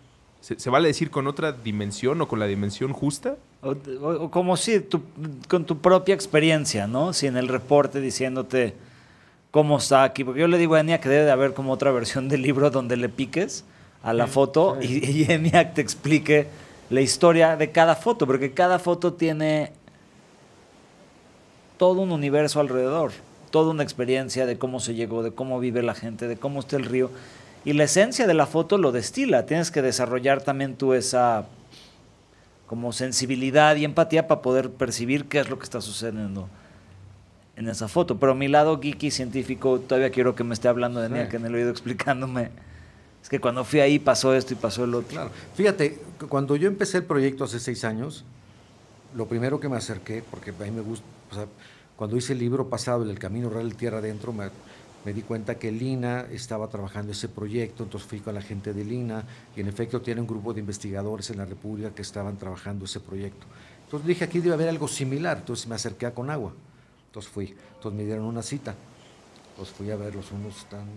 ¿se, 0.42 0.60
se 0.60 0.70
vale 0.70 0.88
decir 0.88 1.10
con 1.12 1.28
otra 1.28 1.52
dimensión 1.52 2.20
o 2.22 2.28
con 2.28 2.40
la 2.40 2.48
dimensión 2.48 2.92
justa? 2.94 3.36
O, 3.62 3.72
o- 4.02 4.24
o 4.26 4.32
como 4.32 4.58
si 4.58 4.80
tu- 4.82 5.02
con 5.48 5.66
tu 5.66 5.78
propia 5.80 6.14
experiencia, 6.16 6.88
¿no? 6.88 7.14
Si 7.14 7.28
en 7.28 7.38
el 7.38 7.48
reporte 7.48 8.02
diciéndote 8.02 8.74
cómo 9.52 9.78
está 9.78 10.04
aquí. 10.04 10.24
Porque 10.26 10.42
yo 10.42 10.48
le 10.48 10.58
digo 10.58 10.76
a 10.76 10.80
Enia 10.82 11.00
que 11.00 11.08
debe 11.10 11.24
de 11.24 11.32
haber 11.32 11.54
como 11.54 11.72
otra 11.72 11.92
versión 11.92 12.28
del 12.28 12.42
libro 12.42 12.70
donde 12.72 12.98
le 12.98 13.08
piques 13.10 13.64
a 14.02 14.12
la 14.14 14.28
foto 14.28 14.78
y, 14.82 15.06
y 15.10 15.32
Eniac 15.32 15.76
te 15.76 15.82
explique 15.82 16.48
la 16.94 17.02
historia 17.02 17.56
de 17.56 17.72
cada 17.72 17.96
foto, 17.96 18.28
porque 18.28 18.52
cada 18.52 18.78
foto 18.78 19.14
tiene 19.14 19.72
todo 21.80 22.02
un 22.02 22.12
universo 22.12 22.60
alrededor, 22.60 23.14
toda 23.50 23.72
una 23.72 23.82
experiencia 23.82 24.46
de 24.46 24.60
cómo 24.60 24.80
se 24.80 24.94
llegó, 24.94 25.24
de 25.24 25.32
cómo 25.32 25.60
vive 25.60 25.82
la 25.82 25.96
gente, 25.96 26.28
de 26.28 26.38
cómo 26.38 26.60
está 26.60 26.76
el 26.76 26.86
río. 26.86 27.10
Y 27.66 27.74
la 27.74 27.86
esencia 27.86 28.28
de 28.28 28.36
la 28.36 28.46
foto 28.46 28.78
lo 28.78 28.92
destila. 28.92 29.48
Tienes 29.48 29.72
que 29.72 29.82
desarrollar 29.82 30.44
también 30.44 30.76
tú 30.76 30.94
esa 30.94 31.48
como 32.68 32.94
sensibilidad 32.94 33.76
y 33.76 33.86
empatía 33.86 34.28
para 34.28 34.44
poder 34.44 34.70
percibir 34.70 35.26
qué 35.26 35.40
es 35.40 35.50
lo 35.50 35.58
que 35.58 35.64
está 35.64 35.82
sucediendo 35.82 36.48
en 37.56 37.70
esa 37.70 37.88
foto. 37.88 38.20
Pero 38.20 38.36
mi 38.36 38.50
lado 38.50 38.80
geeky 38.80 39.10
científico, 39.10 39.80
todavía 39.80 40.12
quiero 40.12 40.36
que 40.36 40.44
me 40.44 40.54
esté 40.54 40.68
hablando 40.68 41.02
de 41.02 41.08
Sí. 41.08 41.14
Nia, 41.16 41.28
que 41.28 41.38
en 41.38 41.46
el 41.48 41.56
oído 41.56 41.72
explicándome. 41.72 42.52
Es 43.24 43.30
que 43.30 43.40
cuando 43.40 43.64
fui 43.64 43.80
ahí 43.80 43.98
pasó 44.00 44.36
esto 44.36 44.54
y 44.54 44.58
pasó 44.58 44.84
el 44.84 44.94
otro. 44.94 45.10
Claro. 45.10 45.32
Fíjate, 45.56 45.98
cu- 46.20 46.28
cuando 46.28 46.56
yo 46.58 46.68
empecé 46.68 46.98
el 46.98 47.06
proyecto 47.06 47.46
hace 47.46 47.60
seis 47.60 47.84
años, 47.86 48.24
lo 49.16 49.28
primero 49.28 49.60
que 49.60 49.70
me 49.70 49.78
acerqué, 49.78 50.24
porque 50.30 50.52
a 50.52 50.64
mí 50.66 50.72
me 50.72 50.82
gusta, 50.82 51.06
o 51.32 51.36
sea, 51.36 51.46
cuando 51.96 52.18
hice 52.18 52.34
el 52.34 52.40
libro 52.40 52.68
pasado, 52.70 53.10
El 53.10 53.18
Camino 53.18 53.50
Real 53.50 53.74
Tierra 53.76 54.00
Adentro, 54.00 54.34
me, 54.34 55.14
di 55.14 55.22
cuenta 55.22 55.56
que 55.56 55.72
Lina 55.72 56.26
estaba 56.32 56.68
trabajando 56.68 57.12
ese 57.14 57.30
proyecto, 57.30 57.84
entonces 57.84 58.10
fui 58.10 58.20
con 58.20 58.34
la 58.36 58.42
gente 58.42 58.74
de 58.74 58.84
Lina 58.84 59.24
y 59.56 59.62
en 59.62 59.68
efecto 59.68 60.02
tiene 60.02 60.20
un 60.22 60.28
grupo 60.28 60.54
de 60.54 60.60
investigadores 60.60 61.30
en 61.30 61.38
la 61.38 61.46
República 61.46 61.92
que 61.92 62.02
estaban 62.02 62.38
trabajando 62.38 62.86
ese 62.86 63.00
proyecto. 63.00 63.46
Entonces 63.86 64.08
dije, 64.08 64.26
aquí 64.26 64.40
debe 64.40 64.56
haber 64.56 64.68
algo 64.70 64.88
similar, 64.88 65.38
entonces 65.38 65.68
me 65.68 65.76
acerqué 65.76 66.06
a 66.08 66.14
Conagua, 66.14 66.54
entonces 67.08 67.32
fui, 67.32 67.56
entonces 67.76 67.98
me 67.98 68.04
dieron 68.06 68.26
una 68.26 68.42
cita, 68.42 68.76
entonces 69.52 69.74
fui 69.76 69.92
a 69.92 69.96
verlos, 69.96 70.32
unos 70.32 70.58
están, 70.58 70.88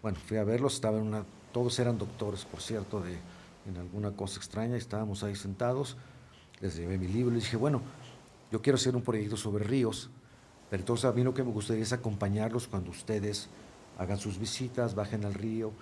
bueno, 0.00 0.16
fui 0.26 0.36
a 0.36 0.44
verlos, 0.44 0.74
estaban 0.74 1.00
en 1.00 1.06
una, 1.08 1.24
todos 1.52 1.78
eran 1.78 1.98
doctores, 1.98 2.44
por 2.44 2.60
cierto, 2.60 3.00
de, 3.00 3.18
en 3.66 3.76
alguna 3.78 4.12
cosa 4.12 4.38
extraña, 4.38 4.76
estábamos 4.76 5.22
ahí 5.22 5.34
sentados, 5.34 5.96
les 6.60 6.76
llevé 6.76 6.98
mi 6.98 7.08
libro 7.08 7.32
y 7.32 7.36
les 7.36 7.44
dije, 7.44 7.56
bueno, 7.56 7.82
yo 8.52 8.60
quiero 8.62 8.76
hacer 8.76 8.96
un 8.96 9.02
proyecto 9.02 9.36
sobre 9.36 9.64
ríos, 9.64 10.10
pero 10.68 10.82
entonces 10.82 11.04
a 11.06 11.12
mí 11.12 11.22
lo 11.22 11.34
que 11.34 11.42
me 11.42 11.50
gustaría 11.50 11.82
es 11.82 11.92
acompañarlos 11.92 12.68
cuando 12.68 12.90
ustedes 12.90 13.48
hagan 13.98 14.18
sus 14.18 14.38
visitas, 14.38 14.94
bajen 14.94 15.24
al 15.24 15.34
río, 15.34 15.72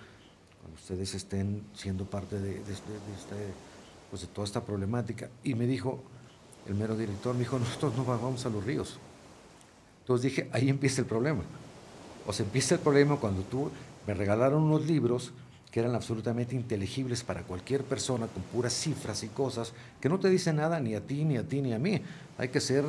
cuando 0.60 0.80
ustedes 0.80 1.14
estén 1.14 1.62
siendo 1.74 2.04
parte 2.04 2.38
de 2.40 2.56
este- 2.60 3.52
pues 4.10 4.22
de 4.22 4.28
toda 4.28 4.46
esta 4.46 4.64
problemática. 4.64 5.28
Y 5.44 5.54
me 5.54 5.66
dijo, 5.66 6.00
el 6.66 6.74
mero 6.74 6.96
director 6.96 7.34
me 7.34 7.40
dijo, 7.40 7.58
nosotros 7.58 7.94
no 7.96 8.04
vamos 8.04 8.44
a 8.46 8.48
los 8.48 8.64
ríos. 8.64 8.98
Entonces 10.00 10.22
dije, 10.22 10.50
ahí 10.52 10.68
empieza 10.68 11.02
el 11.02 11.06
problema. 11.06 11.42
O 12.26 12.32
sea, 12.32 12.44
empieza 12.46 12.74
el 12.76 12.80
problema 12.80 13.16
cuando 13.16 13.42
tú 13.42 13.70
me 14.06 14.14
regalaron 14.14 14.62
unos 14.62 14.86
libros 14.86 15.32
que 15.70 15.80
eran 15.80 15.94
absolutamente 15.94 16.54
inteligibles 16.54 17.22
para 17.22 17.42
cualquier 17.42 17.84
persona 17.84 18.26
con 18.26 18.42
puras 18.44 18.72
cifras 18.72 19.22
y 19.22 19.28
cosas 19.28 19.72
que 20.00 20.08
no 20.08 20.18
te 20.18 20.30
dicen 20.30 20.56
nada 20.56 20.80
ni 20.80 20.94
a 20.94 21.00
ti, 21.00 21.24
ni 21.24 21.36
a 21.36 21.42
ti, 21.46 21.60
ni 21.60 21.72
a 21.72 21.78
mí. 21.78 22.00
Hay 22.38 22.48
que 22.48 22.60
ser 22.60 22.84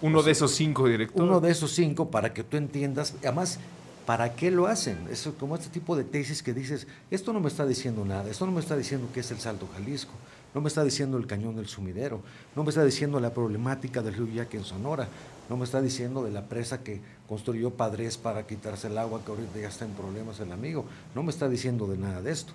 Uno 0.00 0.22
de 0.22 0.30
esos 0.30 0.52
cinco, 0.52 0.86
director. 0.86 1.22
uno 1.22 1.40
de 1.40 1.50
esos 1.50 1.72
cinco 1.72 2.10
para 2.10 2.32
que 2.32 2.44
tú 2.44 2.56
entiendas, 2.56 3.14
además, 3.22 3.58
¿para 4.06 4.34
qué 4.36 4.50
lo 4.50 4.66
hacen? 4.68 4.96
Eso 5.10 5.34
como 5.34 5.56
este 5.56 5.68
tipo 5.68 5.96
de 5.96 6.04
tesis 6.04 6.42
que 6.42 6.54
dices, 6.54 6.86
esto 7.10 7.32
no 7.32 7.40
me 7.40 7.48
está 7.48 7.66
diciendo 7.66 8.04
nada, 8.04 8.30
esto 8.30 8.46
no 8.46 8.52
me 8.52 8.60
está 8.60 8.76
diciendo 8.76 9.08
qué 9.12 9.20
es 9.20 9.30
el 9.32 9.40
Salto 9.40 9.68
Jalisco, 9.74 10.12
no 10.54 10.60
me 10.60 10.68
está 10.68 10.84
diciendo 10.84 11.18
el 11.18 11.26
cañón 11.26 11.56
del 11.56 11.66
sumidero, 11.66 12.22
no 12.54 12.62
me 12.62 12.70
está 12.70 12.84
diciendo 12.84 13.18
la 13.18 13.34
problemática 13.34 14.00
del 14.00 14.14
río 14.14 14.28
Yaqui 14.28 14.58
en 14.58 14.64
Sonora, 14.64 15.08
no 15.48 15.56
me 15.56 15.64
está 15.64 15.80
diciendo 15.80 16.24
de 16.24 16.30
la 16.30 16.48
presa 16.48 16.82
que 16.82 17.00
construyó 17.28 17.70
Padres 17.70 18.16
para 18.16 18.46
quitarse 18.46 18.88
el 18.88 18.98
agua, 18.98 19.22
que 19.24 19.30
ahorita 19.30 19.58
ya 19.58 19.68
está 19.68 19.84
en 19.84 19.92
problemas 19.92 20.40
el 20.40 20.52
amigo, 20.52 20.84
no 21.14 21.22
me 21.22 21.30
está 21.30 21.48
diciendo 21.48 21.86
de 21.86 21.96
nada 21.96 22.20
de 22.22 22.32
esto. 22.32 22.52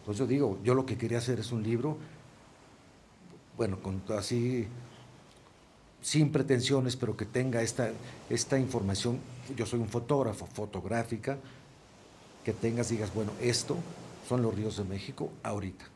Entonces 0.00 0.18
yo 0.18 0.26
digo, 0.26 0.58
yo 0.64 0.74
lo 0.74 0.86
que 0.86 0.96
quería 0.96 1.18
hacer 1.18 1.38
es 1.38 1.52
un 1.52 1.62
libro, 1.62 1.98
bueno, 3.56 3.78
así 4.16 4.66
sin 6.02 6.32
pretensiones, 6.32 6.96
pero 6.96 7.14
que 7.14 7.26
tenga 7.26 7.60
esta, 7.60 7.90
esta 8.30 8.58
información, 8.58 9.18
yo 9.54 9.66
soy 9.66 9.80
un 9.80 9.88
fotógrafo, 9.88 10.46
fotográfica, 10.46 11.36
que 12.42 12.54
tengas, 12.54 12.88
digas, 12.88 13.12
bueno, 13.12 13.32
esto 13.40 13.76
son 14.26 14.40
los 14.40 14.54
ríos 14.54 14.78
de 14.78 14.84
México 14.84 15.30
ahorita. 15.42 15.89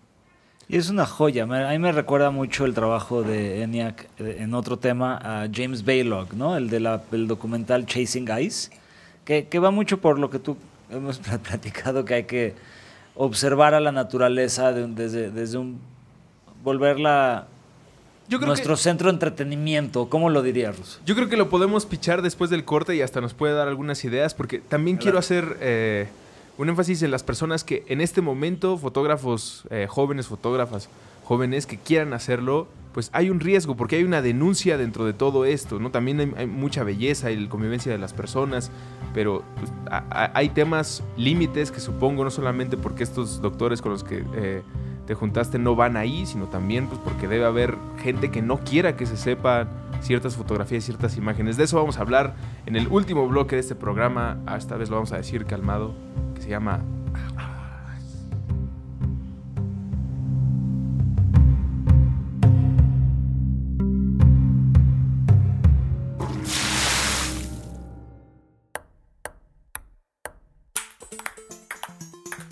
Y 0.69 0.77
es 0.79 0.89
una 0.89 1.05
joya. 1.07 1.45
A 1.45 1.47
mí 1.73 1.79
me 1.79 1.93
recuerda 1.93 2.31
mucho 2.31 2.65
el 2.65 2.73
trabajo 2.75 3.23
de 3.23 3.63
ENIAC 3.63 4.09
eh, 4.19 4.37
en 4.41 4.55
otro 4.55 4.79
tema 4.79 5.19
a 5.23 5.49
James 5.53 5.85
Baylog, 5.85 6.33
¿no? 6.35 6.57
El 6.57 6.71
de 6.71 6.81
la- 6.81 7.03
el 7.13 7.27
documental 7.29 7.85
Chasing 7.87 8.29
Ice, 8.41 8.71
que, 9.25 9.47
que 9.47 9.59
va 9.59 9.71
mucho 9.71 9.99
por 10.01 10.19
lo 10.19 10.31
que 10.31 10.39
tú 10.39 10.57
hemos 10.91 11.19
pla- 11.19 11.39
platicado, 11.43 12.05
que 12.05 12.15
hay 12.15 12.25
que 12.25 12.55
observar 13.15 13.75
a 13.75 13.81
la 13.81 13.93
naturaleza 13.93 14.73
de 14.73 14.87
desde, 14.89 15.31
desde 15.31 15.59
un... 15.59 15.79
volverla 16.65 17.47
Yo 18.29 18.39
creo 18.39 18.49
nuestro 18.49 18.75
que- 18.75 18.81
centro 18.81 19.09
de 19.09 19.15
entretenimiento. 19.15 20.09
¿Cómo 20.09 20.31
lo 20.31 20.43
dirías, 20.43 20.77
Russo? 20.79 20.99
Yo 21.05 21.15
creo 21.15 21.29
que 21.29 21.37
lo 21.37 21.51
podemos 21.51 21.85
pichar 21.85 22.23
después 22.23 22.49
del 22.51 22.65
corte 22.65 22.97
y 22.97 23.03
hasta 23.03 23.21
nos 23.21 23.35
puede 23.35 23.53
dar 23.53 23.69
algunas 23.69 24.03
ideas, 24.05 24.33
porque 24.35 24.61
también 24.61 24.97
quiero 24.97 25.19
hacer, 25.19 25.59
eh, 25.61 26.09
un 26.57 26.69
énfasis 26.69 27.03
en 27.03 27.11
las 27.11 27.23
personas 27.23 27.65
que 27.65 27.85
en 27.89 28.01
este 28.01 28.21
momento, 28.21 28.79
fotógrafos 28.79 29.65
eh, 29.71 29.87
jóvenes, 29.89 30.27
fotógrafas 30.27 30.89
jóvenes 31.25 31.67
que 31.67 31.79
quieran 31.79 32.13
hacerlo, 32.13 32.69
pues 32.93 33.11
hay 33.13 33.29
un 33.29 33.41
riesgo 33.41 33.77
porque 33.77 33.97
hay 33.97 34.05
una 34.05 34.23
denuncia 34.23 34.79
dentro 34.79 35.05
de 35.05 35.13
todo 35.13 35.45
esto, 35.45 35.81
¿no? 35.81 35.91
También 35.91 36.35
hay, 36.37 36.47
mucha 36.47 36.85
belleza 36.85 37.33
y 37.33 37.37
la 37.37 37.49
convivencia 37.49 37.91
de 37.91 37.99
las 37.99 38.13
personas, 38.13 38.71
pero 39.13 39.43
pues, 39.59 39.73
hay 40.11 40.51
temas 40.51 41.03
límites 41.17 41.73
que 41.73 41.81
supongo 41.81 42.23
no 42.23 42.31
solamente 42.31 42.77
porque 42.77 43.03
estos 43.03 43.43
doctores 43.43 43.83
con 43.83 43.91
los 43.91 44.05
que 44.05 44.25
eh, 44.37 44.63
te 45.07 45.15
juntaste 45.15 45.59
no 45.59 45.77
van 45.77 45.97
ahí, 45.97 46.27
sino 46.27 46.47
también 46.47 46.87
pues 46.87 47.01
porque 47.03 47.29
debe 47.29 47.45
haber 47.45 47.77
gente 48.03 48.31
que 48.31 48.43
no 48.43 48.59
quiera 48.59 48.97
que 48.97 49.07
se 49.07 49.17
sepan 49.17 49.69
ciertas 50.01 50.37
fotografías, 50.37 50.85
ciertas 50.85 51.17
imágenes. 51.17 51.57
De 51.57 51.65
eso 51.65 51.77
vamos 51.77 51.99
a 51.99 52.01
hablar 52.01 52.35
en 52.67 52.77
el 52.77 52.89
último 52.89 53.27
bloque 53.29 53.57
de 53.57 53.61
este 53.61 53.75
programa. 53.75 54.39
Ah, 54.47 54.57
esta 54.57 54.77
vez 54.77 54.91
lo 54.91 54.97
vamos 54.97 55.13
a 55.13 55.17
decir 55.17 55.47
calmado, 55.47 55.95
que 56.35 56.43
se 56.43 56.49
llama 56.49 56.81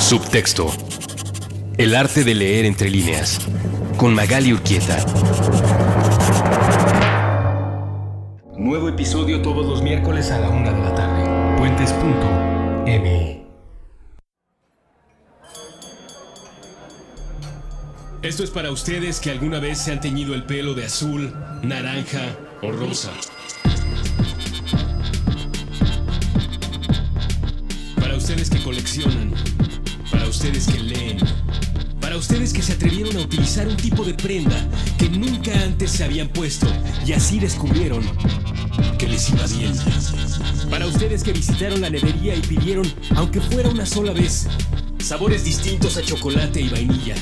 Subtexto. 0.00 0.72
El 1.76 1.94
arte 1.94 2.24
de 2.24 2.34
leer 2.34 2.64
entre 2.64 2.90
líneas. 2.90 3.38
Con 3.96 4.14
Magali 4.14 4.52
Urquieta. 4.52 4.96
Nuevo 8.56 8.88
episodio 8.88 9.40
todos 9.42 9.66
los 9.66 9.82
miércoles 9.82 10.30
a 10.32 10.40
la 10.40 10.48
una 10.48 10.72
de 10.72 10.80
la 10.80 10.94
tarde. 10.94 11.58
Puentes.me. 11.58 13.46
Esto 18.22 18.42
es 18.42 18.50
para 18.50 18.72
ustedes 18.72 19.20
que 19.20 19.30
alguna 19.30 19.60
vez 19.60 19.78
se 19.78 19.92
han 19.92 20.00
teñido 20.00 20.34
el 20.34 20.44
pelo 20.44 20.74
de 20.74 20.86
azul, 20.86 21.32
naranja 21.62 22.36
o 22.62 22.72
rosa. 22.72 23.12
Para 28.00 28.16
ustedes 28.16 28.50
que 28.50 28.62
coleccionan 28.62 29.34
ustedes 30.30 30.68
que 30.68 30.78
leen, 30.78 31.18
para 32.00 32.16
ustedes 32.16 32.52
que 32.52 32.62
se 32.62 32.74
atrevieron 32.74 33.16
a 33.16 33.20
utilizar 33.20 33.66
un 33.66 33.76
tipo 33.76 34.04
de 34.04 34.14
prenda 34.14 34.64
que 34.96 35.08
nunca 35.08 35.52
antes 35.64 35.90
se 35.90 36.04
habían 36.04 36.28
puesto 36.28 36.68
y 37.04 37.12
así 37.12 37.40
descubrieron 37.40 38.04
que 38.96 39.08
les 39.08 39.28
iba 39.30 39.44
bien. 39.48 39.74
Para 40.70 40.86
ustedes 40.86 41.24
que 41.24 41.32
visitaron 41.32 41.80
la 41.80 41.90
nevería 41.90 42.36
y 42.36 42.40
pidieron, 42.42 42.86
aunque 43.16 43.40
fuera 43.40 43.70
una 43.70 43.84
sola 43.84 44.12
vez, 44.12 44.46
sabores 45.00 45.42
distintos 45.42 45.96
a 45.96 46.02
chocolate 46.02 46.60
y 46.60 46.68
vainilla. 46.68 47.16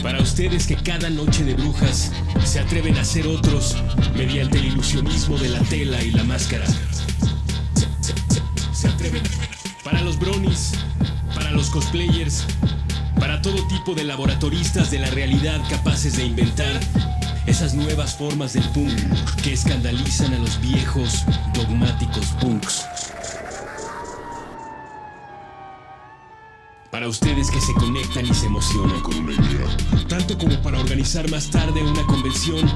Para 0.00 0.22
ustedes 0.22 0.68
que 0.68 0.76
cada 0.76 1.10
noche 1.10 1.42
de 1.42 1.54
brujas 1.54 2.12
se 2.44 2.60
atreven 2.60 2.96
a 2.96 3.04
ser 3.04 3.26
otros 3.26 3.76
mediante 4.16 4.58
el 4.58 4.66
ilusionismo 4.66 5.36
de 5.36 5.48
la 5.48 5.60
tela 5.64 6.00
y 6.00 6.12
la 6.12 6.22
máscara. 6.22 6.66
Se, 8.72 8.86
atreven. 8.86 9.22
Para 9.82 10.00
los 10.02 10.16
bronies 10.16 10.74
para 11.48 11.56
los 11.56 11.70
cosplayers, 11.70 12.44
para 13.18 13.40
todo 13.40 13.66
tipo 13.68 13.94
de 13.94 14.04
laboratoristas 14.04 14.90
de 14.90 14.98
la 14.98 15.08
realidad 15.08 15.58
capaces 15.70 16.18
de 16.18 16.26
inventar 16.26 16.78
esas 17.46 17.72
nuevas 17.72 18.16
formas 18.16 18.52
del 18.52 18.64
punk 18.64 18.92
que 19.42 19.54
escandalizan 19.54 20.34
a 20.34 20.38
los 20.40 20.60
viejos 20.60 21.24
dogmáticos 21.54 22.26
punks. 22.42 22.84
Para 26.90 27.08
ustedes 27.08 27.50
que 27.50 27.62
se 27.62 27.72
conectan 27.72 28.26
y 28.26 28.34
se 28.34 28.44
emocionan 28.44 29.00
con. 29.00 29.26
Tanto 30.06 30.36
como 30.36 30.60
para 30.60 30.78
organizar 30.80 31.30
más 31.30 31.48
tarde 31.48 31.82
una 31.82 32.02
convención, 32.02 32.68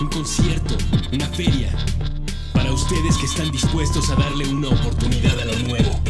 un 0.00 0.08
concierto, 0.08 0.74
una 1.12 1.26
feria. 1.26 1.70
Para 2.54 2.72
ustedes 2.72 3.18
que 3.18 3.26
están 3.26 3.50
dispuestos 3.50 4.08
a 4.08 4.14
darle 4.14 4.48
una 4.48 4.68
oportunidad 4.68 5.38
a 5.38 5.44
lo 5.44 5.58
nuevo. 5.58 6.00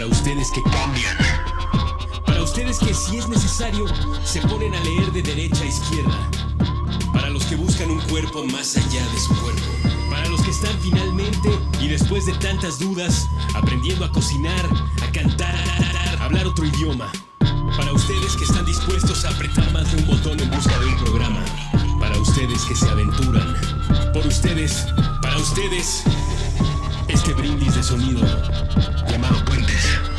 Para 0.00 0.12
ustedes 0.12 0.50
que 0.50 0.62
cambian. 0.62 1.14
Para 2.24 2.42
ustedes 2.42 2.78
que 2.78 2.94
si 2.94 3.18
es 3.18 3.28
necesario 3.28 3.84
se 4.24 4.40
ponen 4.40 4.74
a 4.74 4.80
leer 4.80 5.12
de 5.12 5.20
derecha 5.20 5.62
a 5.62 5.66
izquierda. 5.66 6.30
Para 7.12 7.28
los 7.28 7.44
que 7.44 7.54
buscan 7.54 7.90
un 7.90 8.00
cuerpo 8.08 8.42
más 8.44 8.78
allá 8.78 9.06
de 9.06 9.20
su 9.20 9.34
cuerpo. 9.42 9.60
Para 10.08 10.26
los 10.30 10.40
que 10.40 10.52
están 10.52 10.72
finalmente 10.80 11.50
y 11.82 11.88
después 11.88 12.24
de 12.24 12.32
tantas 12.32 12.78
dudas 12.78 13.28
aprendiendo 13.54 14.06
a 14.06 14.10
cocinar, 14.10 14.64
a 15.06 15.12
cantar, 15.12 15.54
a 16.18 16.24
hablar 16.24 16.46
otro 16.46 16.64
idioma. 16.64 17.12
Para 17.76 17.92
ustedes 17.92 18.36
que 18.36 18.44
están 18.44 18.64
dispuestos 18.64 19.26
a 19.26 19.28
apretar 19.28 19.70
más 19.74 19.92
de 19.92 19.98
un 19.98 20.06
botón 20.06 20.40
en 20.40 20.50
busca 20.50 20.78
de 20.78 20.86
un 20.86 20.96
programa. 20.96 21.44
Para 22.00 22.18
ustedes 22.18 22.64
que 22.64 22.74
se 22.74 22.88
aventuran. 22.88 23.54
Por 24.14 24.26
ustedes, 24.26 24.86
para 25.20 25.36
ustedes, 25.36 26.04
este 27.12 27.34
brindis 27.34 27.74
de 27.74 27.82
sonido 27.82 28.20
llamado 29.08 29.44
Puentes. 29.44 30.09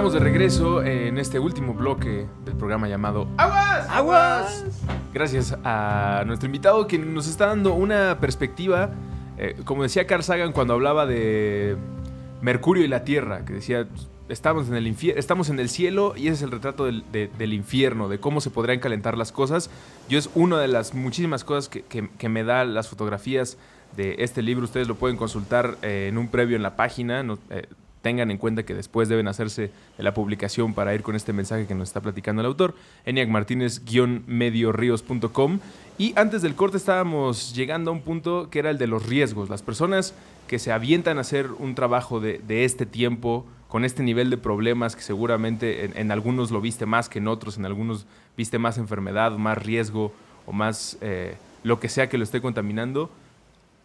Estamos 0.00 0.14
de 0.14 0.20
regreso 0.20 0.82
en 0.82 1.18
este 1.18 1.38
último 1.38 1.74
bloque 1.74 2.26
del 2.46 2.56
programa 2.56 2.88
llamado 2.88 3.28
Aguas, 3.36 3.86
Aguas. 3.90 4.64
Gracias 5.12 5.54
a 5.62 6.22
nuestro 6.26 6.46
invitado 6.46 6.86
que 6.86 6.96
nos 6.96 7.28
está 7.28 7.48
dando 7.48 7.74
una 7.74 8.18
perspectiva, 8.18 8.92
eh, 9.36 9.56
como 9.66 9.82
decía 9.82 10.06
Carl 10.06 10.22
Sagan 10.22 10.52
cuando 10.52 10.72
hablaba 10.72 11.04
de 11.04 11.76
Mercurio 12.40 12.82
y 12.82 12.88
la 12.88 13.04
Tierra, 13.04 13.44
que 13.44 13.52
decía, 13.52 13.88
estamos 14.30 14.70
en 14.70 14.76
el, 14.76 14.86
estamos 15.16 15.50
en 15.50 15.60
el 15.60 15.68
cielo 15.68 16.14
y 16.16 16.28
ese 16.28 16.36
es 16.36 16.42
el 16.44 16.52
retrato 16.52 16.86
del, 16.86 17.52
infierno, 17.52 18.08
de 18.08 18.18
cómo 18.18 18.40
se 18.40 18.48
podrían 18.48 18.80
calentar 18.80 19.18
las 19.18 19.32
cosas. 19.32 19.68
Yo 20.08 20.18
es 20.18 20.30
una 20.34 20.58
de 20.58 20.68
las 20.68 20.94
muchísimas 20.94 21.44
cosas 21.44 21.68
que, 21.68 22.28
me 22.30 22.42
da 22.42 22.64
las 22.64 22.88
fotografías 22.88 23.58
de 23.98 24.14
este 24.20 24.40
libro. 24.40 24.64
Ustedes 24.64 24.88
lo 24.88 24.94
pueden 24.94 25.18
consultar 25.18 25.76
eh, 25.82 26.06
en 26.08 26.16
un 26.16 26.28
previo 26.28 26.56
en 26.56 26.62
la 26.62 26.74
página. 26.74 27.22
Eh, 27.50 27.66
tengan 28.02 28.30
en 28.30 28.36
cuenta 28.38 28.62
que 28.64 28.74
después 28.74 29.08
deben 29.08 29.28
hacerse 29.28 29.70
de 29.96 30.02
la 30.02 30.12
publicación 30.14 30.74
para 30.74 30.92
ir 30.94 31.02
con 31.02 31.16
este 31.16 31.32
mensaje 31.32 31.66
que 31.66 31.74
nos 31.74 31.88
está 31.88 32.00
platicando 32.00 32.40
el 32.40 32.46
autor, 32.46 32.74
Eniac 33.04 33.28
Martínez-medioríos.com. 33.28 35.58
Y 35.98 36.12
antes 36.16 36.42
del 36.42 36.54
corte 36.54 36.76
estábamos 36.78 37.54
llegando 37.54 37.90
a 37.90 37.94
un 37.94 38.00
punto 38.00 38.48
que 38.50 38.60
era 38.60 38.70
el 38.70 38.78
de 38.78 38.86
los 38.86 39.06
riesgos. 39.06 39.50
Las 39.50 39.62
personas 39.62 40.14
que 40.48 40.58
se 40.58 40.72
avientan 40.72 41.18
a 41.18 41.20
hacer 41.20 41.50
un 41.58 41.74
trabajo 41.74 42.20
de, 42.20 42.64
este 42.64 42.86
tiempo, 42.86 43.44
con 43.68 43.84
este 43.84 44.02
nivel 44.02 44.30
de 44.30 44.38
problemas 44.38 44.96
que 44.96 45.02
seguramente 45.02 46.00
en, 46.00 46.10
algunos 46.10 46.50
lo 46.50 46.60
viste 46.60 46.86
más 46.86 47.08
que 47.08 47.18
en 47.18 47.28
otros, 47.28 47.56
en 47.56 47.66
algunos 47.66 48.04
viste 48.36 48.58
más 48.58 48.78
enfermedad, 48.78 49.30
más 49.32 49.58
riesgo 49.58 50.12
o 50.46 50.52
más 50.52 50.98
eh, 51.02 51.36
lo 51.62 51.78
que 51.78 51.88
sea 51.88 52.08
que 52.08 52.18
lo 52.18 52.24
esté 52.24 52.40
contaminando. 52.40 53.10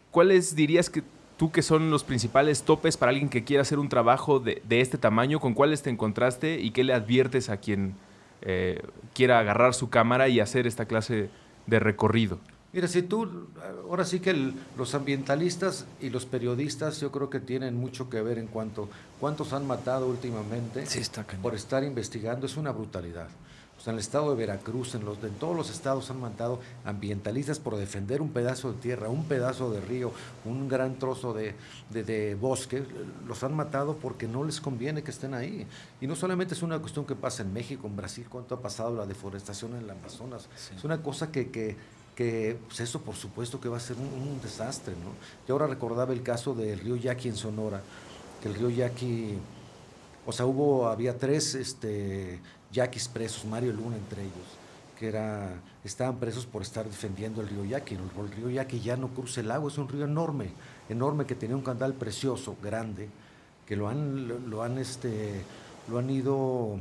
¿Cuáles 0.09 0.55
dirías 0.55 0.89
que 0.89 1.03
tú 1.37 1.51
que 1.51 1.61
son 1.61 1.89
los 1.91 2.03
principales 2.03 2.63
topes 2.63 2.97
para 2.97 3.09
alguien 3.11 3.29
que 3.29 3.43
quiera 3.43 3.61
hacer 3.61 3.79
un 3.79 3.89
trabajo 3.89 4.39
de, 4.39 4.61
este 4.69 4.97
tamaño, 4.97 5.39
¿con 5.39 5.53
cuáles 5.53 5.81
te 5.81 5.89
encontraste 5.89 6.59
y 6.61 6.71
qué 6.71 6.83
le 6.83 6.93
adviertes 6.93 7.49
a 7.49 7.57
quien 7.57 7.95
eh, 8.41 8.81
quiera 9.13 9.39
agarrar 9.39 9.73
su 9.73 9.89
cámara 9.89 10.27
y 10.29 10.39
hacer 10.39 10.67
esta 10.67 10.85
clase 10.85 11.29
de 11.65 11.79
recorrido. 11.79 12.37
Mira, 12.73 12.87
si 12.87 13.01
tú, 13.01 13.47
ahora 13.87 14.03
sí 14.05 14.19
que 14.19 14.31
el- 14.31 14.53
los 14.77 14.93
ambientalistas 14.93 15.85
y 16.01 16.09
los 16.09 16.25
periodistas 16.25 16.99
yo 16.99 17.11
creo 17.11 17.29
que 17.29 17.39
tienen 17.39 17.75
mucho 17.75 18.09
que 18.09 18.21
ver 18.21 18.37
en 18.37 18.47
cuanto 18.47 18.89
cuántos 19.19 19.53
han 19.53 19.65
matado 19.65 20.07
últimamente 20.07 20.85
Sí, 20.85 20.99
está 20.99 21.23
cañón. 21.23 21.41
por 21.41 21.55
estar 21.55 21.83
investigando, 21.83 22.45
es 22.45 22.57
una 22.57 22.71
brutalidad. 22.71 23.29
Sea, 23.85 23.91
en 23.91 23.97
el 23.97 23.99
estado 23.99 24.31
de 24.31 24.35
Veracruz, 24.35 24.95
en, 24.95 25.05
los, 25.05 25.23
en 25.23 25.35
todos 25.35 25.55
los 25.55 25.69
estados 25.69 26.09
han 26.09 26.19
matado 26.19 26.59
ambientalistas 26.85 27.59
por 27.59 27.77
defender 27.77 28.19
un 28.19 28.29
pedazo 28.31 28.71
de 28.73 28.79
tierra, 28.79 29.09
un 29.09 29.25
pedazo 29.25 29.69
de 29.69 29.79
río, 29.79 30.11
un 30.43 30.67
gran 30.67 30.97
trozo 30.97 31.35
de, 31.35 31.53
de- 31.91 32.03
de 32.03 32.33
bosque. 32.33 32.83
Los 33.27 33.43
han 33.43 33.55
matado 33.55 33.95
porque 33.97 34.27
no 34.27 34.43
les 34.43 34.59
conviene 34.59 35.03
que 35.03 35.11
estén 35.11 35.35
ahí. 35.35 35.67
Y 36.01 36.07
no 36.07 36.15
solamente 36.15 36.55
es 36.55 36.63
una 36.63 36.79
cuestión 36.79 37.05
que 37.05 37.13
pasa 37.13 37.43
en 37.43 37.53
México, 37.53 37.85
en 37.85 37.95
Brasil, 37.95 38.25
cuánto 38.27 38.55
ha 38.55 38.59
pasado 38.59 38.95
la 38.95 39.05
deforestación 39.05 39.75
en 39.75 39.83
el 39.83 39.89
Amazonas. 39.91 40.47
Es 40.75 40.83
una 40.83 41.03
cosa 41.03 41.31
que, 41.31 41.51
que, 41.51 41.75
que, 42.15 42.57
pues 42.67 42.79
eso 42.79 43.01
por 43.01 43.13
supuesto 43.15 43.61
que 43.61 43.69
va 43.69 43.77
a 43.77 43.79
ser 43.81 43.97
un, 43.97 44.07
un 44.07 44.41
desastre. 44.41 44.93
¿no? 44.95 45.11
Yo 45.47 45.53
ahora 45.53 45.67
recordaba 45.67 46.11
el 46.11 46.23
caso 46.23 46.55
del 46.55 46.79
río 46.79 46.95
Yaqui 46.95 47.29
en 47.29 47.35
Sonora, 47.35 47.83
que 48.41 48.47
el 48.47 48.55
río 48.55 48.71
Yaqui... 48.71 49.37
O 50.27 50.31
sea, 50.31 50.47
hubo, 50.47 50.87
había 50.87 51.19
tres 51.19 51.53
este, 51.53 52.39
yaquis 52.75 53.07
presos, 53.07 53.45
Mario 53.45 53.71
Luna 53.71 53.95
entre 53.95 54.21
ellos, 54.21 54.47
que 54.99 55.07
era, 55.07 55.49
estaban 55.83 56.17
presos 56.17 56.45
por 56.45 56.61
estar 56.61 56.85
defendiendo 56.85 57.41
el 57.41 57.47
río 57.47 57.65
Yaqui. 57.65 57.95
El, 57.95 58.31
río 58.31 58.49
Yaqui 58.49 58.81
ya 58.81 58.97
no 58.97 59.07
cruza 59.07 59.41
el 59.41 59.49
agua, 59.51 59.71
es 59.71 59.77
un 59.77 59.87
río 59.87 60.05
enorme, 60.05 60.51
enorme 60.89 61.25
que 61.25 61.35
tenía 61.35 61.55
un 61.55 61.63
canal 61.63 61.93
precioso, 61.93 62.55
grande, 62.61 63.09
que 63.65 63.75
lo 63.75 63.87
han, 63.87 64.49
lo 64.49 64.61
han, 64.61 64.77
este, 64.77 65.41
lo 65.89 65.97
han 65.97 66.09
ido 66.09 66.79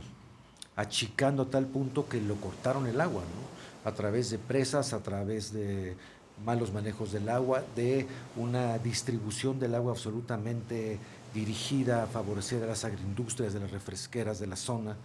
achicando 0.76 1.45
a 1.45 1.47
tal 1.47 1.66
punto 1.66 2.09
que 2.09 2.20
lo 2.20 2.34
cortaron 2.36 2.86
el 2.86 3.01
agua, 3.01 3.22
¿no? 3.22 3.88
A 3.88 3.95
través 3.95 4.30
de 4.30 4.38
presas, 4.38 4.92
a 4.92 5.03
través 5.03 5.53
de 5.53 5.97
malos 6.45 6.72
manejos 6.72 7.12
del 7.12 7.28
agua, 7.28 7.62
de 7.76 8.07
una 8.36 8.78
distribución 8.78 9.61
del 9.61 9.74
agua 9.74 9.92
absolutamente 9.92 10.99
dirigida 11.32 12.03
a 12.03 12.07
favorecer 12.07 12.62
a 12.62 12.66
las 12.66 12.84
agroindustrias 12.84 13.53
de 13.53 13.61
las 13.61 13.70
refresqueras 13.70 14.40
de 14.40 14.47
la 14.47 14.57
zona, 14.57 14.97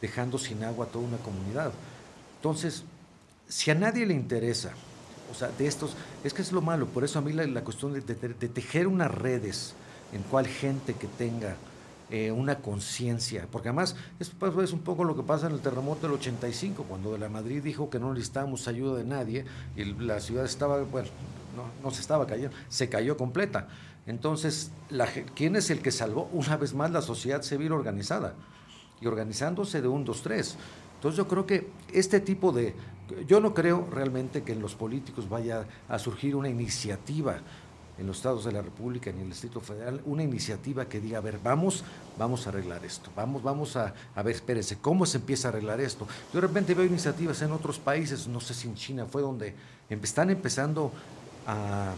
dejando 0.00 0.38
sin 0.38 0.64
agua 0.64 0.86
a 0.86 0.88
toda 0.88 1.04
una 1.06 1.18
comunidad. 1.18 1.72
Entonces, 2.36 2.84
si 3.48 3.70
a 3.70 3.74
nadie 3.74 4.06
le 4.06 4.14
interesa, 4.14 4.70
o 5.30 5.34
sea, 5.34 5.48
de 5.48 5.66
estos, 5.66 5.94
es 6.24 6.34
que 6.34 6.42
es 6.42 6.52
lo 6.52 6.60
malo, 6.62 6.86
por 6.86 7.04
eso 7.04 7.18
a 7.18 7.22
mí 7.22 7.32
la, 7.32 7.46
la 7.46 7.62
cuestión 7.62 7.92
de, 7.92 8.00
de- 8.00 8.14
de 8.34 8.48
tejer 8.48 8.86
unas 8.86 9.10
redes 9.10 9.74
en 10.12 10.22
cual 10.22 10.46
gente 10.46 10.94
que 10.94 11.06
tenga 11.06 11.56
eh, 12.10 12.32
una 12.32 12.56
conciencia, 12.58 13.46
porque 13.52 13.68
además 13.68 13.94
es, 14.18 14.30
pues, 14.30 14.52
es 14.58 14.72
un 14.72 14.80
poco 14.80 15.04
lo 15.04 15.14
que 15.14 15.22
pasa 15.22 15.46
en 15.46 15.52
el 15.52 15.60
terremoto 15.60 16.08
del 16.08 16.16
85, 16.16 16.84
cuando 16.88 17.16
la 17.16 17.28
Madrid 17.28 17.62
dijo 17.62 17.88
que 17.90 18.00
no 18.00 18.12
necesitábamos 18.12 18.66
ayuda 18.66 18.98
de 18.98 19.04
nadie 19.04 19.44
y 19.76 19.84
la 19.84 20.18
ciudad 20.18 20.44
estaba, 20.44 20.82
bueno, 20.82 21.08
no, 21.56 21.64
no 21.88 21.94
se 21.94 22.00
estaba 22.00 22.26
cayendo, 22.26 22.56
se 22.68 22.88
cayó 22.88 23.16
completa. 23.16 23.68
Entonces, 24.08 24.72
¿quién 25.36 25.54
es 25.54 25.70
el 25.70 25.82
que 25.82 25.92
salvó? 25.92 26.28
Una 26.32 26.56
vez 26.56 26.74
más 26.74 26.90
la 26.90 27.02
sociedad 27.02 27.42
civil 27.42 27.70
organizada 27.70 28.34
y 29.00 29.06
organizándose 29.06 29.80
de 29.80 29.88
un, 29.88 30.04
dos, 30.04 30.22
tres. 30.22 30.56
Entonces 30.96 31.16
yo 31.16 31.26
creo 31.26 31.46
que 31.46 31.70
este 31.92 32.20
tipo 32.20 32.52
de, 32.52 32.74
yo 33.26 33.40
no 33.40 33.54
creo 33.54 33.88
realmente 33.90 34.42
que 34.42 34.52
en 34.52 34.60
los 34.60 34.74
políticos 34.74 35.28
vaya 35.28 35.66
a 35.88 35.98
surgir 35.98 36.36
una 36.36 36.48
iniciativa 36.48 37.38
en 38.00 38.06
los 38.06 38.16
estados 38.16 38.44
de 38.44 38.52
la 38.52 38.62
República 38.62 39.10
ni 39.12 39.18
en 39.18 39.24
el 39.24 39.30
Distrito 39.30 39.60
Federal, 39.60 40.00
una 40.06 40.22
iniciativa 40.22 40.86
que 40.86 41.00
diga, 41.00 41.18
a 41.18 41.20
ver, 41.20 41.38
vamos, 41.42 41.84
vamos 42.18 42.46
a 42.46 42.48
arreglar 42.48 42.82
esto, 42.84 43.10
vamos, 43.14 43.42
vamos 43.42 43.76
a, 43.76 43.92
a 44.14 44.22
ver, 44.22 44.34
espérense, 44.34 44.78
¿cómo 44.78 45.04
se 45.04 45.18
empieza 45.18 45.48
a 45.48 45.50
arreglar 45.50 45.80
esto? 45.80 46.06
Yo 46.32 46.40
de 46.40 46.46
repente 46.46 46.72
veo 46.74 46.86
iniciativas 46.86 47.42
en 47.42 47.52
otros 47.52 47.78
países, 47.78 48.26
no 48.26 48.40
sé 48.40 48.54
si 48.54 48.68
en 48.68 48.74
China 48.74 49.06
fue 49.06 49.20
donde 49.20 49.54
están 49.90 50.30
empezando 50.30 50.92
a, 51.46 51.92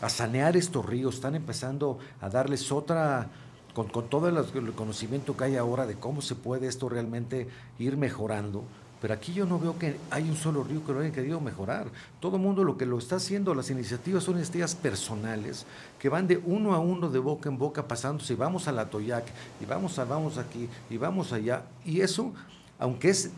a 0.00 0.08
sanear 0.08 0.56
estos 0.56 0.84
ríos, 0.84 1.16
están 1.16 1.36
empezando 1.36 1.98
a 2.20 2.28
darles 2.28 2.72
otra, 2.72 3.28
con, 3.74 3.88
con 3.88 4.08
todo 4.08 4.28
el, 4.28 4.72
conocimiento 4.72 5.36
que 5.36 5.44
hay 5.44 5.56
ahora 5.56 5.84
de 5.84 5.96
cómo 5.96 6.22
se 6.22 6.34
puede 6.34 6.68
esto 6.68 6.88
realmente 6.88 7.48
ir 7.78 7.96
mejorando. 7.96 8.64
Pero 9.02 9.12
aquí 9.12 9.34
yo 9.34 9.44
no 9.44 9.58
veo 9.58 9.78
que 9.78 9.96
hay 10.10 10.22
un 10.22 10.36
solo 10.36 10.64
río 10.64 10.82
que 10.86 10.92
lo 10.92 11.00
hayan 11.00 11.12
querido 11.12 11.38
mejorar. 11.38 11.88
Todo 12.20 12.36
el 12.36 12.42
mundo 12.42 12.64
lo 12.64 12.78
que 12.78 12.86
lo 12.86 12.96
está 12.96 13.16
haciendo, 13.16 13.54
las 13.54 13.68
iniciativas 13.68 14.24
son 14.24 14.36
iniciativas 14.36 14.74
personales 14.74 15.66
que 15.98 16.08
van 16.08 16.26
de 16.26 16.40
uno 16.42 16.72
a 16.72 16.78
uno, 16.78 17.10
de 17.10 17.18
boca 17.18 17.50
en 17.50 17.58
boca, 17.58 17.86
pasándose. 17.86 18.32
Y 18.32 18.36
vamos 18.36 18.66
a 18.66 18.72
la 18.72 18.88
Toyac, 18.88 19.26
y 19.60 19.66
vamos 19.66 19.98
a, 19.98 20.06
vamos 20.06 20.38
aquí, 20.38 20.70
y 20.88 20.96
vamos 20.96 21.34
allá. 21.34 21.64
Y 21.84 22.00
eso, 22.00 22.32
aunque 22.78 23.10
es 23.10 23.30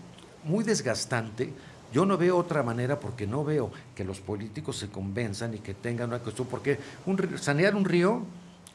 muy 0.44 0.62
desgastante, 0.62 1.52
yo 1.92 2.06
no 2.06 2.16
veo 2.16 2.36
otra 2.36 2.62
manera 2.62 3.00
porque 3.00 3.26
no 3.26 3.44
veo 3.44 3.70
que 3.94 4.04
los 4.04 4.20
políticos 4.20 4.76
se 4.76 4.88
convenzan 4.88 5.54
y 5.54 5.58
que 5.58 5.74
tengan 5.74 6.10
una 6.10 6.20
cuestión. 6.20 6.46
Porque 6.48 6.78
un, 7.06 7.38
sanear 7.38 7.74
un 7.74 7.84
río 7.84 8.22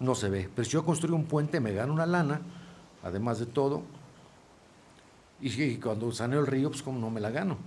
no 0.01 0.15
se 0.15 0.29
ve. 0.29 0.49
Pero 0.53 0.65
si 0.65 0.71
yo 0.71 0.83
construyo 0.83 1.15
un 1.15 1.25
puente, 1.25 1.59
me 1.59 1.71
gano 1.73 1.93
una 1.93 2.05
lana, 2.05 2.41
además 3.03 3.39
de 3.39 3.45
todo. 3.45 3.83
Y, 5.41 5.49
y 5.61 5.77
cuando 5.77 6.11
saneo 6.11 6.39
el 6.39 6.47
río, 6.47 6.69
pues 6.69 6.81
como 6.81 6.99
no 6.99 7.09
me 7.09 7.21
la 7.21 7.29
gano. 7.29 7.57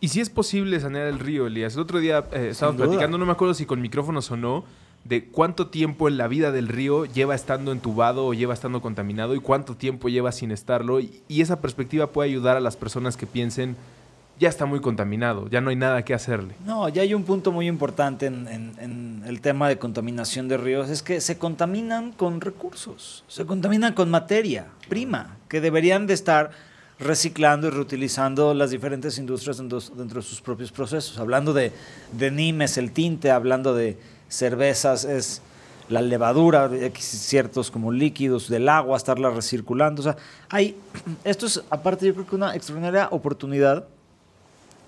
Y 0.00 0.08
si 0.08 0.20
es 0.20 0.28
posible 0.28 0.78
sanear 0.80 1.06
el 1.06 1.18
río, 1.18 1.46
Elías. 1.46 1.74
El 1.74 1.80
otro 1.80 1.98
día 1.98 2.26
eh, 2.32 2.52
platicando, 2.76 3.16
no 3.16 3.24
me 3.24 3.32
acuerdo 3.32 3.54
si 3.54 3.64
con 3.64 3.80
micrófonos 3.80 4.30
o 4.30 4.36
no, 4.36 4.64
de 5.04 5.24
cuánto 5.24 5.68
tiempo 5.68 6.08
en 6.08 6.18
la 6.18 6.28
vida 6.28 6.52
del 6.52 6.68
río 6.68 7.06
lleva 7.06 7.34
estando 7.34 7.72
entubado 7.72 8.26
o 8.26 8.34
lleva 8.34 8.52
estando 8.52 8.82
contaminado 8.82 9.34
y 9.34 9.40
cuánto 9.40 9.76
tiempo 9.76 10.10
lleva 10.10 10.30
sin 10.32 10.50
estarlo. 10.50 11.00
Y, 11.00 11.22
y 11.28 11.40
esa 11.40 11.60
perspectiva 11.60 12.08
puede 12.08 12.28
ayudar 12.28 12.56
a 12.56 12.60
las 12.60 12.76
personas 12.76 13.16
que 13.16 13.26
piensen, 13.26 13.76
ya 14.38 14.48
está 14.48 14.66
muy 14.66 14.80
contaminado, 14.80 15.48
ya 15.48 15.60
no 15.60 15.70
hay 15.70 15.76
nada 15.76 16.04
que 16.04 16.14
hacerle. 16.14 16.54
No, 16.64 16.88
ya 16.88 17.02
hay 17.02 17.14
un 17.14 17.24
punto 17.24 17.52
muy 17.52 17.68
importante 17.68 18.26
en, 18.26 19.22
el 19.26 19.40
tema 19.40 19.68
de 19.68 19.78
contaminación 19.78 20.48
de 20.48 20.56
ríos, 20.56 20.90
es 20.90 21.02
que 21.02 21.20
se 21.20 21.38
contaminan 21.38 22.12
con 22.12 22.40
recursos, 22.40 23.24
se 23.28 23.46
contaminan 23.46 23.94
con 23.94 24.10
materia 24.10 24.66
prima, 24.88 25.36
que 25.48 25.60
deberían 25.60 26.06
de 26.06 26.14
estar 26.14 26.50
reciclando 26.98 27.68
y 27.68 27.70
reutilizando 27.70 28.54
las 28.54 28.70
diferentes 28.70 29.18
industrias 29.18 29.58
dentro, 29.58 29.80
de 29.80 30.22
sus 30.22 30.40
propios 30.40 30.70
procesos. 30.70 31.18
Hablando 31.18 31.52
de, 31.52 31.72
de 32.12 32.30
Nimes, 32.30 32.76
el 32.78 32.92
tinte, 32.92 33.30
hablando 33.30 33.74
de 33.74 33.98
cervezas, 34.28 35.04
es 35.04 35.42
la 35.88 36.00
levadura, 36.00 36.70
ciertos 36.98 37.70
como 37.70 37.92
líquidos 37.92 38.48
del 38.48 38.68
agua, 38.68 38.96
estarla 38.96 39.30
recirculando. 39.30 40.00
O 40.00 40.04
sea, 40.04 40.16
hay, 40.48 40.76
esto 41.24 41.46
es 41.46 41.62
aparte 41.70 42.06
yo 42.06 42.14
creo 42.14 42.26
que 42.26 42.36
una 42.36 42.54
extraordinaria 42.54 43.08
oportunidad 43.10 43.86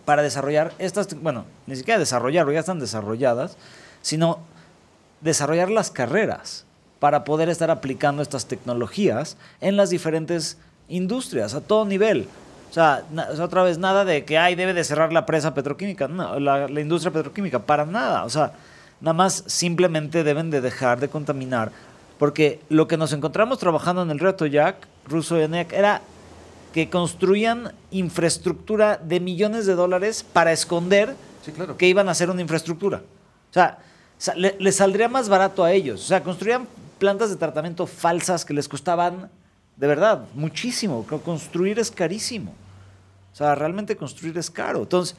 para 0.06 0.22
desarrollar 0.22 0.72
estas, 0.78 1.20
bueno, 1.20 1.44
ni 1.66 1.76
siquiera 1.76 1.98
desarrollar, 1.98 2.50
ya 2.50 2.60
están 2.60 2.78
desarrolladas, 2.78 3.58
sino 4.00 4.38
desarrollar 5.20 5.70
las 5.70 5.90
carreras 5.90 6.64
para 7.00 7.24
poder 7.24 7.50
estar 7.50 7.70
aplicando 7.70 8.22
estas 8.22 8.46
tecnologías 8.46 9.36
en 9.60 9.76
las 9.76 9.90
diferentes 9.90 10.56
industrias, 10.88 11.54
a 11.54 11.60
todo 11.60 11.84
nivel. 11.84 12.28
O 12.70 12.72
sea, 12.72 13.04
otra 13.40 13.62
vez, 13.64 13.78
nada 13.78 14.04
de 14.04 14.24
que, 14.24 14.38
ay, 14.38 14.54
debe 14.54 14.74
de 14.74 14.84
cerrar 14.84 15.12
la 15.12 15.26
presa 15.26 15.54
petroquímica, 15.54 16.08
la, 16.08 16.80
industria 16.80 17.12
petroquímica, 17.12 17.58
para 17.58 17.84
nada. 17.84 18.24
O 18.24 18.30
sea, 18.30 18.52
nada 19.00 19.14
más 19.14 19.44
simplemente 19.46 20.24
deben 20.24 20.50
de 20.50 20.60
dejar 20.60 21.00
de 21.00 21.08
contaminar, 21.08 21.72
porque 22.18 22.60
lo 22.68 22.86
que 22.86 22.96
nos 22.96 23.12
encontramos 23.12 23.58
trabajando 23.58 24.02
en 24.02 24.10
el 24.10 24.18
río 24.18 24.34
Toyac, 24.34 24.76
Russo 25.06 25.38
y 25.38 25.42
Eniac, 25.42 25.72
era 25.72 26.00
que 26.76 26.90
construían 26.90 27.72
infraestructura 27.90 28.98
de 28.98 29.18
millones 29.18 29.64
de 29.64 29.74
dólares 29.74 30.22
para 30.22 30.52
esconder 30.52 31.16
Sí, 31.42 31.50
claro. 31.52 31.78
que 31.78 31.88
iban 31.88 32.06
a 32.08 32.10
hacer 32.10 32.28
una 32.28 32.42
infraestructura. 32.42 32.98
O 32.98 33.52
sea, 33.54 33.78
le, 34.36 34.54
les 34.58 34.76
saldría 34.76 35.08
más 35.08 35.30
barato 35.30 35.64
a 35.64 35.72
ellos. 35.72 36.04
O 36.04 36.06
sea, 36.06 36.22
construían 36.22 36.68
plantas 36.98 37.30
de 37.30 37.36
tratamiento 37.36 37.86
falsas 37.86 38.44
que 38.44 38.52
les 38.52 38.68
costaban, 38.68 39.30
de 39.76 39.86
verdad, 39.86 40.24
muchísimo. 40.34 41.06
Co- 41.08 41.22
Construir 41.22 41.78
es 41.78 41.90
carísimo. 41.90 42.52
O 43.32 43.36
sea, 43.36 43.54
realmente 43.54 43.96
construir 43.96 44.36
es 44.36 44.50
caro. 44.50 44.80
Entonces, 44.82 45.16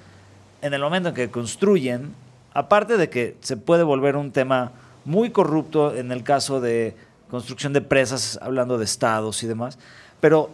en 0.62 0.76
el 0.76 0.82
momento 0.82 1.10
en 1.10 1.16
que 1.16 1.32
construyen, 1.32 2.14
aparte 2.54 2.98
de 2.98 3.10
que 3.10 3.36
se 3.42 3.58
puede 3.58 3.82
volver 3.82 4.16
un 4.16 4.32
tema 4.32 4.74
muy 5.06 5.32
corrupto 5.32 5.96
en 5.96 6.12
el 6.12 6.22
caso 6.24 6.62
de 6.62 6.96
construcción 7.32 7.74
de 7.74 7.82
presas, 7.82 8.38
hablando 8.44 8.78
de 8.78 8.86
estados 8.86 9.42
y 9.42 9.48
demás, 9.48 9.80
pero 10.20 10.52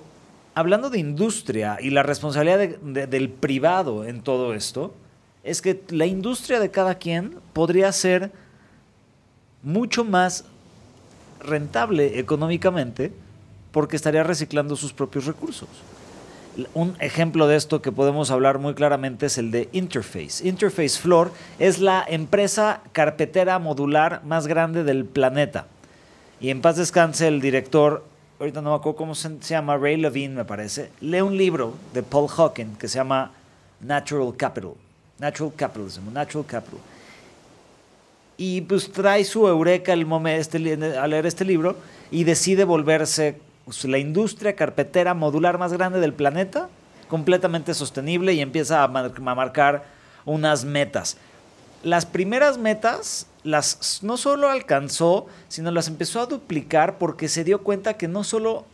hablando 0.56 0.90
de 0.90 1.00
industria 1.00 1.78
y 1.82 1.90
la 1.90 2.04
responsabilidad 2.04 2.58
de- 2.60 2.78
de- 2.82 3.08
del 3.08 3.30
privado 3.30 4.06
en 4.06 4.22
todo 4.22 4.54
esto, 4.54 4.94
es 5.44 5.62
que 5.62 5.82
la 5.90 6.06
industria 6.06 6.60
de 6.60 6.72
cada 6.72 6.96
quien 6.96 7.36
podría 7.54 7.92
ser 7.92 8.32
mucho 9.62 10.04
más 10.04 10.46
rentable 11.40 12.20
económicamente 12.20 13.12
porque 13.72 13.96
estaría 13.96 14.24
reciclando 14.24 14.76
sus 14.76 14.94
propios 14.94 15.26
recursos. 15.26 15.70
Un 16.76 16.96
ejemplo 17.00 17.48
de 17.48 17.56
esto 17.56 17.82
que 17.82 17.92
podemos 17.92 18.30
hablar 18.30 18.60
muy 18.60 18.76
claramente 18.76 19.26
es 19.26 19.40
el 19.40 19.50
de 19.50 19.70
Interface. 19.72 20.48
Interface 20.48 21.00
Floor 21.00 21.32
es 21.58 21.80
la 21.80 22.06
empresa 22.08 22.82
carpetera 22.92 23.58
modular 23.58 24.22
más 24.24 24.46
grande 24.46 24.84
del 24.84 25.06
planeta. 25.06 25.66
Y 26.40 26.50
en 26.52 26.62
paz 26.62 26.76
descanse 26.78 27.28
el 27.28 27.42
director, 27.42 28.06
ahorita 28.44 28.62
no 28.62 28.72
me 28.72 28.76
acuerdo 28.76 28.98
cómo 28.98 29.16
se, 29.16 29.30
se 29.40 29.54
llama, 29.54 29.78
Ray 29.78 29.96
Levine 29.98 30.36
me 30.36 30.46
parece, 30.46 30.92
lee 31.00 31.22
un 31.22 31.38
libro 31.38 31.76
de 31.94 32.04
Paul 32.04 32.28
Hawken 32.28 32.76
que 32.76 32.90
se 32.90 32.98
llama 32.98 33.32
Natural 33.80 34.36
Capital. 34.36 34.74
Natural 35.18 35.54
Capitalism, 35.56 36.12
Natural 36.12 36.46
Capital. 36.46 36.80
Y 38.36 38.62
pues 38.62 38.92
trae 38.92 39.24
su 39.24 39.48
eureka 39.48 39.94
el 39.94 40.06
momento, 40.06 40.42
este, 40.42 40.98
al 40.98 41.10
leer 41.12 41.26
este 41.26 41.46
libro 41.46 41.78
y 42.12 42.26
decide 42.26 42.66
volverse 42.66 43.40
pues, 43.64 43.86
la 43.86 43.98
industria 43.98 44.56
carpetera 44.56 45.14
modular 45.14 45.58
más 45.58 45.72
grande 45.72 46.02
del 46.02 46.14
planeta, 46.14 46.68
completamente 47.08 47.74
sostenible 47.74 48.34
y 48.34 48.42
empieza 48.42 48.82
a, 48.82 48.84
a 48.84 49.36
marcar 49.36 49.86
unas 50.26 50.66
metas. 50.66 51.16
Las 51.84 52.06
primeras 52.06 52.58
metas 52.58 53.28
las 53.44 54.00
no 54.04 54.18
solo 54.18 54.50
alcanzó, 54.50 55.28
sino 55.50 55.70
las 55.72 55.88
empezó 55.88 56.22
a 56.22 56.26
duplicar 56.26 56.98
porque 56.98 57.28
se 57.28 57.44
dio 57.44 57.62
cuenta 57.62 57.96
que 57.96 58.08
no 58.08 58.24
solo 58.24 58.66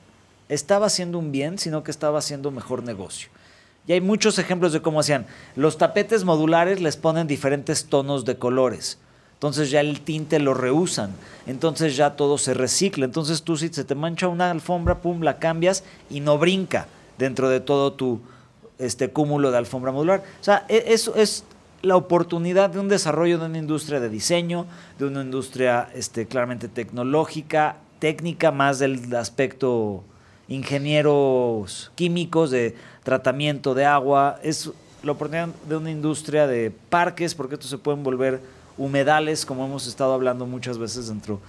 estaba 0.48 0.88
haciendo 0.88 1.18
un 1.18 1.32
bien, 1.32 1.58
sino 1.58 1.84
que 1.84 1.92
estaba 1.92 2.20
haciendo 2.20 2.52
mejor 2.52 2.84
negocio. 2.84 3.30
Y 3.88 3.94
hay 3.94 4.02
muchos 4.02 4.38
ejemplos 4.38 4.72
de 4.74 4.82
cómo 4.82 5.00
hacían. 5.00 5.26
Los 5.56 5.78
tapetes 5.78 6.24
modulares 6.24 6.80
les 6.80 6.98
ponen 6.98 7.26
diferentes 7.26 7.86
tonos 7.86 8.26
de 8.26 8.38
colores. 8.38 9.00
Entonces 9.34 9.72
ya 9.72 9.80
el 9.80 10.02
tinte 10.02 10.38
lo 10.38 10.54
reusan. 10.54 11.12
Entonces 11.48 11.96
ya 11.96 12.16
todo 12.16 12.38
se 12.38 12.54
recicla. 12.54 13.06
Entonces 13.06 13.42
tú 13.42 13.58
si 13.58 13.70
se 13.70 13.84
te 13.84 13.96
mancha 13.96 14.28
una 14.28 14.52
alfombra, 14.52 15.02
pum, 15.02 15.22
la 15.22 15.40
cambias 15.40 15.84
y 16.10 16.20
no 16.20 16.38
brinca 16.38 16.88
dentro 17.18 17.50
de 17.50 17.62
todo 17.62 17.94
tu 17.94 18.22
este 18.78 19.10
cúmulo 19.10 19.52
de 19.52 19.58
alfombra 19.58 19.92
modular. 19.92 20.24
O 20.40 20.44
sea, 20.44 20.66
e, 20.70 20.84
eso 20.88 21.16
es 21.16 21.44
la 21.82 21.96
oportunidad 21.96 22.70
de 22.70 22.80
un 22.80 22.88
desarrollo 22.88 23.40
de 23.40 23.46
una 23.46 23.58
industria 23.58 24.00
de 24.00 24.10
diseño, 24.10 24.66
de 24.98 25.06
una 25.06 25.22
industria 25.22 25.90
este, 25.94 26.26
claramente 26.26 26.68
tecnológica, 26.68 27.78
técnica, 28.00 28.52
más 28.52 28.80
del 28.80 29.14
aspecto 29.16 30.04
ingenieros 30.48 31.92
químicos, 31.96 32.52
de 32.52 32.76
tratamiento 33.04 33.74
de 33.76 33.86
agua. 33.86 34.40
Es 34.44 34.72
la 35.04 35.14
oportunidad 35.14 35.50
de 35.68 35.78
una 35.78 35.92
industria 35.92 36.48
de 36.48 36.72
parques, 36.90 37.36
porque 37.36 37.56
estos 37.56 37.70
se 37.70 37.78
pueden 37.78 38.04
volver 38.04 38.42
humedales, 38.78 39.46
como 39.46 39.66
hemos 39.66 39.88
estado 39.88 40.14
hablando 40.14 40.46
muchas 40.46 40.78
veces 40.78 41.08
dentro 41.08 41.40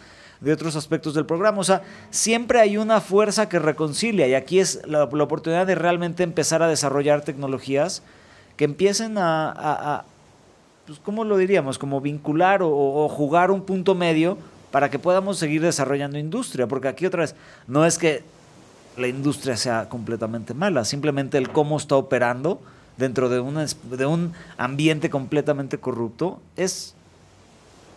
de 0.40 0.52
otros 0.52 0.76
aspectos 0.76 1.14
del 1.14 1.26
programa. 1.26 1.58
O 1.58 1.64
sea, 1.64 1.82
siempre 2.10 2.60
hay 2.60 2.76
una 2.76 3.00
fuerza 3.00 3.48
que 3.48 3.58
reconcilia 3.58 4.26
y 4.26 4.34
aquí 4.34 4.58
es 4.58 4.80
la, 4.86 5.04
oportunidad 5.04 5.66
de 5.66 5.74
realmente 5.74 6.22
empezar 6.22 6.62
a 6.62 6.68
desarrollar 6.68 7.22
tecnologías 7.22 8.02
que 8.56 8.64
empiecen 8.64 9.16
a, 9.18 10.04
pues, 10.86 10.98
¿cómo 11.00 11.24
lo 11.24 11.36
diríamos? 11.36 11.78
Como 11.78 12.00
vincular 12.00 12.60
o, 12.62 13.08
jugar 13.08 13.50
un 13.50 13.62
punto 13.62 13.94
medio 13.94 14.38
para 14.70 14.90
que 14.90 14.98
podamos 14.98 15.38
seguir 15.38 15.62
desarrollando 15.62 16.18
industria. 16.18 16.66
Porque 16.66 16.88
aquí 16.88 17.06
otra 17.06 17.22
vez, 17.22 17.34
no 17.66 17.84
es 17.84 17.98
que 17.98 18.22
la 18.96 19.08
industria 19.08 19.56
sea 19.56 19.88
completamente 19.88 20.54
mala, 20.54 20.84
simplemente 20.84 21.38
el 21.38 21.50
cómo 21.50 21.76
está 21.76 21.96
operando 21.96 22.60
dentro 22.96 23.28
de, 23.28 23.36
de 23.96 24.06
un 24.06 24.32
ambiente 24.58 25.08
completamente 25.08 25.78
corrupto 25.78 26.40
es 26.56 26.94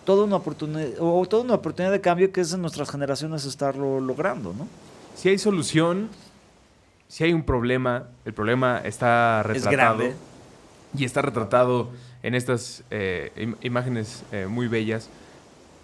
toda 0.06 0.26
una 0.26 0.38
oportunidad 0.38 0.90
o 1.00 1.26
toda 1.26 1.44
una 1.44 1.56
oportunidad 1.56 1.92
de 1.92 2.02
cambio 2.02 2.32
que 2.32 2.42
es 2.42 2.54
en 2.54 2.62
nuestras 2.62 2.90
generaciones 2.90 3.46
estarlo 3.46 4.00
logrando, 4.00 4.54
¿no? 4.54 4.68
Si 5.16 5.30
hay 5.30 5.38
solución, 5.38 6.10
si 7.08 7.24
hay 7.24 7.34
un 7.34 7.44
problema, 7.44 8.06
el 8.26 8.34
problema 8.34 8.80
está 8.84 9.44
retratado 9.44 10.04
y 10.98 11.06
está 11.06 11.22
retratado 11.22 11.90
en 12.24 12.36
estas 12.36 12.84
eh, 12.90 13.54
imágenes 13.62 14.24
eh, 14.32 14.48
muy 14.50 14.68
bellas. 14.68 15.10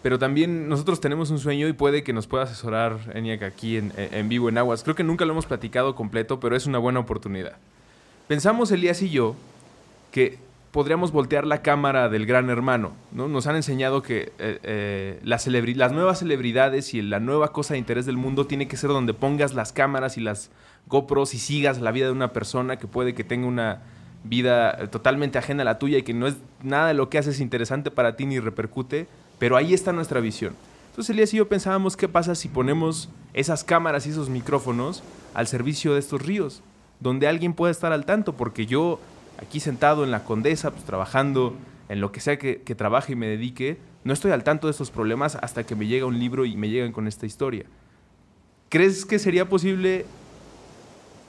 Pero 0.01 0.17
también 0.17 0.69
nosotros 0.69 1.01
tenemos 1.01 1.29
un 1.29 1.39
sueño 1.39 1.67
y 1.67 1.73
puede 1.73 2.03
que 2.03 2.13
nos 2.13 2.25
pueda 2.25 2.45
asesorar 2.45 2.97
ENIAC 3.13 3.43
aquí 3.43 3.75
en, 3.75 4.29
vivo 4.29 4.47
en 4.47 4.57
Aguas. 4.57 4.81
Creo 4.81 4.95
que 4.95 5.03
nunca 5.03 5.25
lo 5.25 5.33
hemos 5.33 5.45
platicado 5.45 5.93
completo, 5.93 6.39
pero 6.39 6.55
es 6.55 6.65
una 6.65 6.77
buena 6.77 7.01
oportunidad. 7.01 7.57
Pensamos 8.29 8.71
Elías 8.71 9.01
y 9.01 9.09
yo 9.09 9.35
que 10.13 10.37
podríamos 10.71 11.11
voltear 11.11 11.45
la 11.45 11.61
cámara 11.61 12.07
del 12.07 12.25
gran 12.25 12.49
hermano. 12.49 12.93
¿no? 13.11 13.27
Nos 13.27 13.45
han 13.47 13.57
enseñado 13.57 14.01
que 14.01 14.31
eh, 14.39 15.19
las 15.25 15.45
nuevas 15.91 16.19
celebridades 16.19 16.93
y 16.93 17.01
la 17.01 17.19
nueva 17.19 17.51
cosa 17.51 17.73
de 17.73 17.79
interés 17.79 18.05
del 18.05 18.15
mundo 18.15 18.47
tiene 18.47 18.69
que 18.69 18.77
ser 18.77 18.91
donde 18.91 19.13
pongas 19.13 19.53
las 19.53 19.73
cámaras 19.73 20.17
y 20.17 20.21
las 20.21 20.49
GoPros 20.87 21.33
y 21.33 21.39
sigas 21.39 21.81
la 21.81 21.91
vida 21.91 22.05
de 22.05 22.13
una 22.13 22.31
persona 22.31 22.77
que 22.77 22.87
puede 22.87 23.13
que 23.13 23.25
tenga 23.25 23.47
una 23.47 23.81
vida 24.23 24.71
eh, 24.71 24.87
totalmente 24.87 25.37
ajena 25.37 25.61
a 25.61 25.65
la 25.65 25.79
tuya 25.79 25.97
y 25.97 26.03
que 26.03 26.13
no 26.13 26.27
es 26.27 26.35
nada 26.63 26.89
de 26.89 26.93
lo 26.93 27.09
que 27.09 27.17
haces 27.17 27.39
interesante 27.39 27.91
para 27.91 28.15
ti 28.15 28.25
ni 28.25 28.39
repercute, 28.39 29.07
pero 29.37 29.57
ahí 29.57 29.73
está 29.73 29.93
nuestra 29.93 30.19
visión. 30.19 30.55
Entonces 30.89 31.11
Elías 31.11 31.33
y 31.33 31.37
yo 31.37 31.47
pensábamos 31.47 31.95
qué 31.95 32.07
pasa 32.09 32.35
si 32.35 32.49
ponemos 32.49 33.09
esas 33.33 33.63
cámaras 33.63 34.05
y 34.05 34.09
esos 34.09 34.29
micrófonos 34.29 35.03
al 35.33 35.47
servicio 35.47 35.93
de 35.93 35.99
estos 35.99 36.21
ríos, 36.25 36.61
donde 36.99 37.27
alguien 37.27 37.53
pueda 37.53 37.71
estar 37.71 37.93
al 37.93 38.05
tanto, 38.05 38.33
porque 38.33 38.65
yo 38.65 38.99
aquí 39.41 39.59
sentado 39.59 40.03
en 40.03 40.11
la 40.11 40.23
condesa, 40.23 40.71
pues 40.71 40.83
trabajando 40.83 41.55
en 41.87 42.01
lo 42.01 42.11
que 42.11 42.19
sea 42.19 42.37
que, 42.37 42.57
trabaje 42.75 43.13
y 43.13 43.15
me 43.15 43.27
dedique, 43.27 43.77
no 44.03 44.13
estoy 44.13 44.31
al 44.31 44.43
tanto 44.43 44.67
de 44.67 44.71
estos 44.71 44.91
problemas 44.91 45.35
hasta 45.35 45.63
que 45.63 45.75
me 45.75 45.87
llega 45.87 46.05
un 46.05 46.19
libro 46.19 46.45
y 46.45 46.55
me 46.55 46.69
llegan 46.69 46.91
con 46.91 47.07
esta 47.07 47.25
historia. 47.25 47.65
¿Crees 48.69 49.05
que 49.05 49.19
sería 49.19 49.49
posible 49.49 50.05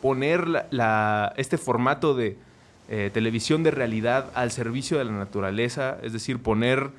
poner 0.02 0.66
este 1.36 1.56
formato 1.56 2.14
de 2.14 2.36
eh, 2.92 3.08
televisión 3.14 3.62
de 3.62 3.70
realidad 3.70 4.30
al 4.34 4.50
servicio 4.50 4.98
de 4.98 5.04
la 5.04 5.12
naturaleza, 5.12 5.98
es 6.02 6.12
decir, 6.12 6.40
poner 6.40 6.90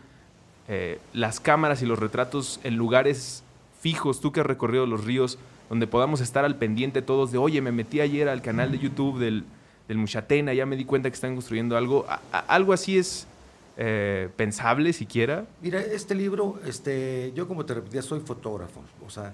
eh, 0.69 0.99
las 1.11 1.41
cámaras 1.41 1.81
y 1.81 1.85
los 1.85 1.99
retratos 1.99 2.61
en 2.63 2.77
lugares 2.77 3.43
fijos, 3.81 4.21
tú 4.21 4.31
que 4.31 4.39
has 4.39 4.45
recorrido 4.45 4.85
los 4.85 5.03
ríos, 5.03 5.37
donde 5.69 5.87
podamos 5.87 6.21
estar 6.21 6.45
al 6.45 6.55
pendiente 6.55 7.01
todos 7.01 7.33
de, 7.33 7.37
oye, 7.37 7.59
me 7.59 7.73
metí 7.73 7.99
ayer 7.99 8.29
al 8.29 8.41
canal 8.41 8.71
de 8.71 8.79
YouTube 8.79 9.19
del, 9.19 9.43
del 9.89 9.97
Muchatena, 9.97 10.53
ya 10.53 10.65
me 10.65 10.77
di 10.77 10.85
cuenta 10.85 11.09
que 11.09 11.15
están 11.15 11.33
construyendo 11.33 11.75
algo. 11.75 12.05
algo 12.47 12.71
así 12.71 12.97
es 12.97 13.27
eh, 13.75 14.29
pensable 14.37 14.93
siquiera. 14.93 15.45
Mira, 15.61 15.81
este 15.81 16.15
libro, 16.15 16.57
este, 16.65 17.33
yo 17.35 17.49
como 17.49 17.65
te 17.65 17.73
repetía, 17.73 18.01
soy 18.01 18.21
fotógrafo. 18.21 18.81
O 19.05 19.09
sea, 19.09 19.33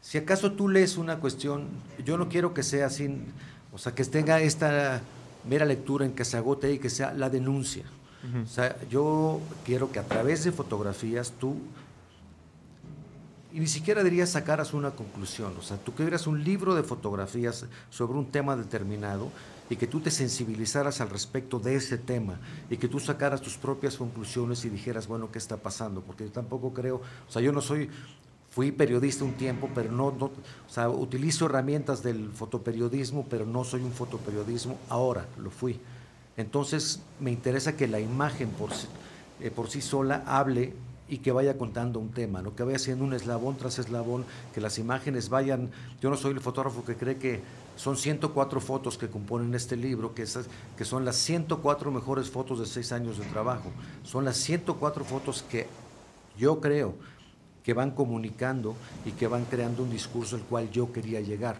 si 0.00 0.16
acaso 0.16 0.52
tú 0.52 0.70
lees 0.70 0.96
una 0.96 1.18
cuestión, 1.18 1.68
yo 2.02 2.16
no 2.16 2.30
quiero 2.30 2.54
que 2.54 2.62
sea 2.62 2.86
así, 2.86 3.14
o 3.74 3.78
sea, 3.78 3.94
que 3.94 4.04
tenga 4.04 4.40
esta 4.40 5.02
mera 5.48 5.64
lectura 5.64 6.04
en 6.04 6.12
que 6.12 6.24
se 6.24 6.36
agote 6.36 6.72
y 6.72 6.78
que 6.78 6.90
sea 6.90 7.12
la 7.12 7.30
denuncia. 7.30 7.84
O 8.42 8.46
sea, 8.46 8.76
yo 8.88 9.40
quiero 9.64 9.92
que 9.92 10.00
a 10.00 10.02
través 10.02 10.42
de 10.42 10.50
fotografías 10.50 11.32
tú, 11.38 11.58
y 13.52 13.60
ni 13.60 13.68
siquiera 13.68 14.02
diría 14.02 14.26
sacaras 14.26 14.74
una 14.74 14.90
conclusión, 14.90 15.54
o 15.56 15.62
sea, 15.62 15.76
tú 15.76 15.94
que 15.94 16.02
un 16.26 16.42
libro 16.42 16.74
de 16.74 16.82
fotografías 16.82 17.66
sobre 17.88 18.18
un 18.18 18.26
tema 18.26 18.56
determinado 18.56 19.30
y 19.70 19.76
que 19.76 19.86
tú 19.86 20.00
te 20.00 20.10
sensibilizaras 20.10 21.00
al 21.00 21.10
respecto 21.10 21.60
de 21.60 21.76
ese 21.76 21.98
tema 21.98 22.40
y 22.68 22.78
que 22.78 22.88
tú 22.88 22.98
sacaras 22.98 23.40
tus 23.40 23.56
propias 23.56 23.96
conclusiones 23.96 24.64
y 24.64 24.70
dijeras, 24.70 25.06
bueno, 25.06 25.30
¿qué 25.30 25.38
está 25.38 25.56
pasando? 25.56 26.00
Porque 26.00 26.24
yo 26.24 26.32
tampoco 26.32 26.72
creo, 26.72 26.96
o 26.96 27.32
sea, 27.32 27.42
yo 27.42 27.52
no 27.52 27.60
soy 27.60 27.90
Fui 28.56 28.72
periodista 28.72 29.22
un 29.22 29.34
tiempo, 29.34 29.68
pero 29.74 29.92
no, 29.92 30.12
no, 30.18 30.24
o 30.24 30.32
sea, 30.70 30.88
utilizo 30.88 31.44
herramientas 31.44 32.02
del 32.02 32.30
fotoperiodismo, 32.30 33.26
pero 33.28 33.44
no 33.44 33.64
soy 33.64 33.82
un 33.82 33.92
fotoperiodismo 33.92 34.78
ahora, 34.88 35.26
lo 35.36 35.50
fui. 35.50 35.78
Entonces 36.38 37.02
me 37.20 37.30
interesa 37.30 37.76
que 37.76 37.86
la 37.86 38.00
imagen 38.00 38.48
por, 38.48 38.70
eh, 39.40 39.50
por 39.50 39.68
sí 39.68 39.82
sola 39.82 40.24
hable 40.26 40.72
y 41.06 41.18
que 41.18 41.32
vaya 41.32 41.58
contando 41.58 42.00
un 42.00 42.12
tema, 42.12 42.40
¿no? 42.40 42.56
que 42.56 42.62
vaya 42.62 42.78
siendo 42.78 43.04
un 43.04 43.12
eslabón 43.12 43.58
tras 43.58 43.78
eslabón, 43.78 44.24
que 44.54 44.62
las 44.62 44.78
imágenes 44.78 45.28
vayan, 45.28 45.70
yo 46.00 46.08
no 46.08 46.16
soy 46.16 46.32
el 46.32 46.40
fotógrafo 46.40 46.82
que 46.82 46.96
cree 46.96 47.18
que 47.18 47.42
son 47.76 47.98
104 47.98 48.58
fotos 48.62 48.96
que 48.96 49.08
componen 49.08 49.54
este 49.54 49.76
libro, 49.76 50.14
que, 50.14 50.22
esas, 50.22 50.46
que 50.78 50.86
son 50.86 51.04
las 51.04 51.16
104 51.16 51.90
mejores 51.90 52.30
fotos 52.30 52.58
de 52.58 52.64
seis 52.64 52.90
años 52.92 53.18
de 53.18 53.26
trabajo, 53.26 53.70
son 54.02 54.24
las 54.24 54.38
104 54.38 55.04
fotos 55.04 55.42
que 55.42 55.66
yo 56.38 56.58
creo 56.58 56.94
que 57.66 57.74
van 57.74 57.90
comunicando 57.90 58.76
y 59.04 59.10
que 59.10 59.26
van 59.26 59.44
creando 59.44 59.82
un 59.82 59.90
discurso 59.90 60.36
al 60.36 60.42
cual 60.42 60.70
yo 60.70 60.92
quería 60.92 61.20
llegar. 61.20 61.58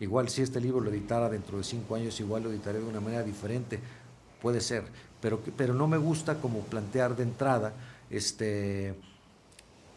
Igual 0.00 0.30
si 0.30 0.40
este 0.40 0.58
libro 0.62 0.80
lo 0.80 0.88
editara 0.88 1.28
dentro 1.28 1.58
de 1.58 1.64
cinco 1.64 1.94
años, 1.94 2.18
igual 2.20 2.44
lo 2.44 2.50
editaré 2.50 2.78
de 2.78 2.86
una 2.86 3.02
manera 3.02 3.22
diferente, 3.22 3.78
puede 4.40 4.62
ser, 4.62 4.84
pero, 5.20 5.40
pero 5.54 5.74
no 5.74 5.86
me 5.86 5.98
gusta 5.98 6.36
como 6.36 6.60
plantear 6.60 7.14
de 7.14 7.24
entrada, 7.24 7.74
este, 8.08 8.94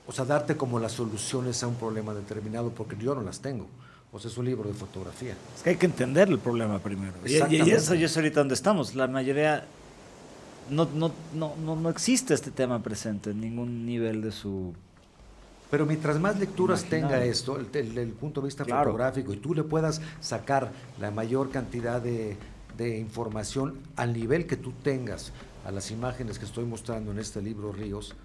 o 0.06 0.12
sea, 0.12 0.26
darte 0.26 0.58
como 0.58 0.78
las 0.78 0.92
soluciones 0.92 1.64
a 1.64 1.68
un 1.68 1.76
problema 1.76 2.14
determinado, 2.14 2.72
porque 2.72 2.98
yo 2.98 3.16
no 3.16 3.22
las 3.22 3.40
tengo. 3.40 3.66
O 4.12 4.20
sea, 4.20 4.30
es 4.30 4.38
un 4.38 4.44
libro 4.44 4.68
de 4.68 4.76
fotografía. 4.76 5.38
Es 5.56 5.64
que 5.64 5.70
hay 5.70 5.78
que 5.78 5.86
entender 5.86 6.28
el 6.28 6.40
problema 6.40 6.80
primero. 6.80 7.14
Y, 7.26 7.32
y 7.32 7.72
eso 7.72 7.94
es 7.94 8.18
ahorita 8.18 8.42
donde 8.42 8.56
estamos. 8.56 8.94
La 8.94 9.08
mayoría 9.08 9.66
no, 10.70 10.86
no, 10.94 11.12
no, 11.34 11.56
no, 11.76 11.90
existe 11.90 12.34
este 12.34 12.52
tema 12.52 12.82
presente 12.82 13.32
en 13.32 13.40
ningún 13.40 13.86
nivel 13.86 14.22
de 14.22 14.32
su 14.32 14.74
pero 15.76 15.86
mientras 15.86 16.18
más 16.22 16.40
lecturas 16.40 16.86
tenga 16.86 17.22
esto, 17.26 17.60
el, 17.60 17.98
el, 17.98 18.14
punto 18.14 18.40
de 18.40 18.46
vista 18.46 18.64
fotográfico, 18.64 19.34
y 19.34 19.36
tú 19.36 19.54
le 19.54 19.64
puedas 19.64 20.00
sacar 20.22 20.72
la 21.02 21.12
mayor 21.12 21.50
cantidad 21.52 22.02
de, 22.02 22.38
información 22.98 23.80
al 23.98 24.14
nivel 24.14 24.48
que 24.48 24.56
tú 24.56 24.72
tengas 24.72 25.34
a 25.66 25.72
las 25.72 25.92
imágenes 25.92 26.40
que 26.40 26.46
estoy 26.46 26.64
mostrando 26.64 27.12
en 27.12 27.20
este 27.20 27.42
libro 27.42 27.74
Ríos, 27.74 28.16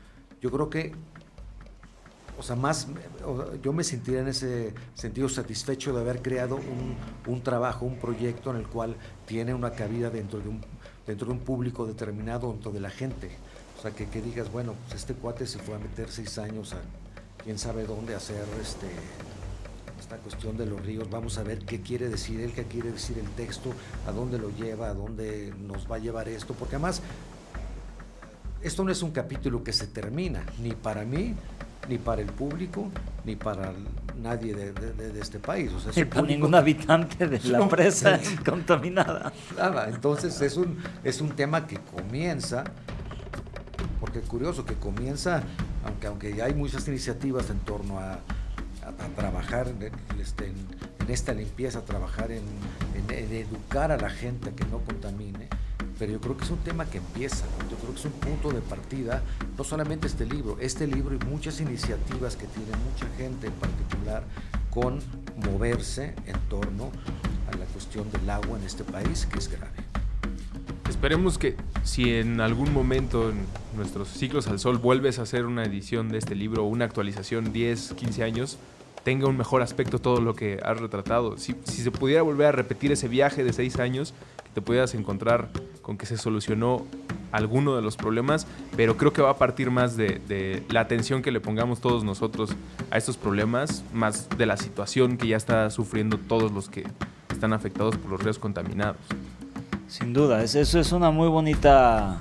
yo 0.41 0.53
creo 0.53 0.71
que, 0.71 0.93
o 2.39 2.43
sea, 2.45 2.55
más, 2.55 2.87
yo 3.65 3.73
me 3.73 3.83
sentiría 3.83 4.21
en 4.21 4.29
ese 4.29 4.73
sentido 4.95 5.29
satisfecho 5.29 5.93
de 5.93 6.03
haber 6.03 6.23
creado 6.23 6.55
un, 6.55 6.95
un 7.27 7.43
trabajo, 7.43 7.85
un 7.85 7.99
proyecto 7.99 8.51
en 8.53 8.59
el 8.59 8.69
cual 8.69 8.95
tiene 9.27 9.55
una 9.55 9.73
cabida 9.73 10.09
dentro 10.09 10.39
de 10.39 10.51
un 10.51 10.61
dentro 11.05 11.27
de 11.27 11.33
un 11.33 11.41
público 11.41 11.85
determinado, 11.85 12.53
dentro 12.53 12.71
de 12.71 12.79
la 12.79 12.91
gente. 12.91 13.29
O 13.77 13.83
sea, 13.83 13.91
que, 13.91 14.07
que 14.07 14.23
digas, 14.23 14.53
bueno, 14.53 14.75
pues 14.87 15.01
este 15.01 15.15
cuate 15.15 15.49
se 15.49 15.59
fue 15.59 15.75
a 15.75 15.79
meter 15.81 16.09
seis 16.13 16.39
años 16.39 16.75
a 16.75 16.79
quién 17.45 17.59
sabe 17.59 17.85
dónde 17.85 18.15
hacer 18.15 18.45
este, 18.61 18.87
esta 19.99 20.17
cuestión 20.19 20.57
de 20.57 20.67
los 20.67 20.85
ríos. 20.85 21.09
Vamos 21.11 21.39
a 21.39 21.43
ver 21.43 21.61
qué 21.65 21.81
quiere 21.81 22.09
decir 22.09 22.41
él, 22.41 22.53
qué 22.53 22.65
quiere 22.65 22.93
decir 22.93 23.19
el 23.19 23.29
texto, 23.31 23.73
a 24.07 24.13
dónde 24.13 24.39
lo 24.39 24.51
lleva, 24.51 24.89
a 24.89 24.95
dónde 24.95 25.53
nos 25.59 25.91
va 25.91 25.97
a 25.97 25.99
llevar 25.99 26.29
esto. 26.29 26.55
Porque 26.55 26.77
además, 26.77 27.03
esto 28.63 28.85
no 28.85 28.93
es 28.93 29.03
un 29.03 29.11
capítulo 29.11 29.65
que 29.65 29.73
se 29.73 29.87
termina, 29.87 30.45
ni 30.63 30.73
para 30.73 31.05
mí, 31.05 31.35
ni 31.89 31.99
para 31.99 32.21
el 32.21 32.29
público, 32.29 32.91
ni 33.25 33.37
para 33.37 33.73
nadie 34.21 34.55
de, 34.55 34.73
de- 34.73 35.13
de 35.13 35.21
este 35.21 35.39
país. 35.39 35.73
O 35.73 35.81
sea, 35.81 35.93
Ni 35.97 36.05
para 36.05 36.27
ningún 36.27 36.55
habitante 36.55 37.27
de 37.27 37.41
la 37.49 37.59
No. 37.61 37.69
presa 37.69 38.21
contaminada. 38.45 39.33
Nada, 39.57 39.89
entonces 39.89 40.39
es 40.43 40.57
un, 40.59 40.77
es 41.03 41.21
un 41.23 41.31
tema 41.31 41.67
que 41.67 41.79
comienza, 41.79 42.65
porque 43.99 44.19
es 44.19 44.27
curioso 44.29 44.67
que 44.67 44.75
comienza, 44.75 45.43
aunque, 45.85 46.07
aunque 46.07 46.43
hay 46.43 46.55
muchas 46.55 46.87
iniciativas 46.89 47.51
en 47.51 47.59
torno 47.61 47.99
a, 47.99 48.19
trabajar 49.17 49.69
en, 49.69 49.91
este, 50.21 50.47
en- 50.47 50.91
esta 51.09 51.33
limpieza, 51.35 51.85
trabajar 51.85 52.31
en- 52.33 52.43
en 52.95 53.33
educar 53.33 53.91
a 53.93 53.97
la 53.97 54.11
gente 54.11 54.51
a 54.51 54.53
que 54.53 54.65
no 54.67 54.79
contamine, 54.79 55.49
pero 55.99 56.13
yo 56.13 56.21
creo 56.21 56.37
que 56.37 56.45
es 56.45 56.51
un 56.51 56.59
tema 56.59 56.87
que 56.87 56.99
empieza, 56.99 57.45
yo 57.71 57.77
creo 57.77 57.93
que 57.93 57.99
es 58.01 58.05
un 58.07 58.13
punto 58.13 58.51
de 58.53 58.61
partida, 58.61 59.23
no 59.59 59.65
solamente 59.65 60.07
este 60.07 60.25
libro, 60.25 60.57
este 60.61 60.87
libro 60.87 61.15
y 61.15 61.19
muchas 61.27 61.61
iniciativas 61.61 62.37
que 62.37 62.47
tiene 62.47 62.71
mucha 62.91 63.07
gente 63.17 63.49
en 63.49 63.53
particular 63.55 64.23
con 64.71 65.01
moverse 65.51 66.15
en 66.27 66.39
torno 66.49 66.91
a 67.53 67.57
la 67.57 67.67
cuestión 67.67 68.11
del 68.13 68.29
agua 68.31 68.59
en 68.59 68.65
este 68.65 68.85
país, 68.85 69.27
que 69.27 69.39
es 69.39 69.49
grave. 69.49 69.77
Esperemos 71.01 71.39
que 71.39 71.57
si 71.83 72.13
en 72.13 72.43
algún 72.43 72.75
momento 72.75 73.31
en 73.31 73.47
nuestros 73.75 74.07
ciclos 74.09 74.49
al 74.49 74.59
sol 74.59 74.77
vuelves 74.77 75.19
a 75.19 75.23
hacer 75.23 75.47
una 75.47 75.65
edición 75.65 76.11
de 76.11 76.19
este 76.19 76.35
libro 76.35 76.65
una 76.65 76.85
actualización 76.85 77.55
10, 77.55 77.95
15 77.95 78.23
años, 78.23 78.59
tenga 79.03 79.27
un 79.27 79.39
mejor 79.39 79.63
aspecto 79.63 79.99
todo 79.99 80.21
lo 80.21 80.35
que 80.35 80.61
has 80.63 80.79
retratado. 80.79 81.39
Si, 81.39 81.57
si 81.65 81.81
se 81.81 81.91
pudiera 81.91 82.21
volver 82.21 82.49
a 82.49 82.53
repetir 82.53 82.93
ese 82.93 83.09
viaje 83.09 83.43
de 83.43 83.55
6 83.55 83.79
años, 83.79 84.13
que 84.45 84.51
te 84.51 84.61
pudieras 84.61 84.93
encontrar 84.95 85.49
con 85.81 85.97
que 85.97 86.05
se 86.05 86.19
solucionó 86.19 86.85
alguno 87.33 87.77
de 87.77 87.81
los 87.81 87.97
problemas, 87.97 88.47
pero 88.77 88.99
creo 88.99 89.15
que 89.15 89.23
va 89.23 89.31
a 89.31 89.39
partir 89.39 89.71
más 89.71 89.97
de, 89.97 90.21
de 90.29 90.63
la 90.69 90.81
atención 90.81 91.23
que 91.23 91.33
le 91.33 91.41
pongamos 91.41 91.81
todos 91.81 92.05
nosotros 92.05 92.51
a 92.91 92.99
estos 92.99 93.17
problemas, 93.17 93.85
más 93.95 94.29
de 94.37 94.45
la 94.45 94.59
situación 94.59 95.17
que 95.17 95.29
ya 95.29 95.39
está 95.39 95.71
sufriendo 95.71 96.19
todos 96.19 96.53
los 96.53 96.69
que 96.69 96.85
están 97.33 97.55
afectados 97.55 97.97
por 97.97 98.11
los 98.11 98.23
ríos 98.23 98.39
contaminados. 98.39 98.99
Sin 99.91 100.13
duda, 100.13 100.43
es- 100.43 100.55
eso 100.55 100.79
es 100.79 100.93
una 100.93 101.11
muy 101.11 101.29
bonita 101.29 102.17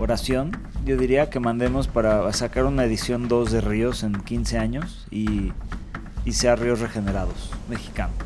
oración. 0.00 0.56
Yo 0.84 0.96
diría 0.96 1.30
que 1.30 1.38
mandemos 1.38 1.86
para 1.86 2.30
sacar 2.32 2.64
una 2.64 2.82
edición 2.84 3.28
2 3.28 3.52
de 3.52 3.60
Ríos 3.60 4.02
en 4.02 4.14
15 4.20 4.58
años 4.58 5.06
y, 5.12 5.52
y 6.24 6.32
sea 6.32 6.56
Ríos 6.56 6.80
Regenerados, 6.80 7.50
mexicanos. 7.68 8.16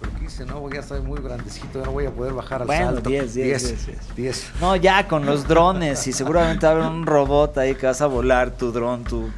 Pero 0.00 0.12
quise, 0.20 0.46
no, 0.46 0.70
ya 0.70 0.78
estoy 0.78 1.00
muy 1.00 1.20
grandecito, 1.20 1.80
ya 1.80 1.86
no 1.86 1.90
voy 1.92 2.06
a 2.06 2.12
poder 2.12 2.32
bajar 2.34 2.60
al 2.62 2.68
Bueno, 2.68 2.92
salto. 2.92 3.10
10, 3.10 3.34
10, 3.34 3.66
10, 3.66 3.86
10, 3.86 3.98
10. 4.16 4.52
No, 4.60 4.76
ya 4.76 5.08
con 5.08 5.26
los 5.26 5.48
drones 5.48 6.06
y 6.06 6.12
seguramente 6.12 6.64
va 6.66 6.72
a 6.72 6.76
haber 6.76 6.86
un 6.88 7.04
robot 7.04 7.58
ahí 7.58 7.74
que 7.74 7.86
vas 7.86 8.00
a 8.00 8.06
volar 8.06 8.52
tu 8.52 8.70
dron, 8.70 9.02
tu 9.02 9.28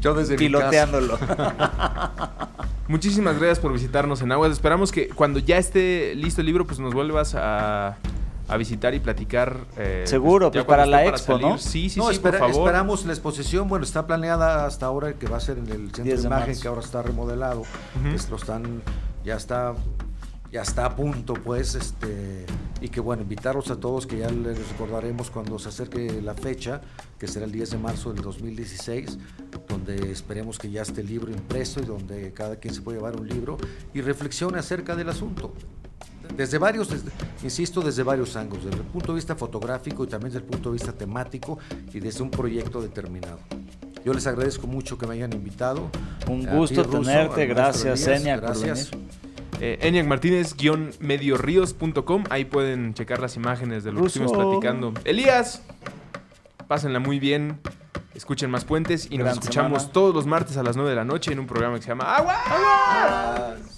Yo 0.00 0.14
desde 0.14 0.32
mi 0.32 0.38
piloteándolo. 0.38 1.16
Muchísimas 2.88 3.36
gracias 3.38 3.60
por 3.60 3.72
visitarnos 3.72 4.20
en 4.22 4.30
Aguas. 4.32 4.52
Esperamos 4.52 4.92
que 4.92 5.08
cuando 5.08 5.38
ya 5.38 5.56
esté 5.58 6.14
listo 6.14 6.40
el 6.42 6.46
libro, 6.46 6.66
pues 6.66 6.78
nos 6.80 6.92
vuelvas 6.92 7.34
a, 7.34 7.96
a 8.46 8.56
visitar 8.58 8.92
y 8.94 9.00
platicar. 9.00 9.56
eh, 9.78 10.04
Seguro, 10.06 10.48
ya 10.48 10.52
pues, 10.52 10.64
para 10.66 10.84
la 10.84 11.06
expo, 11.06 11.38
¿no? 11.38 11.56
Sí, 11.56 11.88
sí, 11.88 11.98
no, 11.98 12.08
sí, 12.08 12.16
espera- 12.16 12.38
por 12.38 12.50
favor. 12.50 12.66
esperamos 12.68 13.06
la 13.06 13.12
exposición. 13.14 13.68
Bueno, 13.68 13.84
está 13.86 14.06
planeada 14.06 14.66
hasta 14.66 14.84
ahora 14.84 15.14
que 15.14 15.26
va 15.26 15.38
a 15.38 15.40
ser 15.40 15.56
en 15.58 15.66
el 15.68 15.86
centro 15.86 16.04
10 16.04 16.16
de 16.16 16.22
de 16.22 16.26
imagen, 16.28 16.46
marzo. 16.48 16.62
que 16.62 16.68
ahora 16.68 16.80
está 16.82 17.02
remodelado. 17.02 17.62
Lo 18.30 18.36
están, 18.36 18.82
ya 19.24 19.36
está, 19.36 19.74
ya 20.54 20.62
está 20.62 20.86
a 20.86 20.94
punto, 20.94 21.34
pues, 21.34 21.74
este, 21.74 22.46
y 22.80 22.88
que 22.88 23.00
bueno, 23.00 23.22
invitarlos 23.22 23.72
a 23.72 23.80
todos 23.80 24.06
que 24.06 24.18
ya 24.18 24.30
les 24.30 24.56
recordaremos 24.68 25.28
cuando 25.28 25.58
se 25.58 25.68
acerque 25.68 26.22
la 26.22 26.34
fecha, 26.34 26.80
que 27.18 27.26
será 27.26 27.44
el 27.44 27.50
10 27.50 27.70
de 27.72 27.78
marzo 27.78 28.12
del 28.12 28.22
2016, 28.22 29.18
donde 29.68 30.12
esperemos 30.12 30.56
que 30.60 30.70
ya 30.70 30.82
esté 30.82 31.00
el 31.00 31.08
libro 31.08 31.32
impreso 31.32 31.80
y 31.80 31.84
donde 31.86 32.32
cada 32.32 32.54
quien 32.54 32.72
se 32.72 32.82
puede 32.82 32.98
llevar 32.98 33.16
un 33.20 33.26
libro 33.28 33.56
y 33.92 34.00
reflexione 34.00 34.56
acerca 34.60 34.94
del 34.94 35.08
asunto. 35.08 35.52
Desde 36.36 36.58
varios, 36.58 36.88
desde- 36.88 37.10
insisto, 37.42 37.80
desde 37.80 38.04
varios 38.04 38.36
ángulos, 38.36 38.64
desde 38.66 38.78
el 38.78 38.84
punto 38.84 39.08
de 39.08 39.16
vista 39.16 39.34
fotográfico 39.34 40.04
y 40.04 40.06
también 40.06 40.32
desde 40.32 40.44
el 40.46 40.50
punto 40.50 40.70
de 40.70 40.74
vista 40.74 40.92
temático 40.92 41.58
y 41.92 41.98
desde 41.98 42.22
un 42.22 42.30
proyecto 42.30 42.80
determinado. 42.80 43.40
Yo 44.04 44.14
les 44.14 44.24
agradezco 44.28 44.68
mucho 44.68 44.96
que 44.98 45.06
me 45.08 45.14
hayan 45.14 45.32
invitado. 45.32 45.90
Un 46.30 46.46
A 46.46 46.52
ti, 46.52 46.56
gusto 46.56 46.84
Ruso, 46.84 47.00
tenerte, 47.02 47.44
gracias, 47.46 48.02
Elías, 48.06 48.20
Eniac, 48.20 48.40
por 48.40 48.48
Gracias. 48.50 48.90
venir. 48.92 49.04
Eh, 49.60 49.78
Eniac 49.82 50.06
Martínez, 50.06 50.54
guion 50.56 50.90
medioríos.com. 51.00 52.24
Ahí 52.30 52.44
pueden 52.44 52.94
checar 52.94 53.20
las 53.20 53.36
imágenes 53.36 53.84
de 53.84 53.92
lo 53.92 53.98
que 53.98 54.02
Ruso. 54.04 54.24
estuvimos 54.24 54.46
platicando. 54.46 54.92
Elías, 55.04 55.62
pásenla 56.68 56.98
muy 56.98 57.18
bien. 57.18 57.58
Escuchen 58.14 58.50
más 58.50 58.64
puentes 58.64 59.08
y 59.10 59.18
nos 59.18 59.32
escuchamos 59.32 59.82
semana. 59.82 59.92
todos 59.92 60.14
los 60.14 60.26
martes 60.26 60.56
a 60.56 60.62
las 60.62 60.76
9 60.76 60.90
de 60.90 60.96
la 60.96 61.04
noche 61.04 61.32
en 61.32 61.40
un 61.40 61.46
programa 61.46 61.76
que 61.76 61.82
se 61.82 61.88
llama 61.88 62.14
Agua. 62.14 62.34
Aguas. 62.46 63.73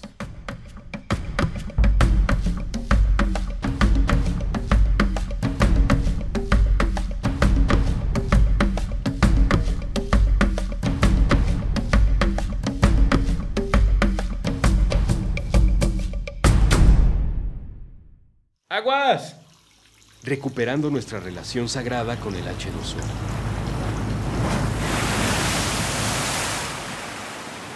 Recuperando 20.24 20.90
nuestra 20.90 21.20
relación 21.20 21.68
sagrada 21.68 22.18
con 22.18 22.34
el 22.34 22.44
H2O. 22.44 22.96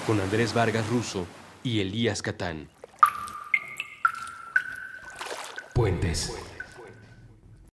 Con 0.06 0.20
Andrés 0.20 0.52
Vargas 0.52 0.88
Russo 0.88 1.26
y 1.62 1.80
Elías 1.80 2.20
Catán. 2.22 2.68
Puentes. 5.72 6.49